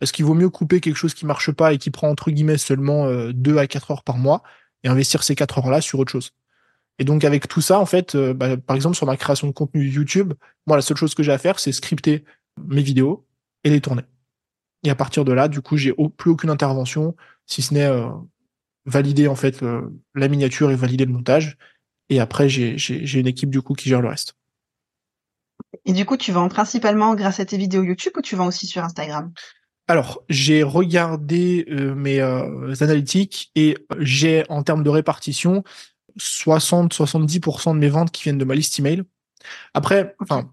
Est-ce 0.00 0.12
qu'il 0.12 0.24
vaut 0.24 0.34
mieux 0.34 0.50
couper 0.50 0.80
quelque 0.80 0.96
chose 0.96 1.14
qui 1.14 1.26
marche 1.26 1.50
pas 1.50 1.72
et 1.72 1.78
qui 1.78 1.90
prend 1.90 2.08
entre 2.08 2.30
guillemets 2.30 2.58
seulement 2.58 3.08
2 3.30 3.54
euh, 3.54 3.58
à 3.58 3.66
4 3.66 3.90
heures 3.90 4.02
par 4.02 4.18
mois 4.18 4.42
et 4.82 4.88
investir 4.88 5.22
ces 5.22 5.34
4 5.34 5.58
heures-là 5.58 5.80
sur 5.80 5.98
autre 5.98 6.12
chose? 6.12 6.32
Et 6.98 7.04
donc 7.04 7.24
avec 7.24 7.48
tout 7.48 7.60
ça, 7.60 7.78
en 7.78 7.86
fait, 7.86 8.14
euh, 8.14 8.34
bah, 8.34 8.56
par 8.56 8.76
exemple 8.76 8.96
sur 8.96 9.06
ma 9.06 9.16
création 9.16 9.46
de 9.46 9.52
contenu 9.52 9.88
YouTube, 9.88 10.34
moi 10.66 10.76
la 10.76 10.82
seule 10.82 10.96
chose 10.96 11.14
que 11.14 11.22
j'ai 11.22 11.32
à 11.32 11.38
faire, 11.38 11.58
c'est 11.58 11.72
scripter 11.72 12.24
mes 12.66 12.82
vidéos 12.82 13.26
et 13.64 13.70
les 13.70 13.80
tourner. 13.80 14.02
Et 14.84 14.90
à 14.90 14.94
partir 14.94 15.24
de 15.24 15.32
là, 15.32 15.48
du 15.48 15.60
coup, 15.60 15.76
j'ai 15.76 15.94
plus 16.16 16.30
aucune 16.30 16.50
intervention, 16.50 17.16
si 17.46 17.62
ce 17.62 17.74
n'est 17.74 17.86
euh, 17.86 18.08
valider 18.84 19.28
en 19.28 19.34
fait 19.34 19.64
la 20.14 20.28
miniature 20.28 20.70
et 20.70 20.76
valider 20.76 21.06
le 21.06 21.12
montage. 21.12 21.56
Et 22.08 22.20
après, 22.20 22.48
j'ai 22.48 23.18
une 23.18 23.26
équipe 23.26 23.50
du 23.50 23.62
coup 23.62 23.74
qui 23.74 23.88
gère 23.88 24.00
le 24.00 24.08
reste. 24.08 24.36
Et 25.84 25.92
du 25.92 26.04
coup, 26.04 26.16
tu 26.16 26.32
vends 26.32 26.48
principalement 26.48 27.14
grâce 27.14 27.40
à 27.40 27.44
tes 27.44 27.56
vidéos 27.56 27.82
YouTube 27.82 28.12
ou 28.16 28.22
tu 28.22 28.36
vends 28.36 28.46
aussi 28.46 28.66
sur 28.66 28.84
Instagram? 28.84 29.32
Alors, 29.88 30.24
j'ai 30.28 30.62
regardé 30.64 31.64
euh, 31.70 31.94
mes 31.94 32.20
euh, 32.20 32.74
analytiques 32.80 33.52
et 33.54 33.76
j'ai, 34.00 34.44
en 34.48 34.62
termes 34.62 34.82
de 34.82 34.90
répartition, 34.90 35.62
60-70% 36.18 37.74
de 37.74 37.78
mes 37.78 37.88
ventes 37.88 38.10
qui 38.10 38.24
viennent 38.24 38.38
de 38.38 38.44
ma 38.44 38.54
liste 38.54 38.78
email. 38.80 39.04
Après, 39.74 40.16
enfin, 40.18 40.50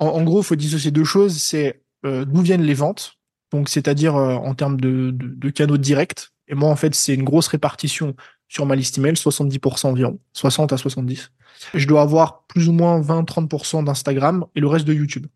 en, 0.00 0.22
gros, 0.24 0.40
il 0.40 0.44
faut 0.44 0.56
dissocier 0.56 0.90
deux 0.90 1.04
choses. 1.04 1.36
C'est 1.36 1.82
euh, 2.04 2.24
d'où 2.24 2.42
viennent 2.42 2.64
les 2.64 2.74
ventes, 2.74 3.14
donc 3.52 3.68
c'est-à-dire 3.68 4.16
en 4.16 4.54
termes 4.54 4.80
de, 4.80 5.10
de, 5.12 5.28
de, 5.28 5.50
canaux 5.50 5.78
directs. 5.78 6.30
Et 6.48 6.54
moi, 6.54 6.68
en 6.68 6.76
fait, 6.76 6.94
c'est 6.94 7.14
une 7.14 7.22
grosse 7.22 7.46
répartition 7.46 8.16
sur 8.48 8.66
ma 8.66 8.74
liste 8.74 8.98
email, 8.98 9.14
70% 9.14 9.86
environ, 9.86 10.18
60 10.32 10.72
à 10.72 10.76
70. 10.76 11.30
Je 11.74 11.86
dois 11.86 12.02
avoir 12.02 12.44
plus 12.46 12.68
ou 12.68 12.72
moins 12.72 13.00
20-30% 13.00 13.84
d'Instagram 13.84 14.44
et 14.56 14.60
le 14.60 14.66
reste 14.66 14.84
de 14.84 14.92
YouTube. 14.92 15.26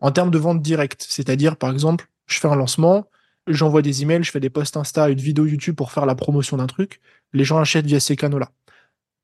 En 0.00 0.10
termes 0.10 0.30
de 0.30 0.38
vente 0.38 0.60
directe, 0.60 1.06
c'est-à-dire, 1.08 1.56
par 1.56 1.70
exemple, 1.70 2.06
je 2.26 2.38
fais 2.38 2.48
un 2.48 2.54
lancement, 2.56 3.08
j'envoie 3.46 3.82
des 3.82 4.02
emails, 4.02 4.22
je 4.22 4.30
fais 4.30 4.40
des 4.40 4.50
posts 4.50 4.76
Insta, 4.76 5.08
une 5.08 5.20
vidéo 5.20 5.46
YouTube 5.46 5.76
pour 5.76 5.92
faire 5.92 6.06
la 6.06 6.14
promotion 6.14 6.56
d'un 6.56 6.66
truc. 6.66 7.00
Les 7.32 7.44
gens 7.44 7.58
achètent 7.58 7.86
via 7.86 8.00
ces 8.00 8.16
canaux-là. 8.16 8.50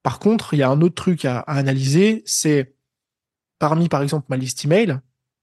Par 0.02 0.18
contre, 0.18 0.54
il 0.54 0.58
y 0.58 0.62
a 0.62 0.70
un 0.70 0.80
autre 0.80 0.94
truc 0.94 1.24
à, 1.24 1.40
analyser, 1.40 2.22
c'est 2.24 2.74
parmi, 3.58 3.88
par 3.88 4.02
exemple, 4.02 4.26
ma 4.28 4.37
liste 4.37 4.64
email, 4.64 5.00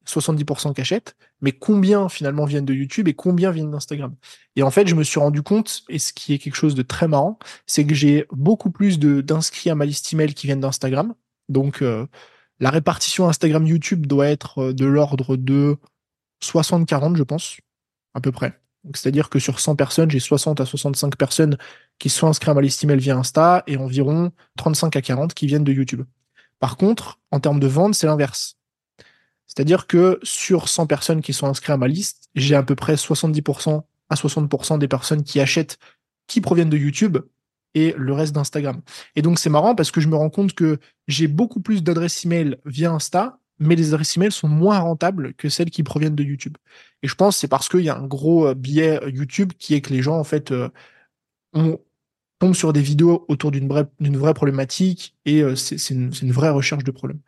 70% 0.08 0.74
qui 0.74 0.82
achètent, 0.82 1.16
mais 1.42 1.52
combien 1.52 2.10
finalement 2.10 2.46
viennent 2.46 2.66
de 2.66 2.74
YouTube 2.74 3.08
et 3.08 3.14
combien 3.14 3.52
viennent 3.52 3.72
d'Instagram? 3.72 4.16
Et 4.56 4.64
en 4.64 4.72
fait, 4.72 4.88
je 4.88 4.96
me 4.96 5.04
suis 5.04 5.20
rendu 5.20 5.42
compte, 5.42 5.84
et 5.90 6.00
ce 6.00 6.14
qui 6.14 6.34
est 6.34 6.38
quelque 6.38 6.56
chose 6.56 6.76
de 6.76 6.84
très 6.84 7.08
marrant, 7.08 7.38
c'est 7.66 7.86
que 7.86 7.96
j'ai 7.96 8.26
beaucoup 8.32 8.72
plus 8.72 9.00
d'inscrits 9.00 9.70
à 9.70 9.76
ma 9.76 9.86
liste 9.86 10.12
email 10.14 10.34
qui 10.34 10.48
viennent 10.48 10.62
d'Instagram. 10.62 11.14
Donc, 11.50 11.82
euh, 11.82 12.08
la 12.60 12.70
répartition 12.70 13.28
Instagram-YouTube 13.28 14.06
doit 14.08 14.28
être 14.28 14.60
euh, 14.60 14.74
de 14.74 14.86
l'ordre 14.86 15.36
de 15.36 15.78
60-40, 16.44 17.16
je 17.16 17.24
pense, 17.24 17.58
à 18.14 18.22
peu 18.22 18.32
près. 18.32 18.60
C'est-à-dire 18.94 19.30
que 19.30 19.40
sur 19.40 19.60
100 19.60 19.76
personnes, 19.76 20.12
j'ai 20.12 20.20
60 20.20 20.62
à 20.62 20.66
65 20.66 21.16
personnes 21.16 21.58
qui 21.98 22.10
sont 22.10 22.28
inscrites 22.28 22.50
à 22.50 22.54
ma 22.54 22.62
liste 22.62 22.84
email 22.84 23.00
via 23.00 23.18
Insta 23.18 23.64
et 23.68 23.78
environ 23.78 24.32
35 24.58 24.96
à 24.96 25.02
40 25.02 25.34
qui 25.34 25.48
viennent 25.48 25.64
de 25.64 25.74
YouTube. 25.74 26.04
Par 26.60 26.78
contre, 26.78 27.20
en 27.32 27.40
termes 27.40 27.60
de 27.60 27.68
vente, 27.68 27.96
c'est 27.96 28.08
l'inverse. 28.08 28.58
C'est-à-dire 29.48 29.88
que 29.88 30.20
sur 30.24 30.70
100 30.70 30.88
personnes 30.88 31.22
qui 31.22 31.34
sont 31.34 31.48
inscrites 31.48 31.72
à 31.72 31.78
ma 31.78 31.88
liste, 31.88 32.30
j'ai 32.36 32.56
à 32.56 32.64
peu 32.64 32.76
près 32.76 32.96
70% 32.96 33.84
à 34.10 34.16
60% 34.16 34.78
des 34.78 34.88
personnes 34.88 35.24
qui 35.24 35.40
achètent 35.40 35.78
qui 36.28 36.42
proviennent 36.42 36.70
de 36.70 36.78
YouTube 36.78 37.18
et 37.74 37.94
le 37.98 38.14
reste 38.14 38.34
d'Instagram. 38.34 38.82
Et 39.16 39.22
donc 39.22 39.38
c'est 39.38 39.50
marrant 39.50 39.76
parce 39.76 39.92
que 39.92 40.02
je 40.02 40.08
me 40.08 40.16
rends 40.16 40.30
compte 40.30 40.54
que 40.54 40.80
j'ai 41.08 41.28
beaucoup 41.28 41.62
plus 41.62 41.84
d'adresses 41.84 42.26
email 42.26 42.58
via 42.66 42.92
Insta 42.92 43.40
mais 43.60 43.76
les 43.76 43.94
adresses 43.94 44.18
email 44.18 44.32
sont 44.32 44.48
moins 44.48 44.80
rentables 44.80 45.34
que 45.36 45.50
celles 45.50 45.70
qui 45.70 45.84
proviennent 45.84 46.16
de 46.16 46.24
YouTube. 46.24 46.58
Et 47.02 47.08
je 47.08 47.16
pense 47.16 47.36
que 47.36 47.42
c'est 47.42 47.48
parce 47.48 47.70
qu'il 47.70 47.82
y 47.82 47.90
a 47.90 47.98
un 47.98 48.08
gros 48.08 48.48
euh, 48.48 48.54
biais 48.54 49.02
euh, 49.04 49.10
YouTube 49.10 49.54
qui 49.58 49.74
est 49.76 49.82
que 49.82 49.94
les 49.94 50.02
gens, 50.02 50.18
en 50.18 50.24
fait, 50.24 50.52
euh, 50.52 50.70
on 51.54 51.80
tombent 52.40 52.56
sur 52.56 52.74
des 52.74 52.82
vidéos 52.82 53.26
autour 53.30 53.52
d'une 53.52 53.68
vraie, 53.68 53.88
vraie 54.00 54.34
problématique 54.34 55.16
et 55.26 55.42
c'est, 55.56 55.90
une, 55.92 56.12
vraie 56.32 56.50
recherche 56.50 56.84
de 56.84 56.92
problème. 56.92 57.20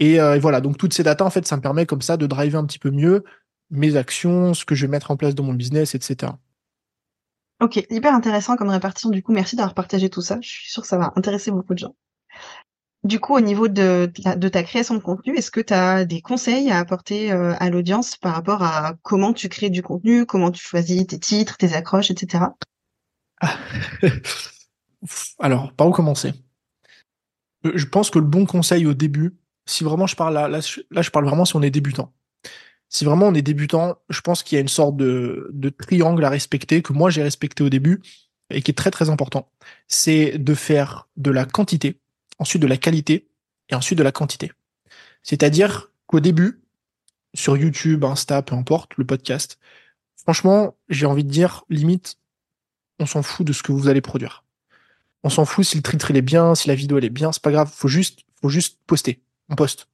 Et, 0.00 0.18
voilà, 0.40 0.60
donc 0.60 0.76
toutes 0.78 0.92
ces 0.92 1.04
datas, 1.04 1.24
en 1.24 1.30
fait, 1.30 1.46
ça 1.46 1.56
me 1.56 1.62
permet 1.62 1.86
comme 1.86 2.02
ça 2.02 2.16
de 2.16 2.26
driver 2.26 2.58
un 2.58 2.66
petit 2.66 2.80
peu 2.80 2.90
mieux 2.90 3.22
mes 3.70 3.94
actions, 3.94 4.54
ce 4.54 4.64
que 4.64 4.74
je 4.74 4.86
vais 4.86 4.90
mettre 4.90 5.12
en 5.12 5.16
place 5.16 5.36
dans 5.36 5.44
mon 5.44 5.54
business, 5.54 5.94
etc. 5.94 6.32
Ok, 7.60 7.84
hyper 7.88 8.14
intéressant 8.14 8.56
comme 8.56 8.70
répartition. 8.70 9.10
Du 9.10 9.22
coup, 9.22 9.32
merci 9.32 9.54
d'avoir 9.54 9.74
partagé 9.74 10.10
tout 10.10 10.22
ça. 10.22 10.38
Je 10.40 10.48
suis 10.48 10.70
sûr 10.70 10.82
que 10.82 10.88
ça 10.88 10.98
va 10.98 11.12
intéresser 11.14 11.52
beaucoup 11.52 11.74
de 11.74 11.78
gens. 11.78 11.94
Du 13.04 13.20
coup, 13.20 13.36
au 13.36 13.40
niveau 13.40 13.68
de, 13.68 14.10
ta 14.48 14.62
création 14.64 14.94
de 14.94 15.00
contenu, 15.00 15.36
est-ce 15.36 15.52
que 15.52 15.60
tu 15.60 15.72
as 15.72 16.04
des 16.04 16.20
conseils 16.20 16.70
à 16.70 16.78
apporter 16.78 17.30
euh, 17.30 17.54
à 17.60 17.70
l'audience 17.70 18.16
par 18.16 18.34
rapport 18.34 18.62
à 18.62 18.94
comment 19.02 19.32
tu 19.32 19.48
crées 19.48 19.70
du 19.70 19.82
contenu, 19.82 20.26
comment 20.26 20.50
tu 20.50 20.62
choisis 20.62 21.06
tes 21.06 21.18
titres, 21.18 21.56
tes 21.56 21.74
accroches, 21.74 22.10
etc. 22.10 22.46
Alors, 25.38 25.72
par 25.74 25.86
où 25.86 25.92
commencer? 25.92 26.32
Je 27.62 27.84
pense 27.84 28.10
que 28.10 28.18
le 28.18 28.24
bon 28.24 28.46
conseil 28.46 28.84
au 28.86 28.94
début, 28.94 29.36
si 29.64 29.84
vraiment 29.84 30.08
je 30.08 30.16
parle 30.16 30.34
là, 30.34 30.48
là, 30.48 30.60
je 30.60 31.10
parle 31.10 31.24
vraiment 31.24 31.44
si 31.44 31.54
on 31.54 31.62
est 31.62 31.70
débutant, 31.70 32.12
Si 32.88 33.04
vraiment 33.04 33.28
on 33.28 33.34
est 33.34 33.42
débutant, 33.42 33.96
je 34.08 34.20
pense 34.22 34.42
qu'il 34.42 34.56
y 34.56 34.58
a 34.58 34.62
une 34.62 34.68
sorte 34.68 34.96
de 34.96 35.68
triangle 35.78 36.24
à 36.24 36.30
respecter 36.30 36.82
que 36.82 36.92
moi 36.92 37.10
j'ai 37.10 37.22
respecté 37.22 37.62
au 37.62 37.68
début 37.68 38.00
et 38.50 38.62
qui 38.62 38.72
est 38.72 38.74
très 38.74 38.90
très 38.90 39.10
important. 39.10 39.50
C'est 39.86 40.38
de 40.38 40.54
faire 40.54 41.08
de 41.16 41.30
la 41.30 41.44
quantité, 41.44 42.00
ensuite 42.38 42.62
de 42.62 42.66
la 42.66 42.76
qualité 42.76 43.28
et 43.68 43.74
ensuite 43.74 43.98
de 43.98 44.02
la 44.02 44.12
quantité. 44.12 44.52
C'est-à-dire 45.22 45.90
qu'au 46.06 46.20
début, 46.20 46.60
sur 47.34 47.56
YouTube, 47.56 48.04
Insta, 48.04 48.42
peu 48.42 48.54
importe, 48.54 48.92
le 48.96 49.04
podcast, 49.04 49.58
franchement, 50.16 50.76
j'ai 50.88 51.06
envie 51.06 51.24
de 51.24 51.30
dire, 51.30 51.64
limite, 51.68 52.16
on 52.98 53.06
s'en 53.06 53.22
fout 53.22 53.46
de 53.46 53.52
ce 53.52 53.62
que 53.62 53.72
vous 53.72 53.88
allez 53.88 54.00
produire. 54.00 54.44
On 55.22 55.30
s'en 55.30 55.44
fout 55.44 55.64
si 55.64 55.76
le 55.76 55.82
titre 55.82 56.10
il 56.10 56.16
est 56.16 56.22
bien, 56.22 56.54
si 56.54 56.68
la 56.68 56.74
vidéo 56.74 56.98
elle 56.98 57.04
est 57.04 57.10
bien, 57.10 57.32
c'est 57.32 57.42
pas 57.42 57.50
grave, 57.50 57.70
faut 57.72 57.88
juste, 57.88 58.20
faut 58.40 58.48
juste 58.48 58.78
poster. 58.86 59.20
On 59.48 59.56
poste. 59.56 59.88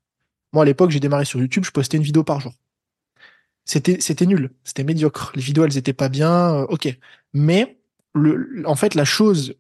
Moi, 0.53 0.63
à 0.63 0.67
l'époque, 0.67 0.91
j'ai 0.91 1.01
démarré 1.01 1.25
sur 1.25 1.41
YouTube, 1.41 1.65
je 1.65 1.71
postais 1.71 1.97
une 1.97 2.03
vidéo 2.03 2.23
par 2.23 2.41
jour. 2.41 2.53
C'était, 3.65 4.01
c'était 4.01 4.27
nul, 4.27 4.51
c'était 4.63 4.85
médiocre. 4.85 5.33
Les 5.35 5.43
vidéos, 5.43 5.65
elles 5.65 5.79
étaient 5.79 5.95
pas 5.95 6.09
bien, 6.09 6.55
euh, 6.55 6.67
ok. 6.69 6.97
Mais, 7.33 7.79
le, 8.15 8.63
en 8.67 8.77
fait, 8.77 8.95
la 8.95 9.05
chose 9.05 9.55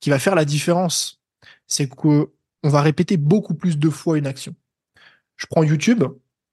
qui 0.00 0.10
va 0.10 0.18
faire 0.18 0.34
la 0.34 0.44
différence, 0.44 1.15
c'est 1.66 1.88
que 1.88 2.30
on 2.62 2.68
va 2.68 2.82
répéter 2.82 3.16
beaucoup 3.16 3.54
plus 3.54 3.78
de 3.78 3.90
fois 3.90 4.18
une 4.18 4.26
action. 4.26 4.54
Je 5.36 5.46
prends 5.46 5.62
YouTube. 5.62 6.04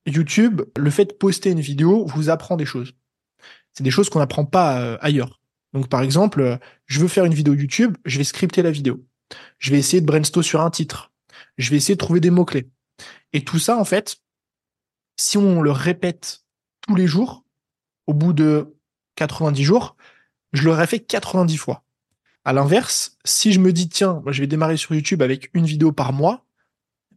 YouTube, 0.05 0.61
le 0.77 0.89
fait 0.89 1.05
de 1.05 1.13
poster 1.13 1.51
une 1.51 1.61
vidéo 1.61 2.05
vous 2.05 2.29
apprend 2.29 2.57
des 2.57 2.65
choses. 2.65 2.93
C'est 3.71 3.83
des 3.83 3.91
choses 3.91 4.09
qu'on 4.09 4.19
n'apprend 4.19 4.45
pas 4.45 4.81
euh, 4.81 4.97
ailleurs. 5.01 5.39
Donc, 5.73 5.87
par 5.87 6.01
exemple, 6.01 6.41
euh, 6.41 6.57
je 6.85 6.99
veux 6.99 7.07
faire 7.07 7.25
une 7.25 7.33
vidéo 7.33 7.53
YouTube, 7.53 7.97
je 8.05 8.17
vais 8.17 8.23
scripter 8.23 8.61
la 8.61 8.71
vidéo. 8.71 9.03
Je 9.57 9.71
vais 9.71 9.79
essayer 9.79 10.01
de 10.01 10.05
brainstorm 10.05 10.43
sur 10.43 10.61
un 10.61 10.69
titre. 10.69 11.11
Je 11.57 11.71
vais 11.71 11.77
essayer 11.77 11.95
de 11.95 11.99
trouver 11.99 12.19
des 12.19 12.29
mots-clés. 12.29 12.69
Et 13.31 13.43
tout 13.43 13.59
ça, 13.59 13.77
en 13.77 13.85
fait, 13.85 14.17
si 15.17 15.37
on 15.37 15.61
le 15.61 15.71
répète 15.71 16.43
tous 16.81 16.95
les 16.95 17.07
jours, 17.07 17.43
au 18.05 18.13
bout 18.13 18.33
de 18.33 18.75
90 19.15 19.63
jours, 19.63 19.95
je 20.51 20.63
l'aurais 20.63 20.87
fait 20.87 20.99
90 20.99 21.57
fois. 21.57 21.83
À 22.45 22.53
l'inverse, 22.53 23.17
si 23.23 23.53
je 23.53 23.59
me 23.59 23.71
dis, 23.71 23.89
tiens, 23.89 24.21
moi, 24.23 24.31
je 24.31 24.41
vais 24.41 24.47
démarrer 24.47 24.77
sur 24.77 24.93
YouTube 24.93 25.21
avec 25.21 25.49
une 25.53 25.65
vidéo 25.65 25.91
par 25.91 26.13
mois, 26.13 26.45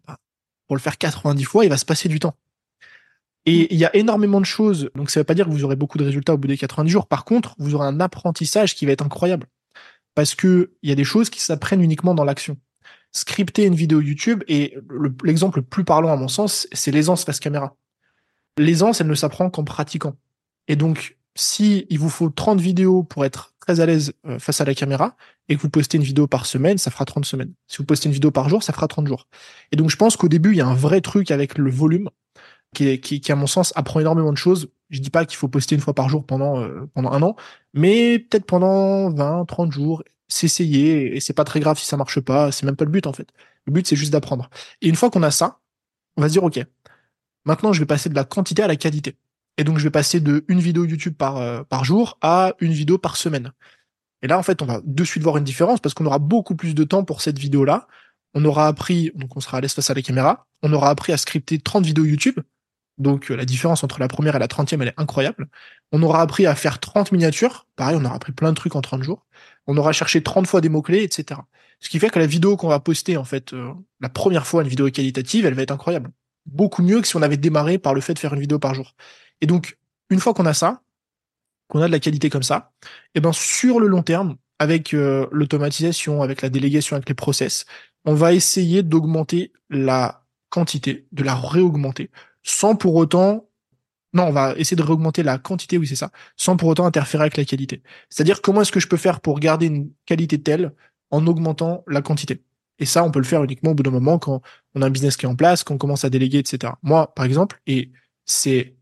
bah, 0.07 0.19
pour 0.67 0.77
le 0.77 0.81
faire 0.81 0.99
90 0.99 1.45
fois, 1.45 1.65
il 1.65 1.69
va 1.69 1.77
se 1.77 1.85
passer 1.85 2.09
du 2.09 2.21
temps. 2.21 2.37
Et 3.45 3.73
il 3.73 3.79
y 3.79 3.85
a 3.85 3.95
énormément 3.95 4.41
de 4.41 4.47
choses. 4.47 4.91
Donc, 4.95 5.11
ça 5.11 5.21
ne 5.21 5.23
veut 5.23 5.27
pas 5.27 5.35
dire 5.35 5.47
que 5.47 5.51
vous 5.51 5.65
aurez 5.65 5.77
beaucoup 5.77 5.99
de 5.99 6.05
résultats 6.05 6.35
au 6.35 6.39
bout 6.39 6.49
des 6.49 6.57
90 6.57 6.91
jours. 6.91 7.07
Par 7.07 7.25
contre, 7.25 7.55
vous 7.59 7.75
aurez 7.75 7.87
un 7.87 8.01
apprentissage 8.01 8.75
qui 8.75 8.87
va 8.87 8.93
être 8.93 9.05
incroyable. 9.05 9.47
Parce 10.15 10.35
que 10.35 10.73
il 10.83 10.89
y 10.89 10.93
a 10.93 10.97
des 10.97 11.05
choses 11.05 11.31
qui 11.31 11.41
s'apprennent 11.41 11.83
uniquement 11.83 12.15
dans 12.15 12.25
l'action 12.25 12.57
scripter 13.17 13.65
une 13.65 13.75
vidéo 13.75 14.01
YouTube 14.01 14.45
et 14.47 14.77
l'exemple 15.25 15.61
le, 15.61 15.65
plus 15.65 15.85
parlant 15.85 16.13
à 16.13 16.17
mon 16.17 16.29
sens, 16.29 16.69
c'est 16.73 16.91
l'aisance 16.91 17.25
face 17.25 17.41
caméra. 17.41 17.75
L'aisance, 18.59 19.01
elle 19.01 19.07
ne 19.07 19.15
s'apprend 19.15 19.51
qu'en 19.51 19.65
pratiquant. 19.65 20.17
Et 20.69 20.77
donc, 20.77 21.17
si 21.35 21.87
il 21.89 21.99
vous 21.99 22.11
faut 22.11 22.29
30 22.29 22.61
vidéos 22.61 23.03
pour 23.03 23.25
être 23.25 23.55
très 23.67 23.81
à 23.81 23.87
l'aise 23.87 24.13
euh, 24.27 24.39
face 24.39 24.61
à 24.61 24.65
la 24.65 24.75
caméra 24.75 25.17
et 25.49 25.57
que 25.57 25.61
vous 25.61 25.71
postez 25.71 25.97
une 25.97 26.05
vidéo 26.05 26.27
par 26.27 26.47
semaine, 26.47 26.79
ça 26.79 26.91
fera 26.91 27.05
30 27.05 27.25
semaines. 27.25 27.53
Si 27.67 27.79
vous 27.79 27.85
postez 27.85 28.09
une 28.09 28.13
vidéo 28.15 28.31
par 28.31 28.49
jour, 28.49 28.63
ça 28.63 28.73
fera 28.73 28.89
30 28.89 29.07
jours. 29.07 29.27
Et 29.73 29.77
donc, 29.77 29.91
je 29.91 29.97
pense 29.97 30.17
qu'au 30.17 30.29
début, 30.29 30.53
il 30.53 30.57
y 30.57 30.61
a 30.61 30.67
un 30.67 30.75
vrai 30.75 31.01
truc 31.01 31.31
avec 31.31 31.59
le 31.59 31.71
volume 31.71 32.09
qui, 32.75 33.01
qui, 33.01 33.21
qui, 33.21 33.33
à 33.33 33.37
mon 33.37 33.47
sens, 33.47 33.73
apprend 33.77 34.01
énormément 34.01 34.33
de 34.33 34.39
choses. 34.39 34.69
Je 34.91 35.01
dis 35.01 35.11
pas 35.11 35.25
qu'il 35.25 35.37
faut 35.37 35.49
poster 35.49 35.75
une 35.75 35.81
fois 35.81 35.95
par 35.95 36.09
jour 36.09 36.25
pendant, 36.25 36.61
euh, 36.61 36.89
pendant 36.95 37.11
un 37.13 37.23
an, 37.23 37.37
mais 37.75 38.21
peut-être 38.21 38.47
pendant 38.47 39.11
20, 39.11 39.45
30 39.47 39.73
jours 39.73 40.05
s'essayer 40.29 41.17
et 41.17 41.21
c'est 41.21 41.33
pas 41.33 41.45
très 41.45 41.61
grave 41.61 41.79
si 41.79 41.87
ça 41.87 41.97
marche 41.97 42.21
pas. 42.21 42.53
C'est 42.53 42.67
même 42.67 42.77
pas 42.77 42.85
le 42.85 42.91
but 42.91 43.07
en 43.07 43.13
fait. 43.13 43.29
Le 43.67 43.73
but 43.73 43.87
c'est 43.87 43.97
juste 43.97 44.13
d'apprendre. 44.13 44.49
Et 44.83 44.89
une 44.89 44.97
fois 44.97 45.11
qu'on 45.11 45.23
a 45.23 45.31
ça, 45.31 45.61
on 46.17 46.23
va 46.23 46.29
se 46.29 46.33
dire 46.33 46.45
ok, 46.45 46.61
maintenant 47.45 47.73
je 47.73 47.81
vais 47.81 47.87
passer 47.87 48.09
de 48.09 48.15
la 48.15 48.25
quantité 48.25 48.63
à 48.63 48.69
la 48.69 48.77
qualité. 48.77 49.17
Et 49.59 49.65
donc 49.65 49.79
je 49.79 49.85
vais 49.85 49.91
passer 49.91 50.21
de 50.21 50.45
une 50.49 50.61
vidéo 50.61 50.85
YouTube 50.85 51.15
par 51.17 51.39
euh, 51.39 51.63
par 51.63 51.85
jour 51.85 52.19
à 52.21 52.55
une 52.61 52.73
vidéo 52.73 52.99
par 52.99 53.17
semaine. 53.17 53.53
Et 54.23 54.27
là 54.27 54.39
en 54.39 54.43
fait 54.43 54.63
on 54.63 54.67
va 54.67 54.81
de 54.85 55.05
suite 55.05 55.23
voir 55.23 55.37
une 55.37 55.45
différence 55.45 55.81
parce 55.81 55.95
qu'on 55.95 56.07
aura 56.07 56.19
beaucoup 56.19 56.57
plus 56.57 56.75
de 56.75 56.85
temps 56.85 57.05
pour 57.05 57.23
cette 57.23 57.39
vidéo 57.39 57.65
là. 57.65 57.87
On 58.35 58.45
aura 58.45 58.67
appris, 58.67 59.13
donc 59.15 59.37
on 59.37 59.41
sera 59.41 59.59
à 59.59 59.61
l'aise 59.63 59.73
face 59.73 59.89
à 59.89 59.95
la 59.95 60.03
caméra, 60.03 60.47
on 60.63 60.73
aura 60.73 60.91
appris 60.91 61.13
à 61.13 61.17
scripter 61.17 61.59
30 61.59 61.87
vidéos 61.87 62.05
YouTube 62.05 62.39
donc 62.99 63.31
euh, 63.31 63.37
la 63.37 63.45
différence 63.45 63.85
entre 63.85 64.01
la 64.01 64.09
première 64.09 64.37
et 64.37 64.39
la 64.39 64.49
trentième, 64.49 64.83
elle 64.83 64.89
est 64.89 64.95
incroyable. 65.01 65.49
On 65.93 66.03
aura 66.03 66.23
appris 66.23 66.47
à 66.47 66.55
faire 66.55 66.81
30 66.81 67.13
miniatures. 67.13 67.67
Pareil, 67.77 67.97
on 68.01 68.05
aura 68.05 68.15
appris 68.15 68.33
plein 68.33 68.51
de 68.51 68.57
trucs 68.57 68.75
en 68.75 68.81
30 68.81 69.03
jours. 69.03 69.27
On 69.67 69.77
aura 69.77 69.93
cherché 69.93 70.23
30 70.23 70.47
fois 70.47 70.61
des 70.61 70.69
mots-clés, 70.69 71.03
etc. 71.03 71.41
Ce 71.81 71.89
qui 71.91 71.99
fait 71.99 72.11
que 72.11 72.19
la 72.19 72.27
vidéo 72.27 72.57
qu'on 72.57 72.69
va 72.69 72.81
poster, 72.81 73.17
en 73.17 73.25
fait, 73.25 73.53
euh, 73.53 73.73
la 74.01 74.09
première 74.09 74.47
fois, 74.47 74.63
une 74.63 74.69
vidéo 74.69 74.91
qualitative, 74.91 75.47
elle 75.47 75.55
va 75.55 75.63
être 75.63 75.73
incroyable. 75.73 76.11
Beaucoup 76.47 76.83
mieux 76.83 77.01
que 77.01 77.09
si 77.09 77.17
on 77.17 77.23
avait 77.23 77.37
démarré 77.37 77.79
par 77.79 77.93
le 77.93 78.01
fait 78.01 78.15
de 78.15 78.19
faire 78.19 78.33
une 78.35 78.41
vidéo 78.41 78.59
par 78.59 78.75
jour. 78.75 78.95
Et 79.41 79.47
donc, 79.47 79.79
une 80.11 80.21
fois 80.21 80.35
qu'on 80.35 80.47
a 80.47 80.55
ça, 80.55 80.83
qu'on 81.69 81.81
a 81.81 81.87
de 81.87 81.93
la 81.93 81.99
qualité 81.99 82.31
comme 82.31 82.43
ça, 82.43 82.73
et 82.83 83.19
eh 83.19 83.21
ben 83.21 83.33
sur 83.33 83.81
le 83.81 83.89
long 83.89 84.03
terme, 84.03 84.37
avec 84.59 84.95
euh, 84.95 85.27
l'automatisation, 85.33 86.23
avec 86.23 86.43
la 86.43 86.49
délégation, 86.49 86.97
avec 86.97 87.09
les 87.09 87.15
process, 87.15 87.67
on 88.05 88.15
va 88.15 88.33
essayer 88.33 88.83
d'augmenter 88.83 89.53
la 89.69 90.25
quantité, 90.49 91.07
de 91.13 91.23
la 91.23 91.35
réaugmenter 91.35 92.11
sans 92.43 92.77
pour 92.77 92.95
autant 92.95 93.49
non, 94.13 94.29
on 94.29 94.33
va 94.33 94.55
essayer 94.57 94.77
de 94.79 94.83
réaugmenter 94.83 95.23
la 95.23 95.37
quantité, 95.37 95.77
oui, 95.77 95.87
c'est 95.87 95.97
ça, 95.97 96.11
sans 96.39 96.57
pour 96.57 96.69
autant 96.71 96.87
interférer 96.87 97.25
avec 97.25 97.37
la 97.37 97.45
qualité. 97.45 97.83
C'est-à-dire, 98.09 98.41
comment 98.41 98.63
est-ce 98.63 98.73
que 98.73 98.81
je 98.81 98.89
peux 98.89 98.97
faire 98.97 99.21
pour 99.21 99.41
garder 99.41 99.67
une 99.67 99.91
qualité 100.07 100.41
telle 100.41 100.73
en 101.11 101.27
augmentant 101.27 101.85
la 101.87 102.01
quantité? 102.01 102.43
Et 102.79 102.87
ça, 102.87 103.05
on 103.05 103.11
peut 103.11 103.19
le 103.19 103.27
faire 103.27 103.45
uniquement 103.45 103.73
au 103.73 103.75
bout 103.75 103.83
d'un 103.83 103.91
moment 103.91 104.19
quand 104.19 104.41
on 104.75 104.81
a 104.81 104.87
un 104.87 104.91
business 104.91 105.19
qui 105.19 105.27
est 105.27 105.29
en 105.29 105.37
place, 105.37 105.65
qu'on 105.65 105.77
commence 105.77 106.07
à 106.07 106.11
déléguer, 106.11 106.39
etc. 106.39 106.73
Moi, 106.83 107.13
par 107.15 107.27
exemple, 107.27 107.61
et 107.67 107.91
c'est 108.25 108.76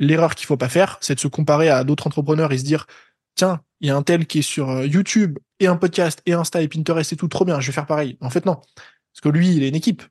l'erreur 0.00 0.34
qu'il 0.34 0.46
faut 0.46 0.56
pas 0.56 0.68
faire, 0.68 0.98
c'est 1.00 1.14
de 1.14 1.20
se 1.20 1.28
comparer 1.28 1.68
à 1.68 1.84
d'autres 1.84 2.08
entrepreneurs 2.08 2.50
et 2.52 2.58
se 2.58 2.64
dire, 2.64 2.86
tiens, 3.36 3.60
il 3.80 3.88
y 3.88 3.90
a 3.90 3.96
un 3.96 4.02
tel 4.02 4.26
qui 4.26 4.40
est 4.40 4.42
sur 4.42 4.70
euh, 4.70 4.86
YouTube 4.86 5.38
et 5.60 5.68
un 5.68 5.76
podcast 5.76 6.20
et 6.26 6.32
Insta 6.32 6.60
et 6.60 6.68
Pinterest 6.68 7.12
et 7.12 7.16
tout, 7.16 7.28
trop 7.28 7.44
bien, 7.44 7.60
je 7.60 7.68
vais 7.68 7.72
faire 7.72 7.86
pareil. 7.86 8.18
En 8.20 8.30
fait, 8.30 8.44
non. 8.46 8.54
Parce 8.54 9.20
que 9.22 9.28
lui, 9.28 9.54
il 9.54 9.62
a 9.62 9.68
une 9.68 9.76
équipe, 9.76 10.02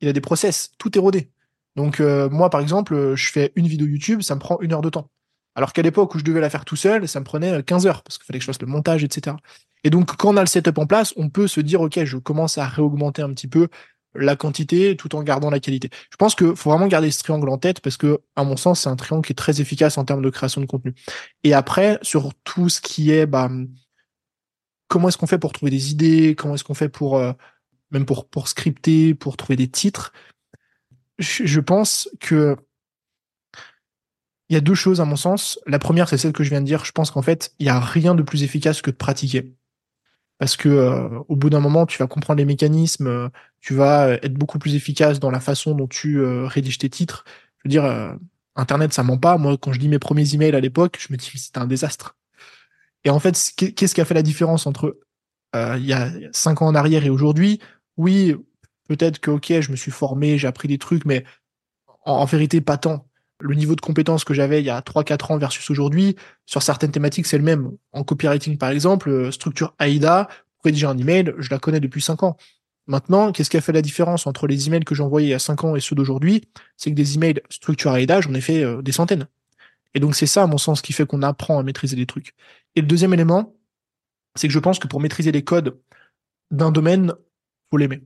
il 0.00 0.08
a 0.08 0.12
des 0.12 0.20
process, 0.20 0.72
tout 0.78 0.98
est. 0.98 1.30
Donc 1.76 2.00
euh, 2.00 2.28
moi, 2.30 2.50
par 2.50 2.60
exemple, 2.60 2.94
euh, 2.94 3.16
je 3.16 3.30
fais 3.30 3.52
une 3.56 3.66
vidéo 3.66 3.86
YouTube, 3.86 4.22
ça 4.22 4.34
me 4.34 4.40
prend 4.40 4.60
une 4.60 4.72
heure 4.72 4.82
de 4.82 4.90
temps. 4.90 5.10
Alors 5.56 5.72
qu'à 5.72 5.82
l'époque 5.82 6.14
où 6.14 6.18
je 6.18 6.24
devais 6.24 6.40
la 6.40 6.50
faire 6.50 6.64
tout 6.64 6.76
seul, 6.76 7.06
ça 7.08 7.20
me 7.20 7.24
prenait 7.24 7.62
15 7.62 7.86
euh, 7.86 7.88
heures, 7.88 8.02
parce 8.02 8.18
qu'il 8.18 8.26
fallait 8.26 8.38
que 8.38 8.42
je 8.42 8.46
fasse 8.46 8.60
le 8.60 8.66
montage, 8.66 9.04
etc. 9.04 9.36
Et 9.84 9.90
donc, 9.90 10.16
quand 10.16 10.32
on 10.32 10.36
a 10.36 10.40
le 10.40 10.46
setup 10.46 10.78
en 10.78 10.86
place, 10.86 11.12
on 11.16 11.28
peut 11.28 11.46
se 11.46 11.60
dire, 11.60 11.80
OK, 11.80 12.02
je 12.04 12.16
commence 12.16 12.58
à 12.58 12.66
réaugmenter 12.66 13.22
un 13.22 13.32
petit 13.32 13.48
peu 13.48 13.68
la 14.14 14.36
quantité 14.36 14.96
tout 14.96 15.14
en 15.14 15.22
gardant 15.22 15.50
la 15.50 15.60
qualité. 15.60 15.90
Je 16.10 16.16
pense 16.16 16.34
qu'il 16.34 16.54
faut 16.56 16.70
vraiment 16.70 16.86
garder 16.86 17.10
ce 17.10 17.22
triangle 17.22 17.48
en 17.48 17.58
tête 17.58 17.80
parce 17.80 17.96
que, 17.96 18.20
à 18.36 18.44
mon 18.44 18.56
sens, 18.56 18.80
c'est 18.82 18.88
un 18.88 18.96
triangle 18.96 19.26
qui 19.26 19.32
est 19.32 19.36
très 19.36 19.60
efficace 19.60 19.98
en 19.98 20.04
termes 20.04 20.22
de 20.22 20.30
création 20.30 20.60
de 20.60 20.66
contenu. 20.66 20.94
Et 21.42 21.54
après, 21.54 21.98
sur 22.02 22.32
tout 22.44 22.68
ce 22.68 22.80
qui 22.80 23.10
est, 23.10 23.26
bah, 23.26 23.50
comment 24.88 25.08
est-ce 25.08 25.18
qu'on 25.18 25.26
fait 25.26 25.38
pour 25.38 25.52
trouver 25.52 25.70
des 25.70 25.90
idées, 25.90 26.34
comment 26.34 26.54
est-ce 26.54 26.64
qu'on 26.64 26.74
fait 26.74 26.88
pour, 26.88 27.20
même 27.90 28.06
pour, 28.06 28.28
pour 28.28 28.48
scripter, 28.48 29.14
pour 29.14 29.36
trouver 29.36 29.56
des 29.56 29.68
titres, 29.68 30.12
je 31.18 31.60
pense 31.60 32.08
que 32.20 32.56
il 34.48 34.54
y 34.54 34.56
a 34.56 34.60
deux 34.60 34.74
choses 34.74 35.00
à 35.00 35.04
mon 35.04 35.16
sens. 35.16 35.58
La 35.66 35.78
première, 35.78 36.08
c'est 36.08 36.18
celle 36.18 36.32
que 36.32 36.44
je 36.44 36.50
viens 36.50 36.60
de 36.60 36.66
dire. 36.66 36.84
Je 36.84 36.92
pense 36.92 37.10
qu'en 37.10 37.22
fait, 37.22 37.54
il 37.58 37.66
y 37.66 37.70
a 37.70 37.80
rien 37.80 38.14
de 38.14 38.22
plus 38.22 38.42
efficace 38.42 38.82
que 38.82 38.90
de 38.90 38.96
pratiquer. 38.96 39.54
Parce 40.38 40.56
que 40.56 40.68
euh, 40.68 41.20
au 41.28 41.36
bout 41.36 41.48
d'un 41.48 41.60
moment, 41.60 41.86
tu 41.86 41.98
vas 41.98 42.06
comprendre 42.06 42.38
les 42.38 42.44
mécanismes, 42.44 43.06
euh, 43.06 43.28
tu 43.64 43.74
vas 43.74 44.10
être 44.10 44.34
beaucoup 44.34 44.58
plus 44.58 44.74
efficace 44.74 45.20
dans 45.20 45.30
la 45.30 45.40
façon 45.40 45.74
dont 45.74 45.86
tu 45.86 46.18
euh, 46.18 46.46
rédiges 46.46 46.76
tes 46.76 46.90
titres. 46.90 47.24
Je 47.58 47.62
veux 47.64 47.70
dire, 47.70 48.16
Internet, 48.56 48.92
ça 48.92 49.02
ment 49.02 49.16
pas. 49.16 49.38
Moi, 49.38 49.56
quand 49.56 49.72
je 49.72 49.80
lis 49.80 49.88
mes 49.88 49.98
premiers 49.98 50.34
emails 50.34 50.54
à 50.54 50.60
l'époque, 50.60 50.98
je 51.00 51.10
me 51.10 51.16
dis 51.16 51.30
c'était 51.36 51.60
un 51.60 51.66
désastre. 51.66 52.16
Et 53.04 53.10
en 53.10 53.18
fait, 53.18 53.52
qu'est-ce 53.56 53.94
qui 53.94 54.00
a 54.02 54.04
fait 54.04 54.12
la 54.12 54.22
différence 54.22 54.66
entre 54.66 54.98
il 55.54 55.86
y 55.86 55.94
a 55.94 56.10
cinq 56.32 56.60
ans 56.60 56.66
en 56.66 56.74
arrière 56.74 57.06
et 57.06 57.10
aujourd'hui? 57.10 57.58
Oui, 57.96 58.36
peut-être 58.86 59.18
que, 59.18 59.30
ok, 59.30 59.60
je 59.60 59.70
me 59.70 59.76
suis 59.76 59.90
formé, 59.90 60.36
j'ai 60.36 60.46
appris 60.46 60.68
des 60.68 60.78
trucs, 60.78 61.06
mais 61.06 61.24
en, 62.04 62.24
vérité, 62.24 62.60
pas 62.60 62.76
tant. 62.76 63.06
Le 63.40 63.54
niveau 63.54 63.74
de 63.74 63.80
compétence 63.80 64.24
que 64.24 64.34
j'avais 64.34 64.60
il 64.60 64.66
y 64.66 64.70
a 64.70 64.80
3-4 64.80 65.32
ans 65.32 65.38
versus 65.38 65.68
aujourd'hui, 65.70 66.16
sur 66.46 66.62
certaines 66.62 66.92
thématiques, 66.92 67.26
c'est 67.26 67.38
le 67.38 67.44
même. 67.44 67.72
En 67.92 68.04
copywriting, 68.04 68.58
par 68.58 68.70
exemple, 68.70 69.10
euh, 69.10 69.30
structure 69.30 69.74
AIDA, 69.78 70.28
rédiger 70.62 70.86
un 70.86 70.96
email, 70.96 71.34
je 71.38 71.50
la 71.50 71.58
connais 71.58 71.80
depuis 71.80 72.00
5 72.00 72.22
ans. 72.22 72.36
Maintenant, 72.86 73.32
qu'est-ce 73.32 73.48
qui 73.48 73.56
a 73.56 73.60
fait 73.60 73.72
la 73.72 73.82
différence 73.82 74.26
entre 74.26 74.46
les 74.46 74.66
emails 74.66 74.84
que 74.84 74.94
j'envoyais 74.94 75.28
il 75.28 75.30
y 75.30 75.34
a 75.34 75.38
5 75.38 75.64
ans 75.64 75.76
et 75.76 75.80
ceux 75.80 75.94
d'aujourd'hui? 75.94 76.48
C'est 76.76 76.90
que 76.90 76.94
des 76.94 77.14
emails 77.14 77.40
structure 77.48 77.94
AIDA, 77.96 78.20
j'en 78.20 78.34
ai 78.34 78.40
fait 78.40 78.62
euh, 78.62 78.82
des 78.82 78.92
centaines. 78.92 79.26
Et 79.94 80.00
donc, 80.00 80.14
c'est 80.14 80.26
ça, 80.26 80.42
à 80.42 80.46
mon 80.46 80.58
sens, 80.58 80.82
qui 80.82 80.92
fait 80.92 81.06
qu'on 81.06 81.22
apprend 81.22 81.58
à 81.58 81.62
maîtriser 81.62 81.96
les 81.96 82.06
trucs. 82.06 82.34
Et 82.74 82.80
le 82.80 82.86
deuxième 82.86 83.14
élément, 83.14 83.56
c'est 84.34 84.48
que 84.48 84.54
je 84.54 84.58
pense 84.58 84.78
que 84.78 84.88
pour 84.88 85.00
maîtriser 85.00 85.32
les 85.32 85.44
codes 85.44 85.78
d'un 86.50 86.72
domaine, 86.72 87.14
faut 87.70 87.76
l'aimer. 87.78 88.02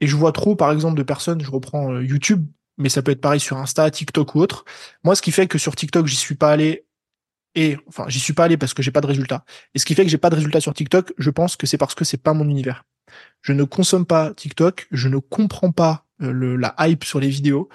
Et 0.00 0.06
je 0.06 0.16
vois 0.16 0.32
trop, 0.32 0.56
par 0.56 0.72
exemple, 0.72 0.96
de 0.96 1.02
personnes, 1.02 1.40
je 1.40 1.50
reprends 1.50 1.92
euh, 1.92 2.04
YouTube, 2.04 2.46
mais 2.78 2.88
ça 2.88 3.02
peut 3.02 3.12
être 3.12 3.20
pareil 3.20 3.40
sur 3.40 3.58
Insta, 3.58 3.90
TikTok 3.90 4.34
ou 4.34 4.40
autre. 4.40 4.64
Moi, 5.04 5.14
ce 5.14 5.22
qui 5.22 5.32
fait 5.32 5.46
que 5.46 5.58
sur 5.58 5.76
TikTok, 5.76 6.06
j'y 6.06 6.16
suis 6.16 6.36
pas 6.36 6.50
allé 6.50 6.86
et 7.54 7.76
enfin, 7.88 8.04
j'y 8.08 8.20
suis 8.20 8.34
pas 8.34 8.44
allé 8.44 8.56
parce 8.56 8.74
que 8.74 8.82
j'ai 8.82 8.90
pas 8.92 9.00
de 9.00 9.06
résultats. 9.06 9.44
Et 9.74 9.78
ce 9.78 9.84
qui 9.84 9.94
fait 9.94 10.04
que 10.04 10.10
j'ai 10.10 10.18
pas 10.18 10.30
de 10.30 10.36
résultats 10.36 10.60
sur 10.60 10.74
TikTok, 10.74 11.12
je 11.18 11.30
pense 11.30 11.56
que 11.56 11.66
c'est 11.66 11.78
parce 11.78 11.94
que 11.94 12.04
c'est 12.04 12.22
pas 12.22 12.34
mon 12.34 12.48
univers. 12.48 12.84
Je 13.42 13.52
ne 13.52 13.64
consomme 13.64 14.06
pas 14.06 14.34
TikTok, 14.34 14.88
je 14.90 15.08
ne 15.08 15.18
comprends 15.18 15.72
pas 15.72 16.06
euh, 16.22 16.56
la 16.56 16.74
hype 16.80 17.04
sur 17.04 17.20
les 17.20 17.28
vidéos. 17.28 17.68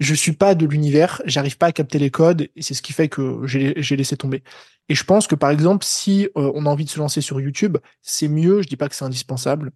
je 0.00 0.14
suis 0.14 0.32
pas 0.32 0.54
de 0.54 0.66
l'univers, 0.66 1.20
j'arrive 1.24 1.58
pas 1.58 1.66
à 1.66 1.72
capter 1.72 1.98
les 1.98 2.10
codes 2.10 2.48
et 2.54 2.62
c'est 2.62 2.74
ce 2.74 2.82
qui 2.82 2.92
fait 2.92 3.08
que 3.08 3.46
j'ai 3.46 3.96
laissé 3.96 4.16
tomber. 4.16 4.42
Et 4.88 4.94
je 4.94 5.04
pense 5.04 5.26
que 5.26 5.34
par 5.34 5.50
exemple, 5.50 5.84
si 5.84 6.28
euh, 6.36 6.52
on 6.54 6.66
a 6.66 6.70
envie 6.70 6.84
de 6.84 6.90
se 6.90 6.98
lancer 6.98 7.20
sur 7.20 7.40
YouTube, 7.40 7.78
c'est 8.02 8.28
mieux, 8.28 8.62
je 8.62 8.68
dis 8.68 8.76
pas 8.76 8.88
que 8.88 8.94
c'est 8.94 9.04
indispensable, 9.04 9.72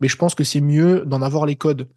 mais 0.00 0.08
je 0.08 0.16
pense 0.16 0.34
que 0.34 0.44
c'est 0.44 0.60
mieux 0.60 1.04
d'en 1.06 1.22
avoir 1.22 1.46
les 1.46 1.56
codes 1.56 1.88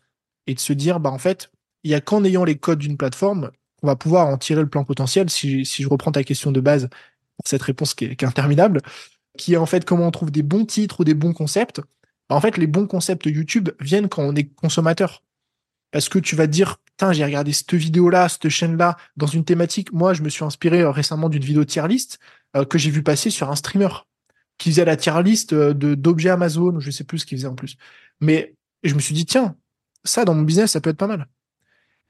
et 0.47 0.53
de 0.53 0.59
se 0.59 0.73
dire, 0.73 0.99
bah 0.99 1.09
en 1.09 1.17
fait, 1.17 1.51
il 1.83 1.91
y 1.91 1.95
a 1.95 2.01
qu'en 2.01 2.23
ayant 2.23 2.43
les 2.43 2.57
codes 2.57 2.79
d'une 2.79 2.97
plateforme 2.97 3.51
qu'on 3.81 3.87
va 3.87 3.95
pouvoir 3.95 4.27
en 4.27 4.37
tirer 4.37 4.61
le 4.61 4.69
plan 4.69 4.83
potentiel. 4.83 5.29
Si, 5.29 5.65
je 5.65 5.87
reprends 5.87 6.11
ta 6.11 6.23
question 6.23 6.51
de 6.51 6.59
base 6.59 6.89
cette 7.43 7.63
réponse 7.63 7.91
est, 8.01 8.15
qui 8.15 8.25
est 8.25 8.27
interminable, 8.27 8.81
qui 9.37 9.53
est 9.53 9.57
en 9.57 9.65
fait 9.65 9.85
comment 9.85 10.07
on 10.07 10.11
trouve 10.11 10.31
des 10.31 10.43
bons 10.43 10.65
titres 10.65 11.01
ou 11.01 11.03
des 11.03 11.13
bons 11.13 11.33
concepts. 11.33 11.81
Bah, 12.29 12.35
en 12.35 12.41
fait, 12.41 12.57
les 12.57 12.67
bons 12.67 12.87
concepts 12.87 13.25
YouTube 13.25 13.69
viennent 13.79 14.09
quand 14.09 14.23
on 14.23 14.35
est 14.35 14.45
consommateur. 14.45 15.23
Parce 15.91 16.09
que 16.09 16.19
tu 16.19 16.35
vas 16.35 16.47
dire, 16.47 16.77
putain, 16.79 17.13
j'ai 17.13 17.23
regardé 17.23 17.53
cette 17.53 17.73
vidéo-là, 17.73 18.27
cette 18.27 18.49
chaîne-là, 18.49 18.97
dans 19.15 19.27
une 19.27 19.45
thématique. 19.45 19.93
Moi, 19.93 20.13
je 20.13 20.23
me 20.23 20.29
suis 20.29 20.43
inspiré 20.43 20.81
euh, 20.81 20.91
récemment 20.91 21.29
d'une 21.29 21.43
vidéo 21.43 21.63
tier 21.63 21.87
list 21.87 22.19
euh, 22.55 22.65
que 22.65 22.77
j'ai 22.77 22.89
vu 22.89 23.03
passer 23.03 23.29
sur 23.29 23.49
un 23.49 23.55
streamer 23.55 23.89
qui 24.57 24.71
faisait 24.71 24.85
la 24.85 24.97
tier 24.97 25.21
list 25.23 25.53
euh, 25.53 25.73
d'objets 25.73 26.29
Amazon, 26.29 26.79
je 26.79 26.91
sais 26.91 27.03
plus 27.03 27.19
ce 27.19 27.25
qu'il 27.25 27.37
faisait 27.37 27.47
en 27.47 27.55
plus. 27.55 27.77
Mais 28.19 28.55
je 28.83 28.93
me 28.93 28.99
suis 28.99 29.13
dit, 29.13 29.25
tiens, 29.25 29.55
ça, 30.03 30.25
dans 30.25 30.33
mon 30.33 30.43
business, 30.43 30.71
ça 30.71 30.81
peut 30.81 30.89
être 30.89 30.97
pas 30.97 31.07
mal. 31.07 31.27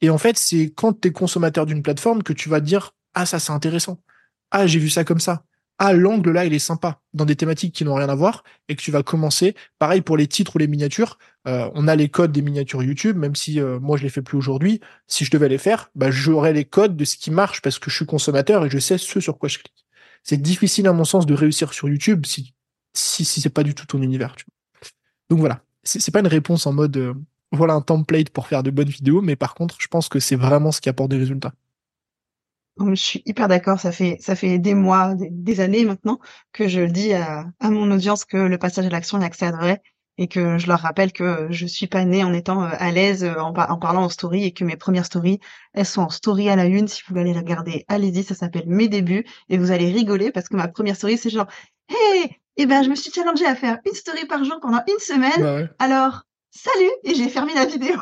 Et 0.01 0.09
en 0.09 0.17
fait, 0.17 0.37
c'est 0.37 0.71
quand 0.75 0.99
tu 0.99 1.07
es 1.07 1.11
consommateur 1.11 1.65
d'une 1.65 1.81
plateforme 1.81 2.23
que 2.23 2.33
tu 2.33 2.49
vas 2.49 2.59
te 2.59 2.65
dire, 2.65 2.93
ah, 3.13 3.25
ça, 3.25 3.39
c'est 3.39 3.51
intéressant. 3.51 4.01
Ah, 4.51 4.67
j'ai 4.67 4.79
vu 4.79 4.89
ça 4.89 5.03
comme 5.03 5.19
ça 5.19 5.43
ah 5.77 5.93
l'angle 5.93 6.31
là 6.31 6.45
il 6.45 6.53
est 6.53 6.59
sympa 6.59 7.01
dans 7.13 7.25
des 7.25 7.35
thématiques 7.35 7.73
qui 7.73 7.83
n'ont 7.83 7.95
rien 7.95 8.07
à 8.07 8.15
voir 8.15 8.43
et 8.69 8.75
que 8.75 8.81
tu 8.81 8.91
vas 8.91 9.03
commencer 9.03 9.55
pareil 9.77 10.01
pour 10.01 10.15
les 10.15 10.27
titres 10.27 10.55
ou 10.55 10.59
les 10.59 10.67
miniatures. 10.67 11.17
Euh, 11.47 11.69
on 11.73 11.87
a 11.87 11.95
les 11.95 12.09
codes 12.09 12.31
des 12.31 12.41
miniatures 12.41 12.81
YouTube 12.81 13.17
même 13.17 13.35
si 13.35 13.59
euh, 13.59 13.79
moi 13.79 13.97
je 13.97 14.03
les 14.03 14.09
fais 14.09 14.21
plus 14.21 14.37
aujourd'hui. 14.37 14.79
Si 15.07 15.25
je 15.25 15.31
devais 15.31 15.49
les 15.49 15.57
faire 15.57 15.89
bah 15.95 16.11
j'aurais 16.11 16.53
les 16.53 16.65
codes 16.65 16.95
de 16.95 17.03
ce 17.05 17.17
qui 17.17 17.31
marche 17.31 17.61
parce 17.61 17.79
que 17.79 17.89
je 17.89 17.95
suis 17.95 18.05
consommateur 18.05 18.65
et 18.65 18.69
je 18.69 18.79
sais 18.79 18.97
ce 18.97 19.19
sur 19.19 19.37
quoi 19.37 19.49
je 19.49 19.59
clique. 19.59 19.85
C'est 20.23 20.41
difficile 20.41 20.87
à 20.87 20.93
mon 20.93 21.05
sens 21.05 21.25
de 21.25 21.33
réussir 21.33 21.73
sur 21.73 21.89
YouTube 21.89 22.25
si 22.25 22.53
si, 22.93 23.25
si 23.25 23.41
c'est 23.41 23.49
pas 23.49 23.63
du 23.63 23.75
tout 23.75 23.85
ton 23.85 24.01
univers 24.01 24.35
tu 24.35 24.45
vois. 24.45 24.89
donc 25.29 25.39
voilà. 25.39 25.61
C'est 25.83 26.11
pas 26.11 26.21
une 26.21 26.27
réponse 26.27 26.65
en 26.65 26.73
mode 26.73 26.97
euh, 26.97 27.13
voilà 27.51 27.73
un 27.73 27.81
template 27.81 28.29
pour 28.29 28.47
faire 28.47 28.63
de 28.63 28.71
bonnes 28.71 28.89
vidéos 28.89 29.21
mais 29.21 29.35
par 29.35 29.53
contre 29.55 29.75
je 29.79 29.87
pense 29.87 30.09
que 30.09 30.19
c'est 30.19 30.35
vraiment 30.35 30.71
ce 30.71 30.81
qui 30.81 30.89
apporte 30.89 31.11
des 31.11 31.17
résultats 31.17 31.53
je 32.79 32.95
suis 32.95 33.23
hyper 33.25 33.47
d'accord. 33.47 33.79
Ça 33.79 33.91
fait 33.91 34.17
ça 34.19 34.35
fait 34.35 34.59
des 34.59 34.73
mois, 34.73 35.13
des, 35.15 35.59
années 35.59 35.85
maintenant 35.85 36.19
que 36.51 36.67
je 36.67 36.81
dis 36.81 37.13
à, 37.13 37.45
à 37.59 37.69
mon 37.69 37.89
audience 37.91 38.25
que 38.25 38.37
le 38.37 38.57
passage 38.57 38.85
à 38.85 38.89
l'action 38.89 39.21
est 39.21 39.25
accélérerait 39.25 39.81
et 40.17 40.27
que 40.27 40.57
je 40.57 40.67
leur 40.67 40.79
rappelle 40.79 41.11
que 41.11 41.47
je 41.49 41.65
suis 41.65 41.87
pas 41.87 42.05
née 42.05 42.23
en 42.23 42.33
étant 42.33 42.63
euh, 42.63 42.69
à 42.71 42.91
l'aise 42.91 43.23
euh, 43.23 43.35
en, 43.35 43.53
en, 43.53 43.77
parlant 43.77 44.03
en 44.03 44.09
story 44.09 44.45
et 44.45 44.51
que 44.51 44.63
mes 44.63 44.77
premières 44.77 45.05
stories 45.05 45.39
elles 45.73 45.85
sont 45.85 46.01
en 46.01 46.09
story 46.09 46.49
à 46.49 46.55
la 46.55 46.65
une. 46.65 46.87
Si 46.87 47.01
vous 47.07 47.15
voulez 47.15 47.33
les 47.33 47.39
regarder, 47.39 47.85
allez-y. 47.87 48.23
Ça 48.23 48.35
s'appelle 48.35 48.67
mes 48.67 48.87
débuts 48.87 49.25
et 49.49 49.57
vous 49.57 49.71
allez 49.71 49.91
rigoler 49.91 50.31
parce 50.31 50.49
que 50.49 50.55
ma 50.55 50.67
première 50.67 50.95
story 50.95 51.17
c'est 51.17 51.29
genre 51.29 51.47
hey, 51.89 52.29
eh 52.57 52.65
ben 52.65 52.83
je 52.83 52.89
me 52.89 52.95
suis 52.95 53.11
challengée 53.11 53.45
à 53.45 53.55
faire 53.55 53.79
une 53.85 53.93
story 53.93 54.25
par 54.25 54.43
jour 54.43 54.59
pendant 54.61 54.81
une 54.87 54.99
semaine. 54.99 55.41
Bah 55.41 55.73
Alors 55.79 56.23
salut 56.51 56.91
et 57.03 57.15
j'ai 57.15 57.29
fermé 57.29 57.53
la 57.53 57.65
vidéo. 57.65 57.97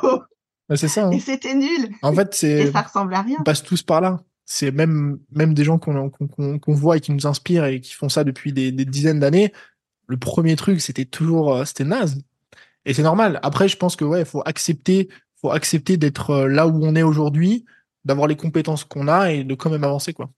Bah, 0.69 0.77
c'est 0.77 0.87
ça. 0.87 1.07
Hein. 1.07 1.11
Et 1.11 1.19
c'était 1.19 1.55
nul. 1.55 1.89
En 2.01 2.13
fait, 2.13 2.33
c'est. 2.33 2.71
ça 2.71 2.81
ressemble 2.81 3.13
à 3.13 3.21
rien. 3.21 3.37
On 3.39 3.43
passe 3.43 3.63
tous 3.63 3.83
par 3.83 4.01
là 4.01 4.21
c'est 4.45 4.71
même 4.71 5.19
même 5.31 5.53
des 5.53 5.63
gens 5.63 5.79
qu'on 5.79 6.09
qu'on 6.09 6.73
voit 6.73 6.97
et 6.97 6.99
qui 6.99 7.11
nous 7.11 7.27
inspirent 7.27 7.65
et 7.65 7.79
qui 7.79 7.93
font 7.93 8.09
ça 8.09 8.23
depuis 8.23 8.53
des, 8.53 8.71
des 8.71 8.85
dizaines 8.85 9.19
d'années. 9.19 9.53
Le 10.07 10.17
premier 10.17 10.55
truc, 10.55 10.81
c'était 10.81 11.05
toujours 11.05 11.55
euh, 11.55 11.65
c'était 11.65 11.85
naze. 11.85 12.21
Et 12.85 12.93
c'est 12.93 13.03
normal. 13.03 13.39
Après, 13.43 13.67
je 13.69 13.77
pense 13.77 13.95
que 13.95 14.03
ouais, 14.03 14.25
faut 14.25 14.43
accepter, 14.45 15.09
faut 15.41 15.51
accepter 15.51 15.95
d'être 15.95 16.31
euh, 16.31 16.47
là 16.47 16.67
où 16.67 16.83
on 16.83 16.95
est 16.95 17.03
aujourd'hui, 17.03 17.65
d'avoir 18.03 18.27
les 18.27 18.35
compétences 18.35 18.83
qu'on 18.83 19.07
a 19.07 19.31
et 19.31 19.43
de 19.43 19.55
quand 19.55 19.69
même 19.69 19.83
avancer 19.83 20.13
quoi. 20.13 20.29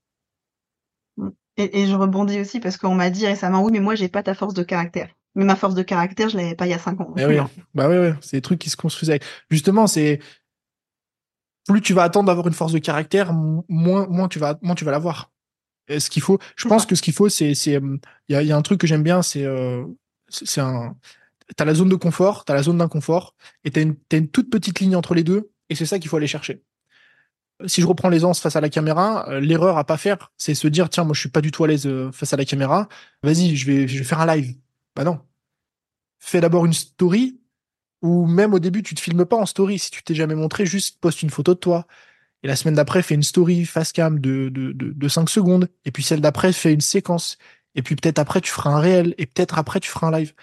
Et, 1.58 1.82
et 1.82 1.88
je 1.88 1.96
rebondis 1.96 2.40
aussi 2.40 2.60
parce 2.60 2.78
qu'on 2.78 2.94
m'a 2.94 3.10
dit 3.10 3.26
récemment 3.26 3.64
oui, 3.64 3.72
mais 3.72 3.80
moi 3.80 3.96
j'ai 3.96 4.10
pas 4.10 4.22
ta 4.22 4.36
force 4.36 4.54
de 4.54 4.64
caractère. 4.64 5.10
Mais 5.36 5.44
ma 5.44 5.56
force 5.56 5.76
de 5.76 5.84
caractère, 5.84 6.30
je 6.30 6.38
l'avais 6.38 6.56
pas 6.56 6.66
il 6.66 6.70
y 6.70 6.74
a 6.74 6.80
cinq 6.80 7.02
ans. 7.02 7.14
Eh 7.18 7.26
oui, 7.26 7.38
bah 7.74 7.90
oui, 7.90 7.98
oui. 7.98 8.10
c'est 8.22 8.38
des 8.38 8.42
trucs 8.42 8.60
qui 8.60 8.70
se 8.70 8.78
construisent 8.78 9.18
Justement, 9.50 9.88
c'est 9.88 10.20
plus 11.68 11.82
tu 11.82 11.94
vas 11.94 12.04
attendre 12.04 12.28
d'avoir 12.28 12.48
une 12.48 12.54
force 12.54 12.72
de 12.72 12.80
caractère, 12.80 13.34
moins, 13.34 14.08
moins 14.08 14.28
tu 14.28 14.40
vas, 14.40 14.58
moins 14.62 14.76
tu 14.76 14.86
vas 14.86 14.92
l'avoir. 14.92 15.32
Ce 15.90 16.10
qu'il 16.10 16.22
faut, 16.22 16.40
je 16.56 16.68
pense 16.68 16.86
que 16.86 16.96
ce 16.96 17.02
qu'il 17.02 17.14
faut, 17.14 17.30
c'est, 17.30 17.54
c'est, 17.54 17.76
euh, 17.76 17.98
il 18.28 18.34
y 18.34 18.36
a, 18.36 18.42
y 18.42 18.52
a, 18.52 18.58
un 18.58 18.62
truc 18.64 18.80
que 18.80 18.88
j'aime 18.88 19.04
bien, 19.04 19.22
c'est, 19.22 19.44
euh, 19.44 19.86
c'est 20.30 20.62
un, 20.62 20.96
t'as 21.56 21.66
la 21.66 21.76
zone 21.76 21.90
de 21.90 21.96
confort, 21.96 22.44
t'as 22.44 22.56
la 22.56 22.64
zone 22.64 22.80
d'inconfort, 22.80 23.36
et 23.64 23.72
t'as 23.72 23.82
une, 23.82 23.96
t'as 23.96 24.18
une 24.18 24.28
toute 24.28 24.50
petite 24.50 24.80
ligne 24.80 24.96
entre 24.96 25.14
les 25.14 25.24
deux, 25.24 25.52
et 25.70 25.76
c'est 25.76 25.86
ça 25.86 26.00
qu'il 26.00 26.10
faut 26.10 26.18
aller 26.18 26.28
chercher. 26.28 26.64
Si 27.68 27.82
je 27.82 27.88
reprends 27.88 28.10
l'aisance 28.10 28.40
face 28.42 28.56
à 28.56 28.62
la 28.62 28.70
caméra, 28.70 29.30
euh, 29.30 29.40
l'erreur 29.40 29.78
à 29.78 29.84
pas 29.84 29.98
faire, 29.98 30.32
c'est 30.38 30.56
se 30.56 30.68
dire, 30.68 30.90
tiens, 30.90 31.04
moi, 31.04 31.14
je 31.14 31.20
suis 31.20 31.30
pas 31.30 31.42
du 31.42 31.52
tout 31.52 31.64
à 31.64 31.68
l'aise 31.68 31.88
face 32.12 32.34
à 32.34 32.38
la 32.38 32.46
caméra. 32.46 32.90
Vas-y, 33.24 33.56
je 33.56 33.66
vais, 33.68 33.88
je 33.88 34.00
vais 34.00 34.04
faire 34.04 34.20
un 34.20 34.36
live. 34.36 34.56
Bah 34.96 35.04
non. 35.04 35.20
Fais 36.20 36.42
d'abord 36.42 36.66
une 36.66 36.74
story, 36.74 37.40
ou 38.06 38.28
même 38.28 38.54
au 38.54 38.60
début, 38.60 38.84
tu 38.84 38.94
te 38.96 39.02
filmes 39.02 39.26
pas 39.26 39.36
en 39.36 39.46
story. 39.46 39.80
Si 39.80 39.90
tu 39.90 40.04
t'es 40.04 40.14
jamais 40.16 40.36
montré, 40.36 40.66
juste 40.66 41.00
poste 41.02 41.24
une 41.24 41.32
photo 41.32 41.56
de 41.56 41.60
toi. 41.60 41.88
Et 42.44 42.48
la 42.48 42.56
semaine 42.56 42.76
d'après, 42.76 43.02
fais 43.02 43.16
une 43.16 43.24
story 43.24 43.66
face 43.66 43.92
cam 43.92 44.20
de, 44.20 44.50
de, 44.50 44.72
de, 44.74 45.08
5 45.08 45.30
secondes. 45.30 45.68
Et 45.86 45.92
puis 45.92 46.04
celle 46.04 46.22
d'après, 46.22 46.54
fais 46.54 46.74
une 46.74 46.82
séquence. 46.82 47.38
Et 47.74 47.82
puis 47.82 47.96
peut-être 47.96 48.20
après, 48.20 48.42
tu 48.42 48.52
feras 48.52 48.70
un 48.70 48.80
réel. 48.80 49.16
Et 49.18 49.26
peut-être 49.26 49.58
après, 49.58 49.80
tu 49.80 49.90
feras 49.90 50.08
un 50.08 50.12
live. 50.12 50.34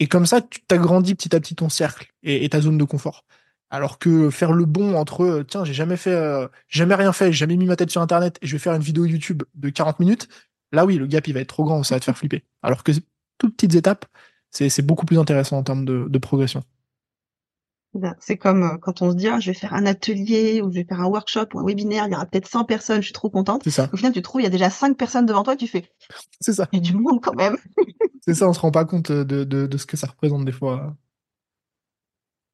Et 0.00 0.06
comme 0.08 0.24
ça, 0.24 0.40
tu 0.40 0.60
t'agrandis 0.62 1.14
petit 1.14 1.36
à 1.36 1.40
petit 1.40 1.54
ton 1.54 1.68
cercle 1.68 2.10
et, 2.22 2.48
ta 2.48 2.60
zone 2.60 2.78
de 2.78 2.84
confort. 2.84 3.24
Alors 3.70 3.98
que 3.98 4.30
faire 4.30 4.52
le 4.52 4.64
bon 4.64 4.94
entre, 4.96 5.24
euh, 5.24 5.44
tiens, 5.44 5.64
j'ai 5.64 5.74
jamais 5.74 5.96
fait, 5.96 6.14
euh, 6.14 6.48
jamais 6.68 6.94
rien 6.94 7.12
fait, 7.12 7.26
j'ai 7.26 7.38
jamais 7.38 7.56
mis 7.56 7.66
ma 7.66 7.76
tête 7.76 7.90
sur 7.90 8.00
Internet 8.00 8.38
et 8.40 8.46
je 8.46 8.52
vais 8.52 8.58
faire 8.58 8.74
une 8.74 8.82
vidéo 8.82 9.04
YouTube 9.04 9.42
de 9.54 9.68
40 9.68 10.00
minutes. 10.00 10.28
Là, 10.72 10.86
oui, 10.86 10.96
le 10.96 11.06
gap, 11.06 11.26
il 11.28 11.34
va 11.34 11.40
être 11.40 11.48
trop 11.48 11.64
grand, 11.64 11.82
ça 11.82 11.96
va 11.96 12.00
te 12.00 12.04
faire 12.04 12.16
flipper. 12.16 12.44
Alors 12.62 12.82
que 12.84 12.92
toutes 13.38 13.56
petites 13.56 13.74
étapes, 13.74 14.06
c'est 14.50 14.82
beaucoup 14.82 15.06
plus 15.06 15.18
intéressant 15.18 15.58
en 15.58 15.62
termes 15.62 15.84
de, 15.84 16.06
de 16.08 16.18
progression. 16.18 16.62
C'est 18.18 18.36
comme 18.36 18.62
euh, 18.62 18.76
quand 18.78 19.02
on 19.02 19.10
se 19.10 19.16
dit, 19.16 19.28
ah, 19.28 19.40
je 19.40 19.50
vais 19.50 19.56
faire 19.56 19.74
un 19.74 19.86
atelier 19.86 20.60
ou 20.62 20.70
je 20.70 20.76
vais 20.76 20.84
faire 20.84 21.00
un 21.00 21.06
workshop 21.06 21.46
ou 21.54 21.60
un 21.60 21.64
webinaire, 21.64 22.06
il 22.06 22.12
y 22.12 22.14
aura 22.14 22.26
peut-être 22.26 22.48
100 22.48 22.64
personnes, 22.64 23.00
je 23.00 23.06
suis 23.06 23.12
trop 23.12 23.30
contente. 23.30 23.62
C'est 23.64 23.70
ça. 23.70 23.88
Au 23.92 23.96
final, 23.96 24.12
tu 24.12 24.22
trouves, 24.22 24.40
il 24.40 24.44
y 24.44 24.48
a 24.48 24.50
déjà 24.50 24.70
5 24.70 24.96
personnes 24.96 25.26
devant 25.26 25.42
toi 25.42 25.56
tu 25.56 25.68
fais. 25.68 25.90
C'est 26.40 26.52
ça. 26.52 26.68
Il 26.72 26.78
y 26.78 26.88
a 26.88 26.92
du 26.92 26.96
monde 26.96 27.20
quand 27.22 27.34
même. 27.34 27.56
c'est 28.22 28.34
ça, 28.34 28.48
on 28.48 28.52
se 28.52 28.60
rend 28.60 28.70
pas 28.70 28.84
compte 28.84 29.12
de, 29.12 29.44
de, 29.44 29.66
de 29.66 29.76
ce 29.78 29.86
que 29.86 29.96
ça 29.96 30.06
représente 30.06 30.44
des 30.44 30.52
fois. 30.52 30.96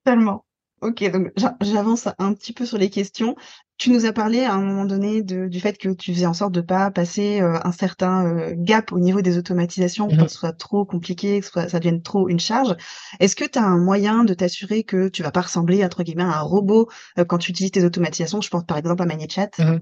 Tellement. 0.05 0.45
Ok, 0.81 1.05
donc 1.11 1.31
j'avance 1.61 2.09
un 2.19 2.33
petit 2.33 2.55
peu 2.55 2.65
sur 2.65 2.79
les 2.79 2.89
questions. 2.89 3.37
Tu 3.77 3.91
nous 3.91 4.07
as 4.07 4.13
parlé 4.13 4.45
à 4.45 4.55
un 4.55 4.63
moment 4.63 4.87
donné 4.87 5.23
de, 5.23 5.47
du 5.47 5.61
fait 5.61 5.77
que 5.77 5.91
tu 5.91 6.15
faisais 6.15 6.27
en 6.27 6.33
sorte 6.33 6.53
de 6.53 6.63
pas 6.63 6.91
passer 6.91 7.43
euh, 7.43 7.59
un 7.65 7.73
certain 7.73 8.27
euh, 8.27 8.55
gap 8.57 8.91
au 8.93 8.99
niveau 8.99 9.21
des 9.21 9.37
automatisations, 9.37 10.09
pour 10.09 10.25
que 10.25 10.29
ce 10.29 10.39
soit 10.39 10.53
trop 10.53 10.87
compliqué, 10.87 11.41
que 11.41 11.47
ça 11.47 11.79
devienne 11.79 12.01
trop 12.01 12.31
une 12.31 12.41
charge. 12.41 12.77
Est-ce 13.21 13.37
que 13.37 13.45
tu 13.45 13.59
as 13.59 13.65
un 13.65 13.77
moyen 13.77 14.25
de 14.25 14.33
t'assurer 14.33 14.83
que 14.83 15.09
tu 15.09 15.23
vas 15.23 15.31
pas 15.31 15.43
ressembler 15.43 15.85
entre 15.85 16.03
guillemets 16.03 16.23
à 16.23 16.39
un 16.39 16.43
robot 16.43 16.89
euh, 17.19 17.27
quand 17.27 17.39
tu 17.39 17.51
utilises 17.51 17.73
tes 17.73 17.85
automatisations? 17.85 18.41
Je 18.41 18.49
pense 18.49 18.65
par 18.65 18.79
exemple 18.79 19.03
à 19.03 19.07
ManyChat. 19.07 19.51
Mmh 19.59 19.81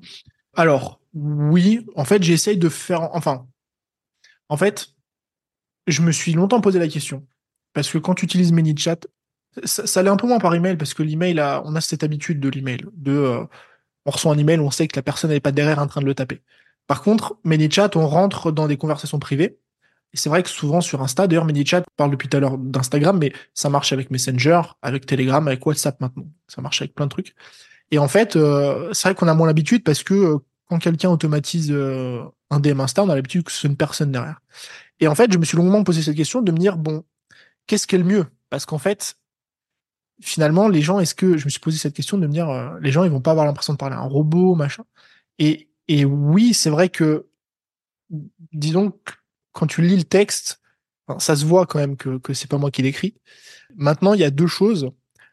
Alors 0.55 1.01
oui, 1.15 1.87
en 1.95 2.05
fait 2.05 2.23
j'essaye 2.25 2.57
de 2.57 2.69
faire, 2.69 3.11
enfin, 3.13 3.47
en 4.49 4.57
fait, 4.57 4.89
je 5.87 6.03
me 6.03 6.11
suis 6.11 6.33
longtemps 6.33 6.61
posé 6.61 6.81
la 6.81 6.89
question 6.89 7.25
parce 7.73 7.89
que 7.91 7.99
quand 7.99 8.15
tu 8.15 8.25
utilises 8.25 8.53
ManyChat, 8.53 9.07
ça, 9.65 9.87
ça 9.87 10.03
l'est 10.03 10.11
un 10.11 10.17
peu 10.17 10.27
moins 10.27 10.39
par 10.39 10.55
email 10.55 10.77
parce 10.77 10.95
que 10.95 11.03
l'email, 11.03 11.41
on 11.65 11.75
a 11.75 11.81
cette 11.81 12.05
habitude 12.05 12.41
de 12.41 12.49
l'email. 12.49 12.85
De, 12.95 13.13
euh, 13.13 13.45
on 14.07 14.11
reçoit 14.11 14.33
un 14.33 14.39
email, 14.39 14.61
on 14.61 14.71
sait 14.71 14.89
que 14.89 14.97
la 14.97 15.03
personne 15.03 15.31
n'est 15.31 15.41
pas 15.41 15.53
derrière 15.53 15.79
en 15.79 15.87
train 15.87 16.01
de 16.01 16.07
le 16.07 16.15
taper. 16.15 16.43
Par 16.87 17.03
contre, 17.03 17.39
ManyChat, 17.45 17.91
on 17.97 18.07
rentre 18.07 18.51
dans 18.53 18.67
des 18.67 18.77
conversations 18.77 19.19
privées. 19.19 19.59
Et 20.15 20.17
c'est 20.17 20.31
vrai 20.31 20.43
que 20.43 20.49
souvent 20.49 20.81
sur 20.81 21.03
Insta, 21.03 21.27
d'ailleurs, 21.27 21.45
ManyChat 21.45 21.83
parle 21.97 22.11
depuis 22.13 22.29
tout 22.29 22.37
à 22.37 22.41
l'heure 22.41 22.57
d'Instagram, 22.57 23.19
mais 23.19 23.33
ça 23.53 23.69
marche 23.69 23.93
avec 23.93 24.11
Messenger, 24.11 24.63
avec 24.81 25.05
Telegram, 25.05 25.47
avec 25.47 25.65
WhatsApp 25.67 26.01
maintenant. 26.01 26.27
Ça 26.47 26.63
marche 26.63 26.81
avec 26.81 26.95
plein 26.95 27.07
de 27.07 27.11
trucs. 27.11 27.35
Et 27.91 27.99
en 27.99 28.09
fait, 28.09 28.37
euh, 28.37 28.91
c'est 28.95 29.09
vrai 29.09 29.15
qu'on 29.15 29.29
a 29.29 29.35
moins 29.35 29.47
l'habitude 29.47 29.85
parce 29.85 30.03
que 30.03 30.15
euh, 30.15 30.39
quand 30.69 30.79
quelqu'un 30.79 31.11
automatise 31.11 31.71
un 32.51 32.61
DM 32.61 32.81
Insta, 32.81 33.03
on 33.03 33.09
a 33.09 33.15
l'habitude 33.15 33.45
que 33.45 33.53
c'est 33.53 33.69
une 33.69 33.77
personne 33.77 34.13
derrière. 34.13 34.41
Et 35.01 35.09
en 35.09 35.15
fait, 35.15 35.33
je 35.33 35.39
me 35.39 35.45
suis 35.45 35.57
longuement 35.57 35.85
posé 35.85 36.03
cette 36.03 36.17
question 36.17 36.43
de 36.43 36.53
me 36.53 36.59
dire, 36.59 36.77
bon, 36.77 37.05
qu'est-ce 37.67 37.87
qui 37.87 37.95
est 37.95 37.99
le 37.99 38.05
mieux? 38.05 38.27
Parce 38.51 38.67
qu'en 38.67 38.79
fait, 38.79 39.17
finalement, 40.21 40.69
les 40.69 40.83
gens, 40.83 41.01
est-ce 41.01 41.15
que 41.15 41.37
je 41.37 41.45
me 41.45 41.51
suis 41.51 41.61
posé 41.61 41.79
cette 41.79 41.95
question 41.95 42.19
de 42.19 42.27
me 42.27 42.33
dire, 42.33 42.49
euh, 42.49 42.79
les 42.81 42.93
gens, 42.93 43.05
ils 43.05 43.11
vont 43.11 43.21
pas 43.21 43.31
avoir 43.31 43.47
l'impression 43.47 43.73
de 43.73 43.79
parler 43.79 43.97
à 43.97 44.01
un 44.01 44.09
robot, 44.09 44.55
machin. 44.55 44.85
Et, 45.39 45.69
et 45.87 46.05
oui, 46.05 46.55
c'est 46.55 46.71
vrai 46.71 46.89
que, 46.89 47.27
disons, 48.53 48.93
quand 49.53 49.67
tu 49.67 49.83
lis 49.83 49.97
le 49.97 50.05
texte, 50.05 50.61
ça 51.19 51.37
se 51.37 51.45
voit 51.45 51.67
quand 51.67 51.79
même 51.79 51.97
que, 51.97 52.19
que 52.19 52.35
c'est 52.35 52.51
pas 52.51 52.59
moi 52.59 52.71
qui 52.71 52.83
l'écris. 52.83 53.15
Maintenant, 53.77 54.15
il 54.15 54.21
y 54.21 54.25
a 54.25 54.31
deux 54.31 54.47
choses. 54.47 54.91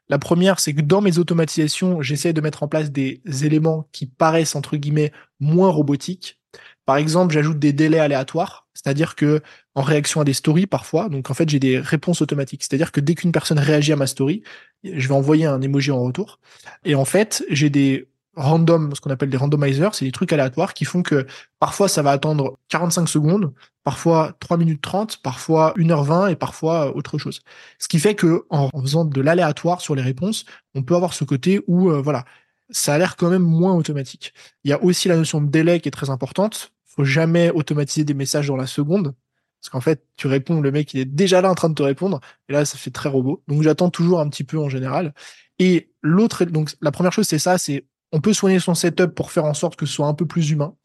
La 0.08 0.20
première, 0.20 0.60
c'est 0.60 0.74
que 0.74 0.82
dans 0.82 1.02
mes 1.02 1.18
automatisations, 1.18 2.02
j'essaie 2.02 2.34
de 2.34 2.42
mettre 2.42 2.64
en 2.64 2.68
place 2.68 2.92
des 2.92 3.22
éléments 3.44 3.90
qui 3.92 4.06
paraissent, 4.06 4.56
entre 4.56 4.78
guillemets, 4.78 5.12
moins 5.40 5.70
robotiques. 5.70 6.40
Par 6.86 6.98
exemple, 6.98 7.34
j'ajoute 7.34 7.60
des 7.60 7.74
délais 7.74 8.00
aléatoires, 8.00 8.65
c'est-à-dire 8.86 9.16
que 9.16 9.42
en 9.74 9.82
réaction 9.82 10.22
à 10.22 10.24
des 10.24 10.34
stories 10.34 10.68
parfois, 10.68 11.10
donc 11.10 11.32
en 11.32 11.34
fait 11.34 11.50
j'ai 11.50 11.60
des 11.60 11.80
réponses 11.80 12.22
automatiques, 12.22 12.64
c'est-à-dire 12.64 12.92
que 12.92 13.02
dès 13.02 13.16
qu'une 13.16 13.32
personne 13.32 13.58
réagit 13.58 13.92
à 13.94 13.96
ma 13.96 14.06
story, 14.06 14.44
je 14.84 15.08
vais 15.08 15.14
envoyer 15.14 15.46
un 15.46 15.60
emoji 15.60 15.90
en 15.90 16.04
retour, 16.04 16.40
et 16.84 16.94
en 16.94 17.04
fait 17.04 17.44
j'ai 17.50 17.72
des 17.72 18.08
random, 18.36 18.94
ce 18.94 19.02
qu'on 19.02 19.10
appelle 19.10 19.32
des 19.32 19.38
randomizers, 19.38 19.96
c'est 19.96 20.06
des 20.06 20.12
trucs 20.12 20.32
aléatoires 20.34 20.76
qui 20.76 20.86
font 20.86 21.02
que 21.02 21.26
parfois 21.58 21.88
ça 21.88 22.04
va 22.04 22.12
attendre 22.12 22.60
45 22.70 23.10
secondes, 23.10 23.54
parfois 23.84 24.36
3 24.40 24.58
minutes 24.58 24.82
30, 24.84 25.18
parfois 25.24 25.74
1h20 25.78 26.32
et 26.32 26.36
parfois 26.36 26.96
autre 26.96 27.18
chose. 27.18 27.42
Ce 27.80 27.88
qui 27.88 27.98
fait 27.98 28.14
que 28.14 28.46
en, 28.52 28.70
faisant 28.82 29.06
de 29.06 29.22
l'aléatoire 29.22 29.82
sur 29.82 29.96
les 29.96 30.04
réponses, 30.04 30.46
on 30.76 30.84
peut 30.84 30.96
avoir 30.96 31.14
ce 31.14 31.24
côté 31.24 31.62
où 31.66 31.90
euh, 31.90 32.02
voilà, 32.02 32.24
ça 32.70 32.94
a 32.94 32.98
l'air 33.00 33.16
quand 33.16 33.32
même 33.32 33.42
moins 33.42 33.74
automatique. 33.74 34.34
Il 34.64 34.70
y 34.70 34.74
a 34.74 34.84
aussi 34.84 35.08
la 35.08 35.16
notion 35.16 35.42
de 35.42 35.50
délai 35.50 35.80
qui 35.80 35.88
est 35.88 35.92
très 35.92 36.12
importante. 36.12 36.75
Faut 36.96 37.06
jamais 37.06 37.50
automatiser 37.52 38.06
des 38.06 38.14
messages 38.14 38.48
dans 38.48 38.56
la 38.56 38.68
seconde. 38.68 39.14
Parce 39.62 39.70
qu'en 39.72 39.82
fait, 39.82 40.06
tu 40.16 40.28
réponds, 40.28 40.62
le 40.62 40.72
mec, 40.72 40.94
il 40.94 41.00
est 41.00 41.06
déjà 41.06 41.42
là 41.42 41.50
en 41.50 41.56
train 41.56 41.70
de 41.70 41.74
te 41.74 41.84
répondre. 41.84 42.20
Et 42.50 42.54
là, 42.54 42.66
ça 42.66 42.78
fait 42.78 42.92
très 42.92 43.10
robot. 43.10 43.44
Donc, 43.48 43.64
j'attends 43.64 43.90
toujours 43.90 44.20
un 44.20 44.30
petit 44.30 44.44
peu 44.44 44.60
en 44.60 44.70
général. 44.70 45.14
Et 45.60 45.92
l'autre, 46.02 46.46
donc, 46.46 46.72
la 46.82 46.92
première 46.92 47.12
chose, 47.12 47.28
c'est 47.28 47.40
ça, 47.40 47.58
c'est 47.58 47.86
on 48.12 48.22
peut 48.22 48.34
soigner 48.34 48.60
son 48.60 48.76
setup 48.76 49.16
pour 49.16 49.32
faire 49.32 49.46
en 49.46 49.54
sorte 49.54 49.76
que 49.76 49.86
ce 49.86 49.94
soit 49.94 50.08
un 50.08 50.14
peu 50.14 50.26
plus 50.26 50.52
humain. 50.52 50.76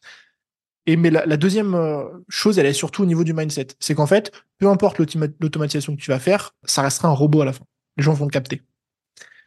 Et 0.87 0.97
mais 0.97 1.11
la, 1.11 1.37
deuxième 1.37 1.75
euh, 1.75 2.05
chose, 2.29 2.59
elle 2.59 2.67
est 2.67 2.73
surtout 2.73 3.03
au 3.03 3.07
niveau 3.07 3.23
du 3.23 3.35
mindset. 3.35 3.69
C'est 3.79 3.95
qu'en 3.95 4.07
fait, 4.07 4.33
peu 4.59 4.69
importe 4.69 4.99
l'automatisation 4.99 5.95
que 5.95 6.01
tu 6.01 6.11
vas 6.11 6.19
faire, 6.19 6.55
ça 6.65 6.83
restera 6.83 7.09
un 7.09 7.13
robot 7.13 7.43
à 7.43 7.45
la 7.45 7.53
fin. 7.53 7.65
Les 7.97 8.03
gens 8.03 8.15
vont 8.15 8.25
le 8.25 8.31
capter. 8.31 8.63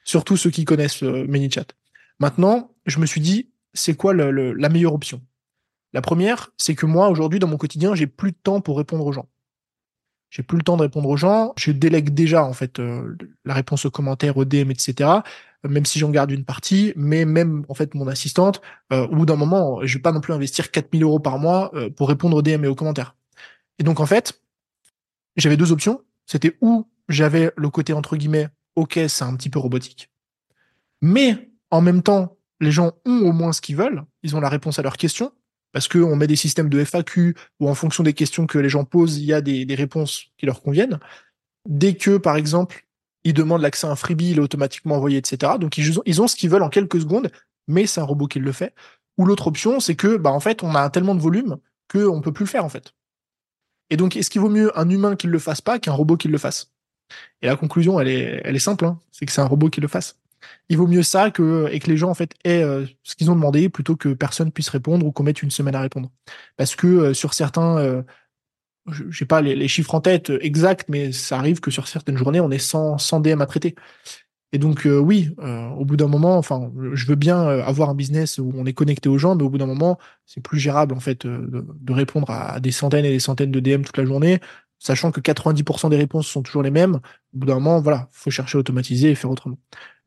Surtout 0.06 0.38
ceux 0.38 0.52
qui 0.52 0.64
connaissent 0.64 1.04
euh, 1.04 1.26
ManyChat. 1.28 1.66
Maintenant, 2.20 2.74
je 2.86 3.00
me 3.00 3.06
suis 3.06 3.20
dit, 3.20 3.50
c'est 3.74 3.96
quoi 3.96 4.14
la 4.14 4.70
meilleure 4.70 4.94
option? 4.94 5.22
La 5.94 6.02
première, 6.02 6.52
c'est 6.58 6.76
que 6.76 6.86
moi, 6.86 7.10
aujourd'hui, 7.10 7.40
dans 7.40 7.48
mon 7.48 7.58
quotidien, 7.58 7.94
j'ai 7.94 8.08
plus 8.08 8.32
de 8.32 8.38
temps 8.42 8.62
pour 8.62 8.78
répondre 8.78 9.06
aux 9.06 9.12
gens. 9.12 9.28
J'ai 10.32 10.42
plus 10.42 10.58
le 10.58 10.64
temps 10.64 10.78
de 10.78 10.82
répondre 10.82 11.08
aux 11.08 11.18
gens. 11.18 11.54
Je 11.58 11.72
délègue 11.72 12.10
déjà 12.10 12.44
en 12.44 12.54
fait 12.54 12.80
euh, 12.80 13.16
la 13.46 13.54
réponse 13.54 13.86
aux 13.86 13.92
commentaires, 13.92 14.36
aux 14.36 14.46
DM, 14.46 14.72
etc. 14.72 15.08
Même 15.64 15.86
si 15.86 16.00
j'en 16.00 16.10
garde 16.10 16.32
une 16.32 16.44
partie, 16.44 16.92
mais 16.96 17.24
même 17.24 17.64
en 17.70 17.76
fait 17.76 17.94
mon 17.94 18.08
assistante, 18.08 18.60
euh, 18.92 19.06
au 19.06 19.16
bout 19.16 19.26
d'un 19.28 19.36
moment, 19.36 19.86
je 19.86 19.96
vais 19.96 20.02
pas 20.02 20.12
non 20.12 20.22
plus 20.22 20.34
investir 20.34 20.72
4000 20.72 21.04
euros 21.04 21.20
par 21.20 21.38
mois 21.38 21.70
euh, 21.76 21.92
pour 21.92 22.10
répondre 22.10 22.36
aux 22.36 22.42
DM 22.42 22.66
et 22.66 22.68
aux 22.68 22.74
commentaires. 22.74 23.16
Et 23.78 23.84
donc 23.84 24.00
en 24.00 24.08
fait, 24.08 24.42
j'avais 25.36 25.56
deux 25.56 25.72
options. 25.72 26.02
C'était 26.26 26.58
où 26.62 26.88
j'avais 27.10 27.52
le 27.56 27.70
côté 27.70 27.94
entre 27.94 28.18
guillemets, 28.18 28.50
ok, 28.76 29.02
c'est 29.08 29.24
un 29.24 29.36
petit 29.36 29.52
peu 29.52 29.60
robotique, 29.60 30.10
mais 31.04 31.52
en 31.70 31.82
même 31.82 32.02
temps, 32.02 32.38
les 32.60 32.72
gens 32.72 32.94
ont 33.06 33.20
au 33.20 33.34
moins 33.34 33.54
ce 33.54 33.62
qu'ils 33.62 33.76
veulent. 33.76 34.04
Ils 34.24 34.36
ont 34.36 34.40
la 34.40 34.50
réponse 34.50 34.80
à 34.80 34.82
leurs 34.82 34.98
questions 34.98 35.32
parce 35.74 35.88
qu'on 35.88 36.16
met 36.16 36.28
des 36.28 36.38
systèmes 36.38 36.70
de 36.70 36.84
FAQ 36.86 37.36
où 37.60 37.68
en 37.68 37.76
fonction 37.76 38.04
des 38.04 38.14
questions 38.14 38.48
que 38.48 38.60
les 38.60 38.70
gens 38.70 38.86
posent, 38.86 39.18
il 39.18 39.26
y 39.26 39.34
a 39.34 39.42
des, 39.42 39.76
réponses 39.76 40.28
qui 40.38 40.46
leur 40.46 40.62
conviennent. 40.62 41.00
Dès 41.68 41.96
que, 41.96 42.18
par 42.18 42.38
exemple, 42.38 42.86
ils 43.24 43.34
demandent 43.34 43.62
l'accès 43.62 43.88
à 43.88 43.90
un 43.90 43.96
freebie, 43.96 44.32
il 44.32 44.38
est 44.38 44.42
automatiquement 44.42 44.96
envoyé, 44.96 45.18
etc. 45.18 45.54
Donc 45.60 45.78
ils, 45.78 46.22
ont 46.22 46.28
ce 46.28 46.36
qu'ils 46.36 46.50
veulent 46.50 46.64
en 46.64 46.70
quelques 46.70 47.02
secondes, 47.02 47.32
mais 47.68 47.88
c'est 47.88 48.00
un 48.00 48.06
robot 48.06 48.28
qui 48.28 48.40
le 48.40 48.52
fait. 48.52 48.74
Ou 49.18 49.26
l'autre 49.26 49.48
option, 49.48 49.80
c'est 49.80 49.96
que, 49.96 50.16
bah, 50.16 50.32
en 50.32 50.40
fait, 50.40 50.64
on 50.64 50.76
a 50.76 50.90
tellement 50.90 51.16
de 51.16 51.22
volume 51.22 51.58
qu'on 51.92 52.22
peut 52.22 52.32
plus 52.32 52.46
le 52.46 52.50
faire, 52.50 52.66
en 52.66 52.70
fait. 52.70 52.94
Et 53.90 53.98
donc, 53.98 54.16
est-ce 54.16 54.30
qu'il 54.30 54.42
vaut 54.42 54.50
mieux 54.50 54.78
un 54.80 54.90
humain 54.90 55.16
qui 55.16 55.28
le 55.28 55.40
fasse 55.40 55.62
pas 55.62 55.80
qu'un 55.80 55.92
robot 55.92 56.18
qui 56.18 56.28
le 56.28 56.38
fasse? 56.38 56.72
Et 57.42 57.48
la 57.48 57.56
conclusion, 57.56 58.00
elle 58.00 58.08
est, 58.08 58.42
elle 58.44 58.56
est 58.56 58.60
simple, 58.60 58.86
hein. 58.86 59.00
c'est 59.12 59.26
que 59.26 59.32
c'est 59.32 59.42
un 59.42 59.48
robot 59.48 59.70
qui 59.70 59.82
le 59.82 59.88
fasse 59.88 60.18
il 60.70 60.78
vaut 60.78 60.88
mieux 60.88 61.04
ça 61.04 61.32
que 61.32 61.68
et 61.72 61.80
que 61.80 61.90
les 61.90 61.98
gens 61.98 62.10
en 62.10 62.14
fait 62.14 62.34
aient 62.44 62.64
euh, 62.64 62.86
ce 63.04 63.16
qu'ils 63.16 63.32
ont 63.32 63.36
demandé 63.36 63.70
plutôt 63.70 63.96
que 63.96 64.10
personne 64.14 64.52
puisse 64.52 64.70
répondre 64.70 65.06
ou 65.06 65.12
qu'on 65.12 65.24
mette 65.24 65.44
une 65.44 65.52
semaine 65.52 65.76
à 65.76 65.82
répondre. 65.82 66.12
Parce 66.58 66.76
que 66.76 66.88
euh, 66.88 67.14
sur 67.14 67.34
certains, 67.34 67.78
euh, 67.78 68.02
j'ai 69.10 69.26
pas 69.26 69.42
les, 69.42 69.68
chiffres 69.68 69.96
en 69.96 70.02
tête 70.02 70.32
exacts, 70.42 70.90
mais 70.90 71.12
ça 71.12 71.38
arrive 71.38 71.60
que 71.60 71.72
sur 71.72 71.88
certaines 71.88 72.18
journées 72.18 72.40
on 72.40 72.52
est 72.52 72.60
sans 72.60 72.98
sans 72.98 73.20
DM 73.20 73.42
à 73.42 73.46
traiter. 73.46 73.76
Et 74.52 74.60
donc 74.60 74.86
euh, 74.86 75.00
oui, 75.00 75.36
au 75.78 75.84
bout 75.86 75.98
d'un 75.98 76.08
moment, 76.08 76.38
enfin, 76.38 76.72
je 76.94 77.08
veux 77.08 77.16
bien 77.16 77.42
avoir 77.42 77.90
un 77.90 77.96
business 77.96 78.38
où 78.38 78.52
on 78.56 78.66
est 78.66 78.74
connecté 78.74 79.10
aux 79.10 79.18
gens, 79.18 79.36
mais 79.36 79.44
au 79.44 79.50
bout 79.50 79.58
d'un 79.58 79.66
moment, 79.66 79.98
c'est 80.28 80.42
plus 80.42 80.60
gérable 80.60 80.94
en 80.94 81.00
fait 81.00 81.26
de, 81.26 81.66
de, 81.82 81.94
répondre 81.94 82.30
à 82.30 82.60
des 82.60 82.72
centaines 82.72 83.06
et 83.06 83.10
des 83.10 83.20
centaines 83.20 83.52
de 83.52 83.60
DM 83.60 83.82
toute 83.82 83.98
la 83.98 84.06
journée 84.06 84.40
sachant 84.84 85.12
que 85.12 85.22
90% 85.22 85.90
des 85.90 85.98
réponses 85.98 86.28
sont 86.28 86.44
toujours 86.44 86.62
les 86.62 86.70
mêmes, 86.70 86.96
au 87.34 87.38
bout 87.38 87.48
d'un 87.48 87.56
moment, 87.56 87.80
voilà, 87.82 88.10
faut 88.12 88.30
chercher 88.30 88.58
à 88.58 88.60
automatiser 88.60 89.12
et 89.12 89.16
faire 89.16 89.32
autrement. 89.32 89.58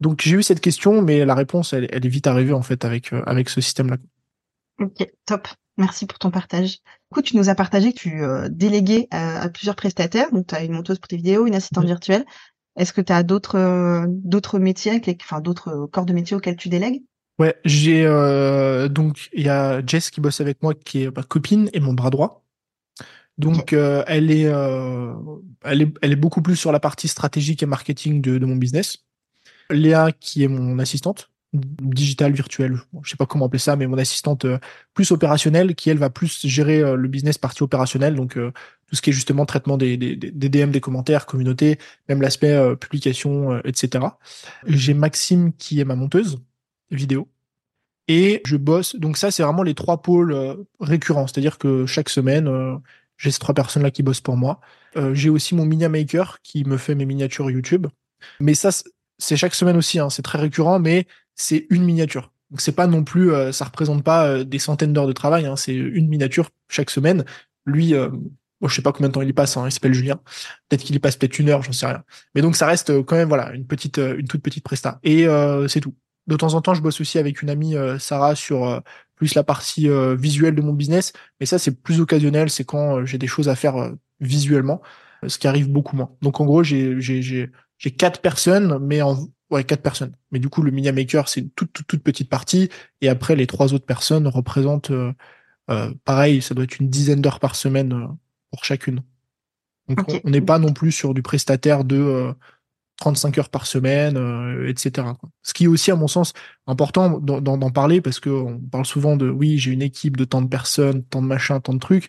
Donc 0.00 0.20
j'ai 0.22 0.36
eu 0.36 0.42
cette 0.42 0.60
question, 0.60 1.02
mais 1.02 1.24
la 1.24 1.34
réponse, 1.34 1.72
elle, 1.72 1.84
est 1.84 2.08
vite 2.08 2.26
arrivée 2.26 2.52
en 2.52 2.62
fait 2.62 2.84
avec 2.84 3.12
euh, 3.12 3.22
avec 3.26 3.48
ce 3.48 3.60
système-là. 3.60 3.96
Ok, 4.80 5.06
top. 5.24 5.48
Merci 5.78 6.06
pour 6.06 6.18
ton 6.18 6.30
partage. 6.30 6.76
Du 6.76 7.14
coup, 7.14 7.22
tu 7.22 7.36
nous 7.36 7.48
as 7.48 7.54
partagé 7.54 7.92
que 7.92 7.98
tu 7.98 8.22
euh, 8.22 8.48
déléguais 8.50 9.08
à, 9.10 9.48
plusieurs 9.50 9.76
prestataires. 9.76 10.30
Donc, 10.32 10.46
tu 10.46 10.54
as 10.54 10.64
une 10.64 10.72
monteuse 10.72 10.98
pour 10.98 11.08
tes 11.08 11.16
vidéos, 11.16 11.46
une 11.46 11.54
assistante 11.54 11.84
virtuelle. 11.84 12.24
Est-ce 12.76 12.94
que 12.94 13.02
tu 13.02 13.12
as 13.12 13.22
d'autres 13.22 13.58
euh, 13.58 14.06
d'autres 14.08 14.58
métiers, 14.58 15.00
enfin 15.22 15.40
d'autres 15.40 15.86
corps 15.92 16.06
de 16.06 16.12
métier 16.12 16.36
auxquels 16.36 16.56
tu 16.56 16.68
délègues? 16.68 17.02
Ouais, 17.38 17.54
j'ai 17.66 18.04
donc 18.90 19.28
il 19.34 19.44
y 19.44 19.50
a 19.50 19.84
Jess 19.86 20.10
qui 20.10 20.22
bosse 20.22 20.40
avec 20.40 20.62
moi, 20.62 20.72
qui 20.72 21.02
est 21.02 21.14
ma 21.14 21.22
copine 21.22 21.68
et 21.74 21.80
mon 21.80 21.92
bras 21.92 22.08
droit. 22.08 22.44
Donc, 23.36 23.74
elle, 23.74 24.30
est, 24.30 24.50
elle, 25.62 25.82
est, 25.82 25.94
elle 26.00 26.12
est 26.12 26.16
beaucoup 26.16 26.40
plus 26.40 26.56
sur 26.56 26.72
la 26.72 26.80
partie 26.80 27.08
stratégique 27.08 27.62
et 27.62 27.66
marketing 27.66 28.22
de, 28.22 28.38
de 28.38 28.46
mon 28.46 28.56
business. 28.56 29.05
Léa, 29.70 30.12
qui 30.12 30.44
est 30.44 30.48
mon 30.48 30.78
assistante, 30.78 31.30
digitale, 31.52 32.32
virtuelle, 32.32 32.76
je 33.02 33.10
sais 33.10 33.16
pas 33.16 33.26
comment 33.26 33.46
appeler 33.46 33.58
ça, 33.58 33.76
mais 33.76 33.86
mon 33.86 33.96
assistante 33.98 34.44
euh, 34.44 34.58
plus 34.94 35.10
opérationnelle, 35.10 35.74
qui 35.74 35.90
elle 35.90 35.98
va 35.98 36.10
plus 36.10 36.46
gérer 36.46 36.80
euh, 36.80 36.96
le 36.96 37.08
business 37.08 37.38
partie 37.38 37.62
opérationnelle, 37.62 38.14
donc 38.14 38.34
tout 38.34 38.96
ce 38.96 39.02
qui 39.02 39.10
est 39.10 39.12
justement 39.12 39.46
traitement 39.46 39.76
des, 39.76 39.96
des, 39.96 40.16
des 40.16 40.48
DM, 40.48 40.70
des 40.70 40.80
commentaires, 40.80 41.26
communauté, 41.26 41.78
même 42.08 42.20
l'aspect 42.20 42.76
publication, 42.76 43.58
etc. 43.64 44.04
J'ai 44.66 44.94
Maxime 44.94 45.52
qui 45.54 45.80
est 45.80 45.84
ma 45.84 45.96
monteuse 45.96 46.38
vidéo. 46.90 47.28
Et 48.08 48.42
je 48.44 48.56
bosse, 48.56 48.94
donc 48.94 49.16
ça 49.16 49.32
c'est 49.32 49.42
vraiment 49.42 49.64
les 49.64 49.74
trois 49.74 50.02
pôles 50.02 50.56
récurrents, 50.78 51.26
c'est-à-dire 51.26 51.58
que 51.58 51.86
chaque 51.86 52.08
semaine, 52.08 52.48
j'ai 53.16 53.30
ces 53.30 53.38
trois 53.38 53.54
personnes-là 53.54 53.90
qui 53.90 54.02
bossent 54.02 54.20
pour 54.20 54.36
moi. 54.36 54.60
Euh, 54.96 55.14
j'ai 55.14 55.30
aussi 55.30 55.54
mon 55.54 55.64
Minia 55.64 55.88
Maker 55.88 56.40
qui 56.42 56.64
me 56.64 56.76
fait 56.76 56.94
mes 56.94 57.06
miniatures 57.06 57.50
YouTube. 57.50 57.86
Mais 58.40 58.54
ça, 58.54 58.70
c'est 59.18 59.36
chaque 59.36 59.54
semaine 59.54 59.76
aussi, 59.76 59.98
hein, 59.98 60.10
c'est 60.10 60.22
très 60.22 60.38
récurrent, 60.38 60.78
mais 60.78 61.06
c'est 61.34 61.66
une 61.70 61.84
miniature. 61.84 62.32
Donc 62.50 62.60
c'est 62.60 62.72
pas 62.72 62.86
non 62.86 63.04
plus, 63.04 63.32
euh, 63.32 63.52
ça 63.52 63.64
représente 63.64 64.04
pas 64.04 64.26
euh, 64.26 64.44
des 64.44 64.58
centaines 64.58 64.92
d'heures 64.92 65.06
de 65.06 65.12
travail, 65.12 65.46
hein, 65.46 65.56
c'est 65.56 65.74
une 65.74 66.08
miniature 66.08 66.50
chaque 66.68 66.90
semaine. 66.90 67.24
Lui, 67.64 67.94
bon, 67.94 68.68
je 68.68 68.74
sais 68.74 68.82
pas 68.82 68.92
combien 68.92 69.08
de 69.08 69.12
temps 69.12 69.22
il 69.22 69.28
y 69.28 69.32
passe, 69.32 69.56
hein, 69.56 69.64
il 69.66 69.72
s'appelle 69.72 69.92
Julien. 69.92 70.20
Peut-être 70.68 70.84
qu'il 70.84 70.94
y 70.94 70.98
passe 71.00 71.16
peut-être 71.16 71.38
une 71.40 71.48
heure, 71.48 71.62
j'en 71.62 71.72
sais 71.72 71.86
rien. 71.86 72.04
Mais 72.34 72.42
donc 72.42 72.54
ça 72.54 72.66
reste 72.66 73.02
quand 73.02 73.16
même 73.16 73.28
voilà 73.28 73.52
une 73.52 73.66
petite, 73.66 73.98
une 73.98 74.28
toute 74.28 74.40
petite 74.40 74.62
presta. 74.62 75.00
Et 75.02 75.26
c'est 75.66 75.80
tout. 75.80 75.94
De 76.28 76.36
temps 76.36 76.54
en 76.54 76.60
temps, 76.60 76.74
je 76.74 76.82
bosse 76.82 77.00
aussi 77.00 77.18
avec 77.18 77.42
une 77.42 77.50
amie 77.50 77.74
Sarah 77.98 78.36
sur 78.36 78.82
plus 79.16 79.34
la 79.34 79.42
partie 79.42 79.88
euh, 79.88 80.14
visuelle 80.14 80.54
de 80.54 80.62
mon 80.62 80.72
business. 80.72 81.12
Mais 81.40 81.46
ça, 81.46 81.58
c'est 81.58 81.82
plus 81.82 82.00
occasionnel, 82.00 82.50
c'est 82.50 82.64
quand 82.64 82.98
euh, 82.98 83.06
j'ai 83.06 83.18
des 83.18 83.26
choses 83.26 83.48
à 83.48 83.56
faire 83.56 83.76
euh, 83.76 83.92
visuellement, 84.20 84.80
ce 85.26 85.38
qui 85.38 85.48
arrive 85.48 85.70
beaucoup 85.70 85.96
moins. 85.96 86.10
Donc 86.22 86.40
en 86.40 86.44
gros, 86.44 86.62
j'ai 86.62 87.50
j'ai 87.78 87.90
quatre 87.90 88.20
personnes, 88.20 88.78
mais 88.80 89.02
en 89.02 89.28
ouais 89.50 89.64
quatre 89.64 89.82
personnes. 89.82 90.16
Mais 90.32 90.38
du 90.38 90.48
coup, 90.48 90.62
le 90.62 90.70
Media 90.70 90.92
Maker, 90.92 91.28
c'est 91.28 91.40
une 91.40 91.50
toute, 91.50 91.72
toute 91.72 91.86
toute 91.86 92.02
petite 92.02 92.28
partie, 92.30 92.68
et 93.00 93.08
après 93.08 93.36
les 93.36 93.46
trois 93.46 93.74
autres 93.74 93.86
personnes 93.86 94.26
représentent 94.26 94.92
pareil, 96.04 96.42
ça 96.42 96.54
doit 96.54 96.64
être 96.64 96.78
une 96.80 96.88
dizaine 96.88 97.20
d'heures 97.20 97.40
par 97.40 97.56
semaine 97.56 98.08
pour 98.50 98.64
chacune. 98.64 99.02
Donc 99.88 100.20
on 100.24 100.30
n'est 100.30 100.40
pas 100.40 100.58
non 100.58 100.72
plus 100.72 100.92
sur 100.92 101.14
du 101.14 101.22
prestataire 101.22 101.84
de 101.84 102.34
35 102.98 103.38
heures 103.38 103.48
par 103.48 103.66
semaine, 103.66 104.16
euh, 104.16 104.68
etc. 104.68 105.08
Ce 105.42 105.52
qui 105.52 105.64
est 105.64 105.68
aussi, 105.68 105.90
à 105.90 105.96
mon 105.96 106.08
sens, 106.08 106.32
important 106.66 107.20
d'en 107.20 107.70
parler 107.70 108.00
parce 108.00 108.20
qu'on 108.20 108.60
parle 108.70 108.86
souvent 108.86 109.16
de 109.16 109.28
oui, 109.28 109.58
j'ai 109.58 109.72
une 109.72 109.82
équipe 109.82 110.16
de 110.16 110.24
tant 110.24 110.42
de 110.42 110.48
personnes, 110.48 111.04
tant 111.04 111.22
de 111.22 111.26
machins, 111.26 111.60
tant 111.60 111.74
de 111.74 111.78
trucs. 111.78 112.08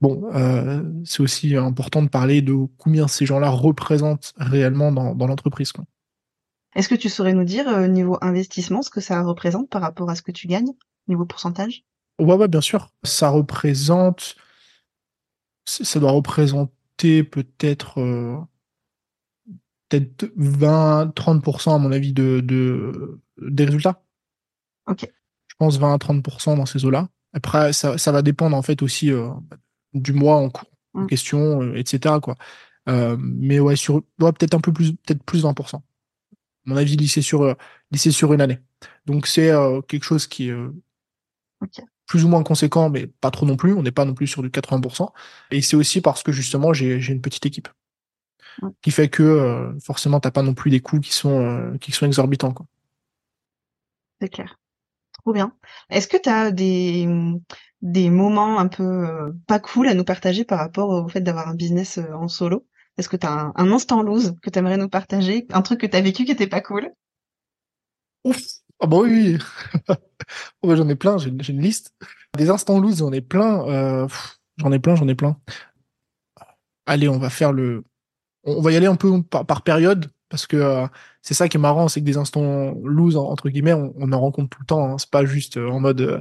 Bon, 0.00 0.30
euh, 0.34 0.82
c'est 1.04 1.22
aussi 1.22 1.56
important 1.56 2.02
de 2.02 2.08
parler 2.08 2.42
de 2.42 2.54
combien 2.76 3.08
ces 3.08 3.24
gens-là 3.24 3.48
représentent 3.48 4.34
réellement 4.36 4.92
dans, 4.92 5.14
dans 5.14 5.26
l'entreprise. 5.26 5.72
Est-ce 6.74 6.88
que 6.88 6.94
tu 6.94 7.08
saurais 7.08 7.32
nous 7.32 7.44
dire, 7.44 7.66
euh, 7.68 7.86
niveau 7.86 8.18
investissement, 8.20 8.82
ce 8.82 8.90
que 8.90 9.00
ça 9.00 9.22
représente 9.22 9.70
par 9.70 9.80
rapport 9.80 10.10
à 10.10 10.14
ce 10.14 10.22
que 10.22 10.32
tu 10.32 10.46
gagnes, 10.46 10.72
niveau 11.08 11.24
pourcentage? 11.24 11.84
Ouais, 12.18 12.34
ouais, 12.34 12.48
bien 12.48 12.60
sûr. 12.60 12.90
Ça 13.04 13.30
représente. 13.30 14.36
Ça 15.66 15.98
doit 15.98 16.12
représenter 16.12 17.24
peut-être 17.24 18.46
peut-être 19.88 20.24
20-30% 20.36 21.74
à 21.74 21.78
mon 21.78 21.92
avis 21.92 22.12
de, 22.12 22.40
de, 22.40 23.20
des 23.38 23.64
résultats. 23.64 24.02
Ok. 24.86 25.10
Je 25.48 25.54
pense 25.58 25.78
20 25.78 25.94
à 25.94 25.96
30% 25.96 26.56
dans 26.56 26.66
ces 26.66 26.84
eaux-là. 26.84 27.08
Après, 27.32 27.72
ça, 27.72 27.98
ça, 27.98 28.12
va 28.12 28.22
dépendre 28.22 28.56
en 28.56 28.62
fait 28.62 28.82
aussi 28.82 29.10
euh, 29.10 29.30
du 30.00 30.12
mois 30.12 30.36
en, 30.36 30.50
cours, 30.50 30.70
en 30.94 31.02
mm. 31.02 31.06
question, 31.06 31.62
euh, 31.62 31.74
etc. 31.76 32.16
Quoi. 32.22 32.36
Euh, 32.88 33.16
mais 33.18 33.58
ouais, 33.60 33.76
sur, 33.76 33.96
ouais, 34.20 34.32
peut-être 34.32 34.54
un 34.54 34.60
peu 34.60 34.72
plus, 34.72 34.92
peut-être 34.92 35.22
plus 35.22 35.44
20%. 35.44 35.76
À 35.76 35.80
mon 36.66 36.76
avis, 36.76 36.96
lycée 36.96 37.22
sur, 37.22 37.54
lycée 37.90 38.10
sur 38.10 38.32
une 38.32 38.40
année. 38.40 38.58
Donc 39.06 39.26
c'est 39.26 39.52
quelque 39.86 40.02
chose 40.02 40.26
qui 40.26 40.48
est 40.48 40.56
plus 42.06 42.24
ou 42.24 42.28
moins 42.28 42.42
conséquent, 42.42 42.90
mais 42.90 43.06
pas 43.06 43.30
trop 43.30 43.46
non 43.46 43.56
plus. 43.56 43.72
On 43.72 43.82
n'est 43.82 43.92
pas 43.92 44.04
non 44.04 44.14
plus 44.14 44.26
sur 44.26 44.42
du 44.42 44.48
80%. 44.48 45.08
Et 45.52 45.62
c'est 45.62 45.76
aussi 45.76 46.00
parce 46.00 46.24
que 46.24 46.32
justement, 46.32 46.72
j'ai 46.72 46.96
une 46.96 47.20
petite 47.20 47.46
équipe 47.46 47.68
qui 48.82 48.90
fait 48.90 49.08
que 49.08 49.22
euh, 49.22 49.78
forcément 49.80 50.20
t'as 50.20 50.30
pas 50.30 50.42
non 50.42 50.54
plus 50.54 50.70
des 50.70 50.80
coûts 50.80 51.00
qui 51.00 51.12
sont 51.12 51.40
euh, 51.40 51.76
qui 51.78 51.92
sont 51.92 52.06
exorbitants 52.06 52.52
quoi. 52.52 52.66
C'est 54.20 54.28
clair. 54.28 54.58
Bien. 55.32 55.52
Est-ce 55.90 56.06
que 56.06 56.16
tu 56.16 56.28
as 56.28 56.50
des, 56.52 57.08
des 57.82 58.10
moments 58.10 58.58
un 58.58 58.68
peu 58.68 58.84
euh, 58.84 59.32
pas 59.46 59.58
cool 59.58 59.88
à 59.88 59.94
nous 59.94 60.04
partager 60.04 60.44
par 60.44 60.58
rapport 60.58 60.90
au 60.90 61.08
fait 61.08 61.20
d'avoir 61.20 61.48
un 61.48 61.54
business 61.54 61.98
euh, 61.98 62.12
en 62.14 62.28
solo? 62.28 62.66
Est-ce 62.96 63.08
que 63.08 63.16
tu 63.16 63.26
as 63.26 63.52
un, 63.54 63.72
instant 63.72 64.02
lose 64.02 64.34
que 64.40 64.50
tu 64.50 64.58
aimerais 64.58 64.76
nous 64.76 64.88
partager? 64.88 65.46
Un 65.50 65.62
truc 65.62 65.80
que 65.80 65.86
tu 65.86 65.96
as 65.96 66.00
vécu 66.00 66.24
qui 66.24 66.30
était 66.30 66.46
pas 66.46 66.60
cool? 66.60 66.92
Ouf 68.24 68.40
Ah 68.80 68.86
bah 68.86 68.98
oui 68.98 69.38
oh 69.88 70.68
bah 70.68 70.76
J'en 70.76 70.88
ai 70.88 70.94
plein, 70.94 71.18
j'ai 71.18 71.30
une 71.30 71.60
liste. 71.60 71.92
Des 72.36 72.48
instants 72.48 72.78
lose, 72.78 72.98
j'en 72.98 73.12
ai 73.12 73.20
plein. 73.20 73.66
Euh, 73.68 74.08
j'en 74.58 74.70
ai 74.72 74.78
plein, 74.78 74.94
j'en 74.94 75.08
ai 75.08 75.14
plein. 75.14 75.38
Allez, 76.86 77.08
on 77.08 77.18
va 77.18 77.30
faire 77.30 77.52
le... 77.52 77.84
On 78.44 78.60
va 78.62 78.70
y 78.70 78.76
aller 78.76 78.86
un 78.86 78.94
peu 78.94 79.22
par 79.22 79.62
période 79.62 80.08
parce 80.28 80.46
que 80.46 80.56
euh, 80.56 80.86
c'est 81.22 81.34
ça 81.34 81.48
qui 81.48 81.56
est 81.56 81.60
marrant, 81.60 81.88
c'est 81.88 82.00
que 82.00 82.06
des 82.06 82.16
instants 82.16 82.74
lose 82.84 83.16
entre 83.16 83.48
guillemets, 83.48 83.72
on, 83.72 84.12
en 84.12 84.20
rencontre 84.20 84.50
tout 84.56 84.62
le 84.62 84.66
temps. 84.66 84.92
Hein. 84.92 84.98
C'est 84.98 85.10
pas 85.10 85.24
juste 85.24 85.56
euh, 85.56 85.68
en 85.68 85.80
mode 85.80 86.00
euh, 86.00 86.20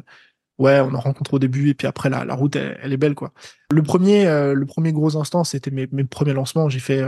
ouais, 0.59 0.79
on 0.79 0.93
en 0.93 0.99
rencontre 0.99 1.35
au 1.35 1.39
début 1.39 1.69
et 1.69 1.73
puis 1.73 1.87
après 1.87 2.09
la, 2.09 2.23
route 2.35 2.55
elle, 2.55 2.93
est 2.93 2.97
belle 2.97 3.15
quoi. 3.15 3.33
Le 3.71 3.81
premier, 3.83 4.91
gros 4.91 5.17
instant, 5.17 5.43
c'était 5.43 5.71
mes, 5.71 5.87
premiers 6.05 6.33
lancements. 6.33 6.69
J'ai 6.69 6.79
fait 6.79 7.03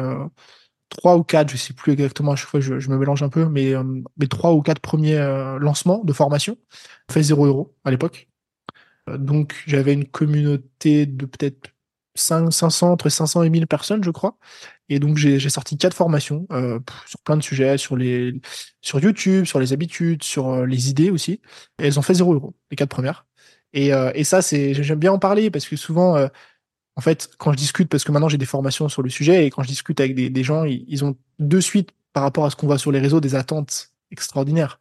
trois 0.90 1.18
ou 1.18 1.24
quatre, 1.24 1.50
je 1.52 1.58
sais 1.58 1.74
plus 1.74 1.94
exactement. 1.94 2.34
À 2.34 2.36
chaque 2.36 2.50
fois, 2.50 2.60
je, 2.60 2.80
je 2.80 2.90
me 2.90 2.98
mélange 2.98 3.24
un 3.24 3.30
peu, 3.30 3.46
mais 3.46 3.74
mes 4.18 4.28
trois 4.28 4.54
ou 4.54 4.62
quatre 4.62 4.82
premiers 4.82 5.18
lancements 5.60 6.04
de 6.04 6.14
formation, 6.14 6.58
fait 7.12 7.24
0 7.24 7.46
euros 7.46 7.76
à 7.86 7.92
l'époque. 7.92 8.28
donc 9.18 9.56
j'avais 9.68 9.94
une 9.94 10.06
communauté 10.06 11.06
de 11.06 11.26
peut-être 11.26 11.70
500, 12.20 12.92
entre 12.92 13.10
500 13.10 13.44
et 13.44 13.50
1000 13.50 13.68
personnes, 13.68 14.04
je 14.04 14.12
crois. 14.12 14.38
Et 14.90 15.00
donc, 15.00 15.18
j'ai 15.18 15.50
sorti 15.50 15.78
quatre 15.78 15.94
formations 15.94 16.48
euh, 16.52 16.80
sur 17.06 17.20
plein 17.22 17.38
de 17.38 17.44
sujets, 17.44 17.78
sur, 17.78 17.98
les, 17.98 18.40
sur 18.82 19.00
YouTube, 19.00 19.46
sur 19.46 19.60
les 19.60 19.74
habitudes, 19.74 20.24
sur 20.24 20.50
euh, 20.50 20.66
les 20.66 20.90
idées 20.90 21.10
aussi. 21.10 21.42
Et 21.80 21.88
elles 21.88 22.00
ont 22.00 22.02
fait 22.02 22.14
0 22.14 22.34
euros, 22.34 22.56
les 22.72 22.78
quatre 22.78 22.90
premières. 22.90 23.26
Et, 23.74 23.94
euh, 23.94 24.12
et 24.16 24.24
ça, 24.24 24.40
j'aime 24.42 25.00
bien 25.00 25.12
en 25.12 25.20
parler 25.20 25.52
parce 25.52 25.68
que 25.68 25.76
souvent, 25.76 26.18
en 26.96 27.02
fait, 27.02 27.30
quand 27.38 27.52
je 27.52 27.58
discute, 27.58 27.90
parce 27.90 28.04
que 28.04 28.12
maintenant 28.12 28.30
j'ai 28.30 28.38
des 28.38 28.46
formations 28.46 28.90
sur 28.90 29.04
le 29.04 29.10
sujet, 29.10 29.46
et 29.46 29.50
quand 29.50 29.64
je 29.64 29.68
discute 29.68 30.00
avec 30.00 30.16
des, 30.16 30.30
des 30.30 30.44
gens, 30.44 30.64
ils, 30.64 30.86
ils, 30.88 31.04
ont 31.04 31.18
de 31.40 31.60
suite, 31.60 31.92
par 32.14 32.24
rapport 32.24 32.46
à 32.46 32.50
ce 32.50 32.56
qu'on 32.56 32.68
voit 32.68 32.80
sur 32.80 32.92
les 32.92 33.00
réseaux, 33.00 33.20
des 33.22 33.36
attentes 33.36 33.92
extraordinaires. 34.12 34.80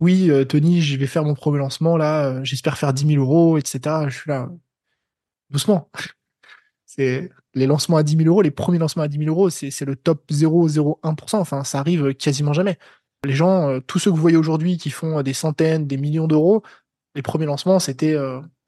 Oui, 0.00 0.30
Tony, 0.48 0.82
je 0.82 0.96
vais 0.98 1.06
faire 1.06 1.24
mon 1.24 1.34
premier 1.34 1.58
lancement, 1.58 1.96
là, 1.96 2.42
j'espère 2.42 2.78
faire 2.78 2.92
10 2.92 3.06
000 3.06 3.22
euros, 3.22 3.58
etc. 3.58 3.80
Je 4.08 4.16
suis 4.16 4.30
là, 4.30 4.48
doucement. 5.50 5.90
Les 6.98 7.66
lancements 7.66 7.96
à 7.96 8.02
10 8.02 8.16
000 8.18 8.28
euros, 8.28 8.42
les 8.42 8.50
premiers 8.50 8.78
lancements 8.78 9.02
à 9.02 9.08
10 9.08 9.18
000 9.18 9.30
euros, 9.30 9.50
c'est 9.50 9.84
le 9.84 9.96
top 9.96 10.22
0,01%. 10.30 11.36
Enfin, 11.36 11.64
ça 11.64 11.78
arrive 11.78 12.14
quasiment 12.14 12.52
jamais. 12.52 12.78
Les 13.24 13.34
gens, 13.34 13.68
euh, 13.68 13.80
tous 13.80 13.98
ceux 13.98 14.10
que 14.10 14.16
vous 14.16 14.22
voyez 14.22 14.36
aujourd'hui 14.36 14.78
qui 14.78 14.90
font 14.90 15.18
euh, 15.18 15.22
des 15.22 15.32
centaines, 15.32 15.86
des 15.86 15.96
millions 15.96 16.28
d'euros, 16.28 16.62
les 17.14 17.22
premiers 17.22 17.46
lancements, 17.46 17.78
c'était 17.78 18.16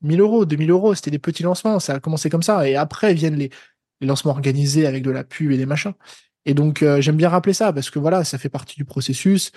1000 0.02 0.20
euh, 0.20 0.24
euros, 0.24 0.44
2000 0.46 0.70
euros, 0.70 0.94
c'était 0.94 1.10
des 1.10 1.18
petits 1.18 1.42
lancements. 1.42 1.78
Ça 1.80 1.94
a 1.94 2.00
commencé 2.00 2.30
comme 2.30 2.42
ça. 2.42 2.68
Et 2.68 2.76
après 2.76 3.14
viennent 3.14 3.36
les, 3.36 3.50
lancements 4.00 4.30
organisés 4.30 4.86
avec 4.86 5.02
de 5.02 5.10
la 5.10 5.24
pub 5.24 5.50
et 5.50 5.56
des 5.56 5.66
machins. 5.66 5.92
Et 6.46 6.54
donc, 6.54 6.84
j'aime 7.00 7.16
bien 7.16 7.28
rappeler 7.28 7.52
ça 7.52 7.72
parce 7.72 7.90
que 7.90 7.98
voilà, 7.98 8.22
ça 8.22 8.38
fait 8.38 8.48
partie 8.48 8.76
du 8.76 8.84
processus. 8.84 9.50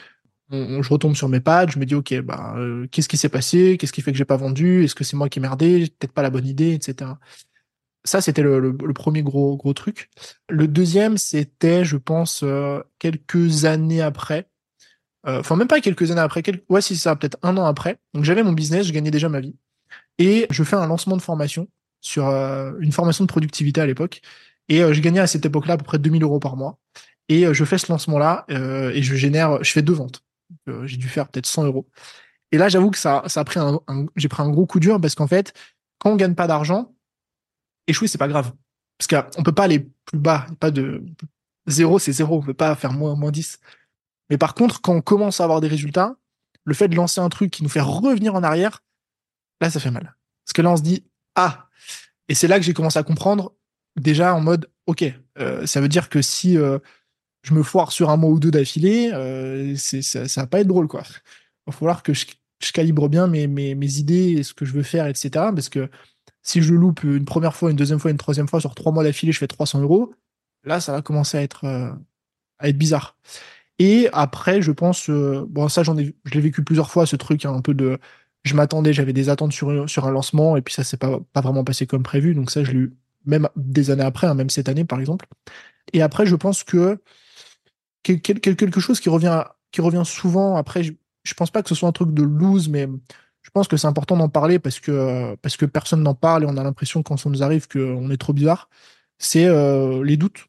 je 0.51 0.89
retombe 0.89 1.15
sur 1.15 1.29
mes 1.29 1.39
pages, 1.39 1.73
je 1.73 1.79
me 1.79 1.85
dis, 1.85 1.93
OK, 1.93 2.19
bah, 2.21 2.55
qu'est-ce 2.91 3.07
qui 3.07 3.17
s'est 3.17 3.29
passé? 3.29 3.77
Qu'est-ce 3.77 3.93
qui 3.93 4.01
fait 4.01 4.11
que 4.11 4.17
j'ai 4.17 4.25
pas 4.25 4.37
vendu? 4.37 4.83
Est-ce 4.83 4.95
que 4.95 5.03
c'est 5.03 5.15
moi 5.15 5.29
qui 5.29 5.37
ai 5.37 5.41
merdé? 5.43 5.87
Peut-être 5.99 6.11
pas 6.11 6.23
la 6.23 6.31
bonne 6.31 6.47
idée, 6.47 6.73
etc. 6.73 7.11
Ça, 8.03 8.19
c'était 8.19 8.41
le, 8.41 8.75
premier 8.93 9.21
gros, 9.21 9.55
gros 9.57 9.73
truc. 9.73 10.09
Le 10.49 10.67
deuxième, 10.67 11.17
c'était, 11.17 11.85
je 11.85 11.97
pense, 11.97 12.41
euh, 12.43 12.81
quelques 12.97 13.65
années 13.65 14.01
après. 14.01 14.49
Euh, 15.27 15.41
enfin, 15.41 15.55
même 15.55 15.67
pas 15.67 15.81
quelques 15.81 16.09
années 16.09 16.21
après. 16.21 16.41
Ouais, 16.69 16.81
si 16.81 16.97
ça, 16.97 17.15
peut-être 17.15 17.37
un 17.43 17.57
an 17.57 17.65
après. 17.65 17.99
Donc, 18.13 18.23
j'avais 18.23 18.41
mon 18.43 18.53
business, 18.53 18.87
je 18.87 18.93
gagnais 18.93 19.11
déjà 19.11 19.29
ma 19.29 19.39
vie. 19.39 19.55
Et 20.17 20.47
je 20.49 20.63
fais 20.63 20.75
un 20.75 20.87
lancement 20.87 21.15
de 21.15 21.21
formation 21.21 21.67
sur 22.01 22.27
euh, 22.27 22.71
une 22.79 22.91
formation 22.91 23.23
de 23.23 23.29
productivité 23.29 23.81
à 23.81 23.85
l'époque. 23.85 24.21
Et 24.67 24.79
je 24.79 25.01
gagnais 25.01 25.19
à 25.19 25.27
cette 25.27 25.45
époque-là 25.45 25.73
à 25.73 25.77
peu 25.77 25.83
près 25.83 25.99
2000 25.99 26.23
euros 26.23 26.39
par 26.39 26.55
mois. 26.55 26.79
Et 27.27 27.53
je 27.53 27.65
fais 27.65 27.77
ce 27.77 27.91
lancement-là 27.91 28.45
et 28.47 29.03
je 29.03 29.15
génère, 29.15 29.61
je 29.63 29.71
fais 29.71 29.81
deux 29.81 29.93
ventes. 29.93 30.23
j'ai 30.85 30.95
dû 30.95 31.09
faire 31.09 31.27
peut-être 31.27 31.45
100 31.45 31.65
euros. 31.65 31.87
Et 32.51 32.57
là, 32.57 32.69
j'avoue 32.69 32.91
que 32.91 32.97
ça, 32.97 33.23
ça 33.27 33.41
a 33.41 33.43
pris 33.43 33.59
un, 33.59 33.81
j'ai 34.15 34.29
pris 34.29 34.43
un 34.43 34.49
gros 34.49 34.65
coup 34.65 34.79
dur 34.79 34.99
parce 35.01 35.15
qu'en 35.15 35.27
fait, 35.27 35.53
quand 35.99 36.11
on 36.11 36.15
gagne 36.15 36.35
pas 36.35 36.47
d'argent, 36.47 36.93
échouer, 37.87 38.07
c'est 38.07 38.17
pas 38.17 38.27
grave. 38.27 38.53
Parce 38.97 39.07
qu'on 39.07 39.43
peut 39.43 39.51
pas 39.51 39.63
aller 39.63 39.89
plus 40.05 40.19
bas. 40.19 40.45
Pas 40.59 40.71
de 40.71 41.03
zéro, 41.67 41.99
c'est 41.99 42.11
zéro. 42.11 42.37
On 42.37 42.41
peut 42.41 42.53
pas 42.53 42.75
faire 42.75 42.93
moins, 42.93 43.15
moins 43.15 43.31
10. 43.31 43.59
Mais 44.29 44.37
par 44.37 44.53
contre, 44.53 44.81
quand 44.81 44.93
on 44.93 45.01
commence 45.01 45.41
à 45.41 45.43
avoir 45.43 45.61
des 45.61 45.67
résultats, 45.67 46.15
le 46.63 46.73
fait 46.73 46.87
de 46.87 46.95
lancer 46.95 47.19
un 47.19 47.29
truc 47.29 47.51
qui 47.51 47.63
nous 47.63 47.69
fait 47.69 47.81
revenir 47.81 48.35
en 48.35 48.43
arrière, 48.43 48.83
là, 49.59 49.69
ça 49.69 49.79
fait 49.79 49.91
mal. 49.91 50.15
Parce 50.45 50.53
que 50.53 50.61
là, 50.61 50.71
on 50.71 50.77
se 50.77 50.83
dit, 50.83 51.03
ah. 51.35 51.67
Et 52.27 52.35
c'est 52.35 52.47
là 52.47 52.57
que 52.57 52.65
j'ai 52.65 52.73
commencé 52.73 52.99
à 52.99 53.03
comprendre, 53.03 53.53
déjà 53.95 54.33
en 54.33 54.41
mode, 54.41 54.69
OK, 54.85 55.03
euh, 55.39 55.65
ça 55.65 55.81
veut 55.81 55.89
dire 55.89 56.09
que 56.09 56.21
si 56.21 56.57
euh, 56.57 56.79
je 57.43 57.53
me 57.53 57.63
foire 57.63 57.91
sur 57.91 58.09
un 58.09 58.17
mois 58.17 58.29
ou 58.29 58.39
deux 58.39 58.51
d'affilée, 58.51 59.11
euh, 59.13 59.75
ça, 59.75 60.27
ça 60.27 60.41
va 60.41 60.47
pas 60.47 60.61
être 60.61 60.67
drôle, 60.67 60.87
quoi. 60.87 61.03
Il 61.05 61.71
va 61.71 61.73
falloir 61.73 62.03
que 62.03 62.13
je, 62.13 62.25
calibre 62.73 63.09
bien 63.09 63.27
mes, 63.27 63.47
mes, 63.47 63.75
mes 63.75 63.97
idées 63.97 64.33
et 64.37 64.43
ce 64.43 64.53
que 64.53 64.65
je 64.65 64.73
veux 64.73 64.83
faire, 64.83 65.07
etc. 65.07 65.29
Parce 65.53 65.69
que 65.69 65.89
si 66.43 66.61
je 66.61 66.73
loupe 66.73 67.03
une 67.03 67.25
première 67.25 67.55
fois, 67.55 67.71
une 67.71 67.77
deuxième 67.77 67.99
fois, 67.99 68.11
une 68.11 68.17
troisième 68.17 68.47
fois, 68.47 68.59
sur 68.59 68.75
trois 68.75 68.91
mois 68.91 69.03
d'affilée, 69.03 69.31
je 69.31 69.39
fais 69.39 69.47
300 69.47 69.81
euros. 69.81 70.13
Là, 70.63 70.79
ça 70.79 70.91
va 70.91 71.01
commencer 71.01 71.37
à 71.37 71.41
être, 71.43 71.65
euh, 71.65 71.91
à 72.59 72.69
être 72.69 72.77
bizarre. 72.77 73.17
Et 73.79 74.09
après, 74.13 74.61
je 74.61 74.71
pense, 74.71 75.09
euh, 75.09 75.45
bon, 75.49 75.67
ça, 75.69 75.83
j'en 75.83 75.97
ai, 75.97 76.15
je 76.25 76.33
l'ai 76.33 76.41
vécu 76.41 76.63
plusieurs 76.63 76.91
fois, 76.91 77.05
ce 77.05 77.15
truc, 77.15 77.45
hein, 77.45 77.53
un 77.53 77.61
peu 77.61 77.73
de, 77.73 77.99
je 78.43 78.55
m'attendais, 78.55 78.93
j'avais 78.93 79.13
des 79.13 79.29
attentes 79.29 79.53
sur, 79.53 79.89
sur 79.89 80.05
un 80.07 80.11
lancement, 80.11 80.57
et 80.57 80.61
puis 80.61 80.73
ça 80.73 80.83
s'est 80.83 80.97
pas, 80.97 81.19
pas 81.33 81.41
vraiment 81.41 81.63
passé 81.63 81.87
comme 81.87 82.03
prévu. 82.03 82.35
Donc 82.35 82.51
ça, 82.51 82.63
je 82.63 82.71
l'ai 82.71 82.77
eu 82.79 82.93
même 83.25 83.49
des 83.55 83.91
années 83.91 84.03
après, 84.03 84.27
hein, 84.27 84.35
même 84.35 84.49
cette 84.49 84.69
année, 84.69 84.85
par 84.85 84.99
exemple. 84.99 85.27
Et 85.93 86.01
après, 86.01 86.25
je 86.25 86.35
pense 86.35 86.63
que 86.63 86.99
quelque 88.03 88.79
chose 88.79 88.99
qui 88.99 89.09
revient, 89.09 89.43
qui 89.71 89.81
revient 89.81 90.03
souvent, 90.05 90.55
après, 90.55 90.83
je, 90.83 90.93
je 91.23 91.33
pense 91.33 91.51
pas 91.51 91.61
que 91.63 91.69
ce 91.69 91.75
soit 91.75 91.89
un 91.89 91.91
truc 91.91 92.13
de 92.13 92.23
lose, 92.23 92.69
mais 92.69 92.87
je 93.41 93.49
pense 93.49 93.67
que 93.67 93.77
c'est 93.77 93.87
important 93.87 94.17
d'en 94.17 94.29
parler 94.29 94.59
parce 94.59 94.79
que, 94.79 95.35
parce 95.41 95.57
que 95.57 95.65
personne 95.65 96.03
n'en 96.03 96.13
parle 96.13 96.43
et 96.43 96.45
on 96.45 96.57
a 96.57 96.63
l'impression 96.63 97.01
quand 97.03 97.17
ça 97.17 97.29
nous 97.29 97.43
arrive 97.43 97.67
qu'on 97.67 98.09
est 98.11 98.17
trop 98.17 98.33
bizarre. 98.33 98.69
C'est 99.17 99.45
euh, 99.45 100.03
les 100.03 100.17
doutes. 100.17 100.47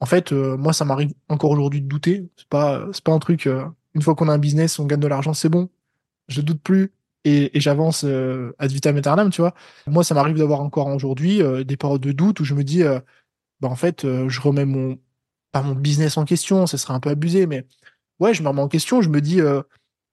En 0.00 0.06
fait, 0.06 0.32
euh, 0.32 0.56
moi, 0.56 0.72
ça 0.72 0.84
m'arrive 0.84 1.12
encore 1.28 1.50
aujourd'hui 1.50 1.80
de 1.80 1.86
douter. 1.86 2.28
C'est 2.36 2.48
pas, 2.48 2.86
c'est 2.92 3.04
pas 3.04 3.12
un 3.12 3.18
truc. 3.18 3.46
Euh, 3.46 3.64
une 3.94 4.02
fois 4.02 4.14
qu'on 4.14 4.28
a 4.28 4.32
un 4.32 4.38
business, 4.38 4.78
on 4.78 4.86
gagne 4.86 5.00
de 5.00 5.06
l'argent, 5.06 5.34
c'est 5.34 5.48
bon. 5.48 5.70
Je 6.28 6.40
doute 6.40 6.62
plus 6.62 6.92
et, 7.24 7.50
j'avance 7.54 8.04
ad 8.04 8.70
vitam 8.70 8.96
aeternam, 8.96 9.30
tu 9.30 9.40
vois. 9.40 9.54
Moi, 9.86 10.04
ça 10.04 10.14
m'arrive 10.14 10.36
d'avoir 10.36 10.60
encore 10.60 10.88
aujourd'hui 10.88 11.40
des 11.64 11.76
périodes 11.76 12.00
de 12.00 12.12
doute 12.12 12.40
où 12.40 12.44
je 12.44 12.54
me 12.54 12.64
dis, 12.64 12.82
bah 13.60 13.68
en 13.68 13.76
fait, 13.76 14.06
je 14.28 14.40
remets 14.40 14.64
mon 14.64 14.98
pas 15.52 15.62
mon 15.62 15.74
business 15.74 16.16
en 16.18 16.24
question, 16.24 16.66
ça 16.66 16.78
serait 16.78 16.94
un 16.94 17.00
peu 17.00 17.10
abusé, 17.10 17.46
mais 17.46 17.64
ouais, 18.18 18.34
je 18.34 18.42
me 18.42 18.48
remets 18.48 18.62
en 18.62 18.68
question. 18.68 19.00
Je 19.00 19.08
me 19.08 19.20
dis 19.20 19.40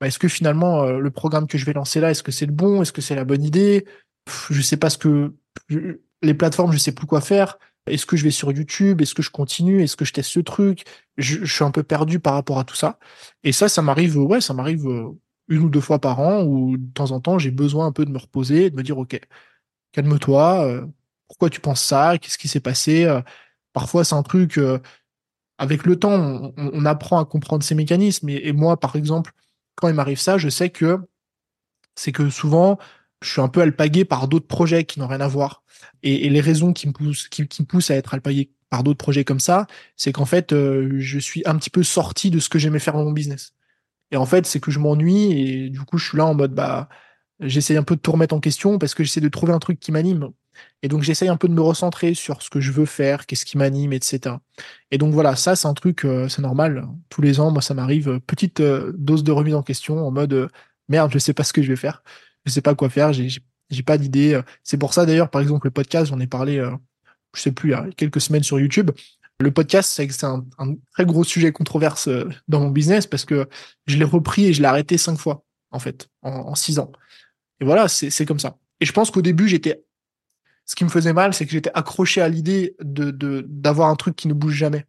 bah, 0.02 0.08
est-ce 0.08 0.20
que 0.20 0.28
finalement 0.28 0.84
euh, 0.84 0.99
le 0.99 1.12
programme 1.12 1.47
que 1.47 1.60
je 1.60 1.66
vais 1.66 1.74
lancer 1.74 1.99
là, 2.02 2.10
est-ce 2.10 2.24
que 2.24 2.32
c'est 2.32 2.47
le 2.47 2.52
bon, 2.52 2.82
est-ce 2.82 2.91
que 2.91 3.02
c'est 3.02 3.16
la 3.16 3.24
bonne 3.24 3.43
idée? 3.43 3.86
Je 4.49 4.62
sais 4.62 4.78
pas 4.78 4.89
ce 4.89 4.97
que 4.97 5.36
les 6.24 6.34
plateformes, 6.34 6.72
je 6.74 6.80
sais 6.80 6.91
plus 6.91 7.06
quoi 7.06 7.22
faire. 7.22 7.60
Est-ce 7.86 8.06
que 8.08 8.18
je 8.18 8.24
vais 8.24 8.32
sur 8.32 8.52
YouTube? 8.52 9.02
Est-ce 9.02 9.14
que 9.14 9.22
je 9.22 9.30
continue? 9.30 9.84
Est-ce 9.84 9.95
que 9.95 10.06
je 10.06 10.14
teste 10.14 10.32
ce 10.32 10.39
truc? 10.39 10.86
Je, 11.18 11.45
suis 11.45 11.64
un 11.64 11.72
peu 11.72 11.84
perdu 11.84 12.20
par 12.20 12.34
rapport 12.34 12.60
à 12.60 12.64
tout 12.64 12.76
ça. 12.76 12.97
Et 13.43 13.52
ça, 13.52 13.70
ça 13.70 13.82
m'arrive, 13.84 14.18
ouais, 14.18 14.41
ça 14.41 14.54
m'arrive 14.56 14.88
euh, 14.88 15.10
une 15.49 15.64
ou 15.64 15.70
deux 15.70 15.82
fois 15.82 15.99
par 15.99 16.20
an 16.20 16.43
où 16.43 16.78
de 16.78 16.93
temps 16.93 17.12
en 17.12 17.20
temps 17.20 17.38
j'ai 17.38 17.52
besoin 17.52 17.88
un 17.88 17.91
peu 17.91 18.06
de 18.06 18.12
me 18.12 18.18
reposer, 18.18 18.70
de 18.72 18.76
me 18.76 18.84
dire 18.84 18.97
ok, 18.97 19.20
calme-toi. 19.91 20.66
Euh, 20.66 20.86
pourquoi 21.28 21.49
tu 21.52 21.60
penses 21.62 21.84
ça? 21.84 22.18
Qu'est-ce 22.18 22.38
qui 22.39 22.47
s'est 22.47 22.60
passé? 22.60 23.08
Parfois, 23.74 24.04
c'est 24.04 24.16
un 24.16 24.24
truc. 24.24 24.60
avec 25.58 25.86
le 25.86 25.97
temps, 25.97 26.54
on, 26.58 26.86
apprend 26.86 27.20
à 27.20 27.26
comprendre 27.26 27.64
ces 27.64 27.76
mécanismes. 27.76 28.30
et 28.30 28.52
moi, 28.54 28.78
par 28.80 28.95
exemple, 28.95 29.34
quand 29.82 29.90
il 29.90 29.96
m'arrive 29.96 30.20
ça, 30.20 30.38
je 30.38 30.50
sais 30.50 30.70
que 30.70 31.00
c'est 31.96 32.12
que 32.12 32.30
souvent, 32.30 32.78
je 33.22 33.30
suis 33.30 33.42
un 33.42 33.48
peu 33.48 33.62
alpagué 33.62 34.06
par 34.06 34.28
d'autres 34.28 34.48
projets 34.48 34.86
qui 34.86 35.00
n'ont 35.00 35.08
rien 35.08 35.22
à 35.22 35.28
voir. 35.28 35.64
Et, 36.04 36.30
les 36.30 36.42
raisons 36.42 36.74
qui 36.74 36.88
me 36.88 36.94
poussent, 36.94 37.28
qui, 37.28 37.44
me 37.44 37.66
poussent 37.66 37.92
à 37.92 37.96
être 37.96 38.14
alpagué 38.14 38.52
par 38.70 38.84
d'autres 38.84 38.98
projets 38.98 39.26
comme 39.26 39.40
ça, 39.40 39.68
c'est 39.98 40.12
qu'en 40.12 40.26
fait, 40.26 40.54
euh, 40.54 40.94
je 41.00 41.20
suis 41.20 41.44
un 41.46 41.58
petit 41.58 41.70
peu 41.70 41.84
sorti 41.84 42.32
de 42.32 42.40
ce 42.40 42.50
que 42.50 42.60
j'aimais 42.60 42.80
faire 42.80 42.94
dans 42.94 43.04
mon 43.04 43.12
business. 43.12 43.54
Et 44.12 44.18
en 44.18 44.26
fait, 44.26 44.46
c'est 44.46 44.60
que 44.60 44.72
je 44.72 44.80
m'ennuie 44.80 45.32
et 45.34 45.70
du 45.70 45.80
coup, 45.82 45.98
je 45.98 46.08
suis 46.08 46.18
là 46.18 46.26
en 46.26 46.34
mode, 46.36 46.54
bah, 46.54 46.90
j'essaie 47.40 47.78
un 47.78 47.84
peu 47.84 47.96
de 47.96 48.02
tout 48.02 48.12
remettre 48.12 48.36
en 48.36 48.40
question 48.40 48.78
parce 48.80 48.94
que 48.94 49.04
j'essaie 49.04 49.22
de 49.22 49.30
trouver 49.30 49.54
un 49.54 49.60
truc 49.60 49.80
qui 49.80 49.92
m'anime. 49.92 50.32
Et 50.84 50.88
donc, 50.88 51.03
j'essaye 51.03 51.30
un 51.30 51.38
peu 51.38 51.47
de 51.47 51.53
me 51.53 51.62
recentrer 51.62 52.14
sur 52.14 52.41
ce 52.41 52.49
que 52.49 52.59
je 52.59 52.72
veux 52.72 52.86
faire, 52.86 53.26
qu'est-ce 53.26 53.45
qui 53.45 53.57
m'anime, 53.57 53.93
etc. 53.93 54.36
Et 54.89 54.97
donc, 54.97 55.14
voilà, 55.14 55.36
ça, 55.36 55.55
c'est 55.55 55.68
un 55.68 55.74
truc, 55.74 56.05
euh, 56.05 56.28
c'est 56.28 56.41
normal. 56.41 56.88
Tous 57.09 57.22
les 57.22 57.39
ans, 57.39 57.51
moi, 57.51 57.62
ça 57.62 57.74
m'arrive, 57.74 58.09
euh, 58.09 58.20
petite 58.20 58.59
euh, 58.62 58.91
dose 58.97 59.24
de 59.24 59.32
remise 59.32 59.55
en 59.55 59.64
question 59.64 60.05
en 60.05 60.12
mode 60.12 60.49
merde, 60.89 61.12
je 61.14 61.20
sais 61.20 61.34
pas 61.34 61.43
ce 61.43 61.53
que 61.53 61.62
je 61.62 61.70
vais 61.70 61.76
faire, 61.76 62.03
je 62.45 62.51
sais 62.51 62.62
pas 62.62 62.76
quoi 62.76 62.89
faire, 62.89 63.14
j'ai, 63.14 63.30
j'ai 63.70 63.84
pas 63.84 63.97
d'idée. 63.97 64.41
C'est 64.64 64.78
pour 64.78 64.93
ça, 64.93 65.05
d'ailleurs, 65.05 65.30
par 65.30 65.41
exemple, 65.41 65.68
le 65.68 65.72
podcast, 65.72 66.07
j'en 66.09 66.20
ai 66.20 66.28
parlé, 66.28 66.57
je 67.36 67.41
sais 67.41 67.51
plus, 67.51 67.70
il 67.70 67.74
y 67.74 67.76
a 67.76 67.88
quelques 67.95 68.22
semaines 68.22 68.43
sur 68.43 68.59
YouTube. 68.59 68.91
Le 69.39 69.51
podcast, 69.51 69.91
c'est 69.95 70.24
un, 70.24 70.45
un 70.59 70.76
très 70.91 71.05
gros 71.05 71.24
sujet 71.24 71.51
controverse 71.51 72.09
dans 72.47 72.59
mon 72.59 72.70
business 72.70 73.07
parce 73.07 73.26
que 73.26 73.47
je 73.88 73.97
l'ai 73.97 74.03
repris 74.03 74.45
et 74.45 74.53
je 74.53 74.62
l'ai 74.62 74.68
arrêté 74.68 74.97
cinq 74.97 75.18
fois. 75.18 75.43
en 75.72 75.80
fait, 75.80 76.09
en, 76.22 76.53
six 76.55 76.80
ans. 76.80 76.91
Et 77.59 77.66
voilà, 77.66 77.88
c'est 77.88 78.26
comme 78.26 78.39
ça. 78.39 78.57
Et 78.80 78.86
je 78.86 78.91
pense 78.91 79.12
qu'au 79.12 79.22
début, 79.22 79.47
j'étais. 79.47 79.84
Ce 80.66 80.76
qui 80.76 80.84
me 80.84 80.89
faisait 80.89 81.14
mal, 81.14 81.34
c'est 81.34 81.45
que 81.45 81.51
j'étais 81.51 81.72
accroché 81.74 82.22
à 82.22 82.30
l'idée 82.30 82.76
de 82.82 83.12
d'avoir 83.47 83.89
un 83.89 83.95
truc 83.95 84.16
qui 84.16 84.28
ne 84.28 84.34
bouge 84.34 84.53
jamais. 84.53 84.86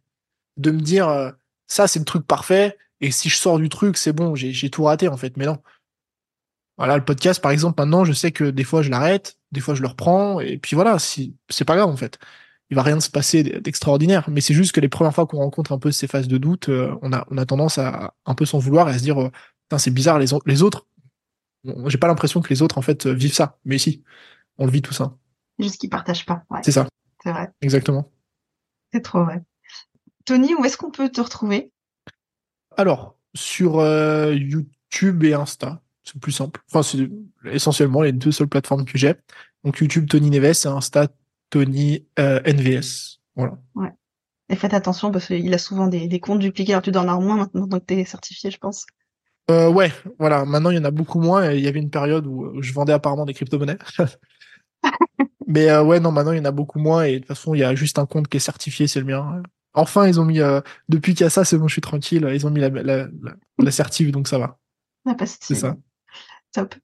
De 0.57 0.71
me 0.71 0.79
dire, 0.79 1.09
euh, 1.09 1.31
ça, 1.67 1.87
c'est 1.87 1.99
le 1.99 2.05
truc 2.05 2.25
parfait, 2.25 2.77
et 3.01 3.11
si 3.11 3.29
je 3.29 3.35
sors 3.35 3.59
du 3.59 3.69
truc, 3.69 3.97
c'est 3.97 4.13
bon, 4.13 4.35
j'ai 4.35 4.69
tout 4.69 4.83
raté, 4.83 5.07
en 5.07 5.17
fait. 5.17 5.35
Mais 5.37 5.45
non. 5.45 5.57
Voilà, 6.77 6.97
le 6.97 7.05
podcast, 7.05 7.41
par 7.41 7.51
exemple, 7.51 7.81
maintenant, 7.81 8.05
je 8.05 8.13
sais 8.13 8.31
que 8.31 8.45
des 8.45 8.63
fois, 8.63 8.81
je 8.81 8.89
l'arrête, 8.89 9.37
des 9.51 9.61
fois, 9.61 9.75
je 9.75 9.81
le 9.81 9.87
reprends, 9.87 10.39
et 10.39 10.57
puis 10.57 10.75
voilà, 10.75 10.97
si, 10.99 11.35
c'est 11.49 11.65
pas 11.65 11.75
grave, 11.75 11.89
en 11.89 11.97
fait. 11.97 12.17
Il 12.69 12.75
va 12.75 12.81
rien 12.83 12.99
se 12.99 13.09
passer 13.09 13.43
d'extraordinaire. 13.43 14.27
Mais 14.29 14.41
c'est 14.41 14.53
juste 14.53 14.71
que 14.71 14.79
les 14.79 14.89
premières 14.89 15.13
fois 15.13 15.27
qu'on 15.27 15.37
rencontre 15.37 15.73
un 15.73 15.79
peu 15.79 15.91
ces 15.91 16.07
phases 16.07 16.27
de 16.27 16.37
doute, 16.37 16.69
euh, 16.69 16.95
on, 17.01 17.13
a, 17.13 17.25
on 17.29 17.37
a 17.37 17.45
tendance 17.45 17.77
à 17.77 18.15
un 18.25 18.35
peu 18.35 18.45
s'en 18.45 18.57
vouloir 18.59 18.89
et 18.89 18.93
à 18.93 18.97
se 18.97 19.03
dire, 19.03 19.21
euh, 19.21 19.31
c'est 19.77 19.91
bizarre, 19.91 20.19
les, 20.19 20.27
les 20.45 20.63
autres, 20.63 20.87
j'ai 21.87 21.97
pas 21.97 22.07
l'impression 22.07 22.41
que 22.41 22.49
les 22.49 22.61
autres, 22.61 22.77
en 22.77 22.81
fait, 22.81 23.07
vivent 23.07 23.33
ça. 23.33 23.59
Mais 23.65 23.77
si, 23.77 24.03
on 24.57 24.65
le 24.65 24.71
vit 24.71 24.81
tout 24.81 24.93
ça. 24.93 25.15
Juste 25.59 25.79
qu'ils 25.79 25.89
partagent 25.89 26.25
pas. 26.25 26.43
C'est 26.63 26.71
ça. 26.71 26.87
C'est 27.23 27.31
vrai. 27.31 27.49
Exactement. 27.61 28.11
C'est 28.91 29.01
trop 29.01 29.23
vrai. 29.23 29.41
Tony, 30.25 30.55
où 30.55 30.63
est-ce 30.65 30.77
qu'on 30.77 30.91
peut 30.91 31.09
te 31.09 31.21
retrouver? 31.21 31.71
Alors, 32.77 33.17
sur 33.35 33.79
euh, 33.79 34.33
YouTube 34.33 35.23
et 35.23 35.33
Insta, 35.33 35.81
c'est 36.03 36.19
plus 36.19 36.31
simple. 36.31 36.61
Enfin, 36.69 36.83
c'est 36.83 37.09
essentiellement 37.51 38.01
les 38.01 38.11
deux 38.11 38.31
seules 38.31 38.47
plateformes 38.47 38.85
que 38.85 38.97
j'ai. 38.97 39.15
Donc 39.63 39.79
YouTube 39.79 40.09
Tony 40.09 40.29
Neves 40.29 40.65
et 40.65 40.67
Insta 40.67 41.07
Tony 41.49 42.05
euh, 42.19 42.41
NVS. 42.45 43.19
Voilà. 43.35 43.57
Ouais. 43.75 43.89
Et 44.49 44.55
faites 44.55 44.73
attention 44.73 45.11
parce 45.11 45.27
qu'il 45.27 45.53
a 45.53 45.57
souvent 45.57 45.87
des, 45.87 46.19
comptes 46.19 46.39
dupliqués. 46.39 46.73
Alors 46.73 46.81
tu 46.81 46.91
dois 46.91 47.01
en 47.01 47.07
avoir 47.07 47.21
moins 47.21 47.37
maintenant 47.37 47.67
que 47.79 47.85
tu 47.85 47.93
es 47.95 48.05
certifié, 48.05 48.51
je 48.51 48.57
pense. 48.57 48.85
Euh, 49.51 49.69
ouais, 49.69 49.91
voilà. 50.19 50.45
Maintenant, 50.45 50.69
il 50.69 50.77
y 50.77 50.79
en 50.79 50.85
a 50.85 50.91
beaucoup 50.91 51.19
moins. 51.19 51.51
Il 51.51 51.61
y 51.61 51.67
avait 51.67 51.79
une 51.79 51.89
période 51.89 52.25
où 52.27 52.61
je 52.61 52.73
vendais 52.73 52.93
apparemment 52.93 53.25
des 53.25 53.33
crypto-monnaies. 53.33 53.77
Mais 55.47 55.69
euh, 55.69 55.83
ouais, 55.83 55.99
non, 55.99 56.11
maintenant, 56.11 56.31
il 56.31 56.37
y 56.37 56.41
en 56.41 56.45
a 56.45 56.51
beaucoup 56.51 56.79
moins. 56.79 57.03
Et 57.03 57.13
de 57.13 57.17
toute 57.19 57.27
façon, 57.27 57.53
il 57.53 57.59
y 57.59 57.63
a 57.63 57.75
juste 57.75 57.99
un 57.99 58.05
compte 58.05 58.27
qui 58.27 58.37
est 58.37 58.41
certifié, 58.41 58.87
c'est 58.87 58.99
le 58.99 59.05
mien. 59.05 59.43
Enfin, 59.73 60.07
ils 60.07 60.19
ont 60.19 60.25
mis, 60.25 60.39
euh, 60.39 60.61
depuis 60.87 61.13
qu'il 61.13 61.23
y 61.23 61.27
a 61.27 61.29
ça, 61.29 61.43
c'est 61.43 61.57
bon, 61.57 61.67
je 61.67 61.73
suis 61.73 61.81
tranquille. 61.81 62.29
Ils 62.31 62.45
ont 62.45 62.51
mis 62.51 62.59
la, 62.59 62.69
la, 62.69 63.07
la, 63.57 63.71
certif, 63.71 64.11
donc 64.11 64.27
ça 64.27 64.37
va. 64.37 64.59
Ah, 65.05 65.15
c'est 65.25 65.55
ça. 65.55 65.75
Top. 66.53 66.75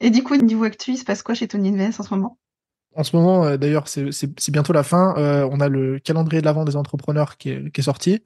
Et 0.00 0.10
du 0.10 0.22
coup, 0.24 0.36
niveau 0.36 0.64
actu, 0.64 0.92
il 0.92 0.98
se 0.98 1.04
passe 1.04 1.22
quoi 1.22 1.34
chez 1.34 1.46
Tony 1.46 1.68
Invest 1.68 2.00
en 2.00 2.02
ce 2.02 2.12
moment? 2.12 2.38
En 2.96 3.04
ce 3.04 3.16
moment, 3.16 3.44
euh, 3.44 3.56
d'ailleurs, 3.56 3.86
c'est 3.88 4.50
bientôt 4.50 4.72
la 4.72 4.82
fin. 4.82 5.14
Euh, 5.16 5.48
on 5.50 5.60
a 5.60 5.68
le 5.68 5.98
calendrier 6.00 6.40
de 6.40 6.46
l'avant 6.46 6.64
des 6.64 6.76
entrepreneurs 6.76 7.36
qui 7.36 7.50
est, 7.50 7.70
qui 7.70 7.80
est, 7.80 7.84
sorti. 7.84 8.22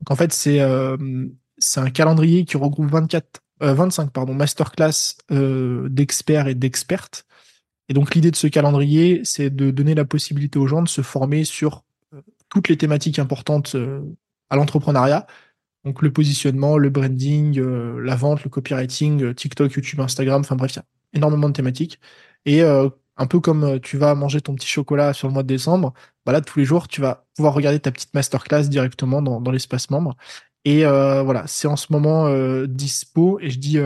Donc 0.00 0.10
en 0.10 0.16
fait, 0.16 0.32
c'est 0.32 0.60
c'est 1.58 1.80
un 1.80 1.90
calendrier 1.90 2.46
qui 2.46 2.56
regroupe 2.56 2.90
24, 2.90 3.42
25 3.60 4.10
pardon, 4.10 4.34
masterclass 4.34 5.16
d'experts 5.28 6.48
et 6.48 6.54
d'expertes. 6.54 7.26
Et 7.90 7.92
donc 7.92 8.14
l'idée 8.14 8.30
de 8.30 8.36
ce 8.36 8.46
calendrier, 8.46 9.20
c'est 9.24 9.50
de 9.50 9.72
donner 9.72 9.96
la 9.96 10.04
possibilité 10.04 10.58
aux 10.60 10.68
gens 10.68 10.80
de 10.80 10.88
se 10.88 11.02
former 11.02 11.44
sur 11.44 11.82
toutes 12.48 12.68
les 12.68 12.76
thématiques 12.76 13.18
importantes 13.18 13.74
euh, 13.74 14.00
à 14.48 14.56
l'entrepreneuriat. 14.56 15.26
Donc 15.84 16.00
le 16.00 16.12
positionnement, 16.12 16.78
le 16.78 16.88
branding, 16.88 17.58
euh, 17.58 18.00
la 18.00 18.14
vente, 18.14 18.44
le 18.44 18.50
copywriting, 18.50 19.24
euh, 19.24 19.34
TikTok, 19.34 19.72
YouTube, 19.72 20.00
Instagram, 20.00 20.40
enfin 20.40 20.54
bref, 20.54 20.72
il 20.74 20.76
y 20.76 20.80
a 20.80 20.84
énormément 21.14 21.48
de 21.48 21.54
thématiques. 21.54 21.98
Et 22.46 22.62
un 22.62 23.26
peu 23.26 23.38
comme 23.38 23.78
tu 23.80 23.98
vas 23.98 24.14
manger 24.14 24.40
ton 24.40 24.54
petit 24.54 24.66
chocolat 24.66 25.12
sur 25.12 25.28
le 25.28 25.34
mois 25.34 25.42
de 25.42 25.48
décembre, 25.48 25.92
bah 26.24 26.32
là, 26.32 26.40
tous 26.40 26.58
les 26.58 26.64
jours, 26.64 26.88
tu 26.88 27.02
vas 27.02 27.26
pouvoir 27.36 27.52
regarder 27.52 27.78
ta 27.78 27.92
petite 27.92 28.14
masterclass 28.14 28.68
directement 28.68 29.20
dans, 29.20 29.42
dans 29.42 29.50
l'espace 29.50 29.90
membre. 29.90 30.16
Et 30.64 30.84
voilà, 30.84 31.44
c'est 31.46 31.68
en 31.68 31.76
ce 31.76 31.92
moment 31.92 32.32
dispo. 32.64 33.38
Et 33.40 33.50
je 33.50 33.58
dis, 33.58 33.78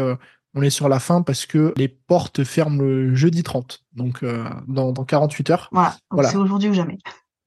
on 0.54 0.62
est 0.62 0.70
sur 0.70 0.88
la 0.88 1.00
fin 1.00 1.22
parce 1.22 1.46
que 1.46 1.74
les 1.76 1.88
portes 1.88 2.44
ferment 2.44 2.80
le 2.80 3.14
jeudi 3.14 3.42
30, 3.42 3.82
donc 3.92 4.24
dans, 4.68 4.92
dans 4.92 5.04
48 5.04 5.50
heures. 5.50 5.68
Voilà, 5.72 5.96
voilà. 6.10 6.30
c'est 6.30 6.36
aujourd'hui 6.36 6.68
ou 6.68 6.74
jamais. 6.74 6.98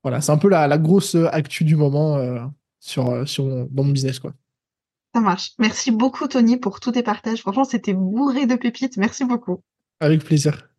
Voilà, 0.08 0.22
c'est 0.22 0.32
un 0.32 0.38
peu 0.38 0.48
la, 0.48 0.78
grosse 0.78 1.16
actu 1.16 1.66
du 1.66 1.76
moment 1.76 2.16
euh, 2.16 2.40
sur, 2.80 3.10
euh, 3.10 3.26
dans 3.70 3.84
mon 3.84 3.92
business. 3.92 4.20
Quoi. 4.20 4.32
Ça 5.14 5.20
marche. 5.20 5.52
Merci 5.60 5.92
beaucoup, 5.92 6.28
Tony, 6.28 6.56
pour 6.56 6.80
tous 6.80 6.94
tes 6.94 7.04
partages. 7.04 7.42
Franchement, 7.42 7.66
c'était 7.66 7.94
bourré 7.94 8.46
de 8.46 8.56
pépites. 8.56 8.96
Merci 8.96 9.26
beaucoup. 9.26 9.62
Avec 10.00 10.24
plaisir. 10.24 10.70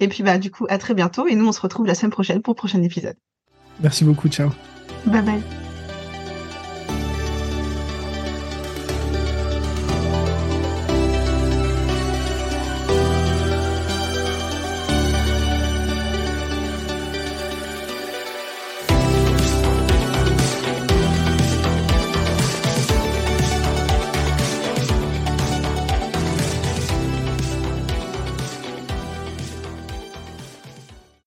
Et 0.00 0.08
puis, 0.08 0.22
bah, 0.22 0.36
du 0.36 0.50
coup, 0.50 0.66
à 0.68 0.76
très 0.76 0.92
bientôt. 0.92 1.26
Et 1.26 1.34
nous, 1.34 1.48
on 1.48 1.52
se 1.52 1.62
retrouve 1.62 1.86
la 1.86 1.94
semaine 1.94 2.12
prochaine 2.12 2.42
pour 2.42 2.52
le 2.52 2.58
prochain 2.58 2.82
épisode. 2.82 3.16
Merci 3.80 4.04
beaucoup. 4.04 4.28
Ciao. 4.28 4.50
Bye 5.06 5.22
bye. 5.22 5.63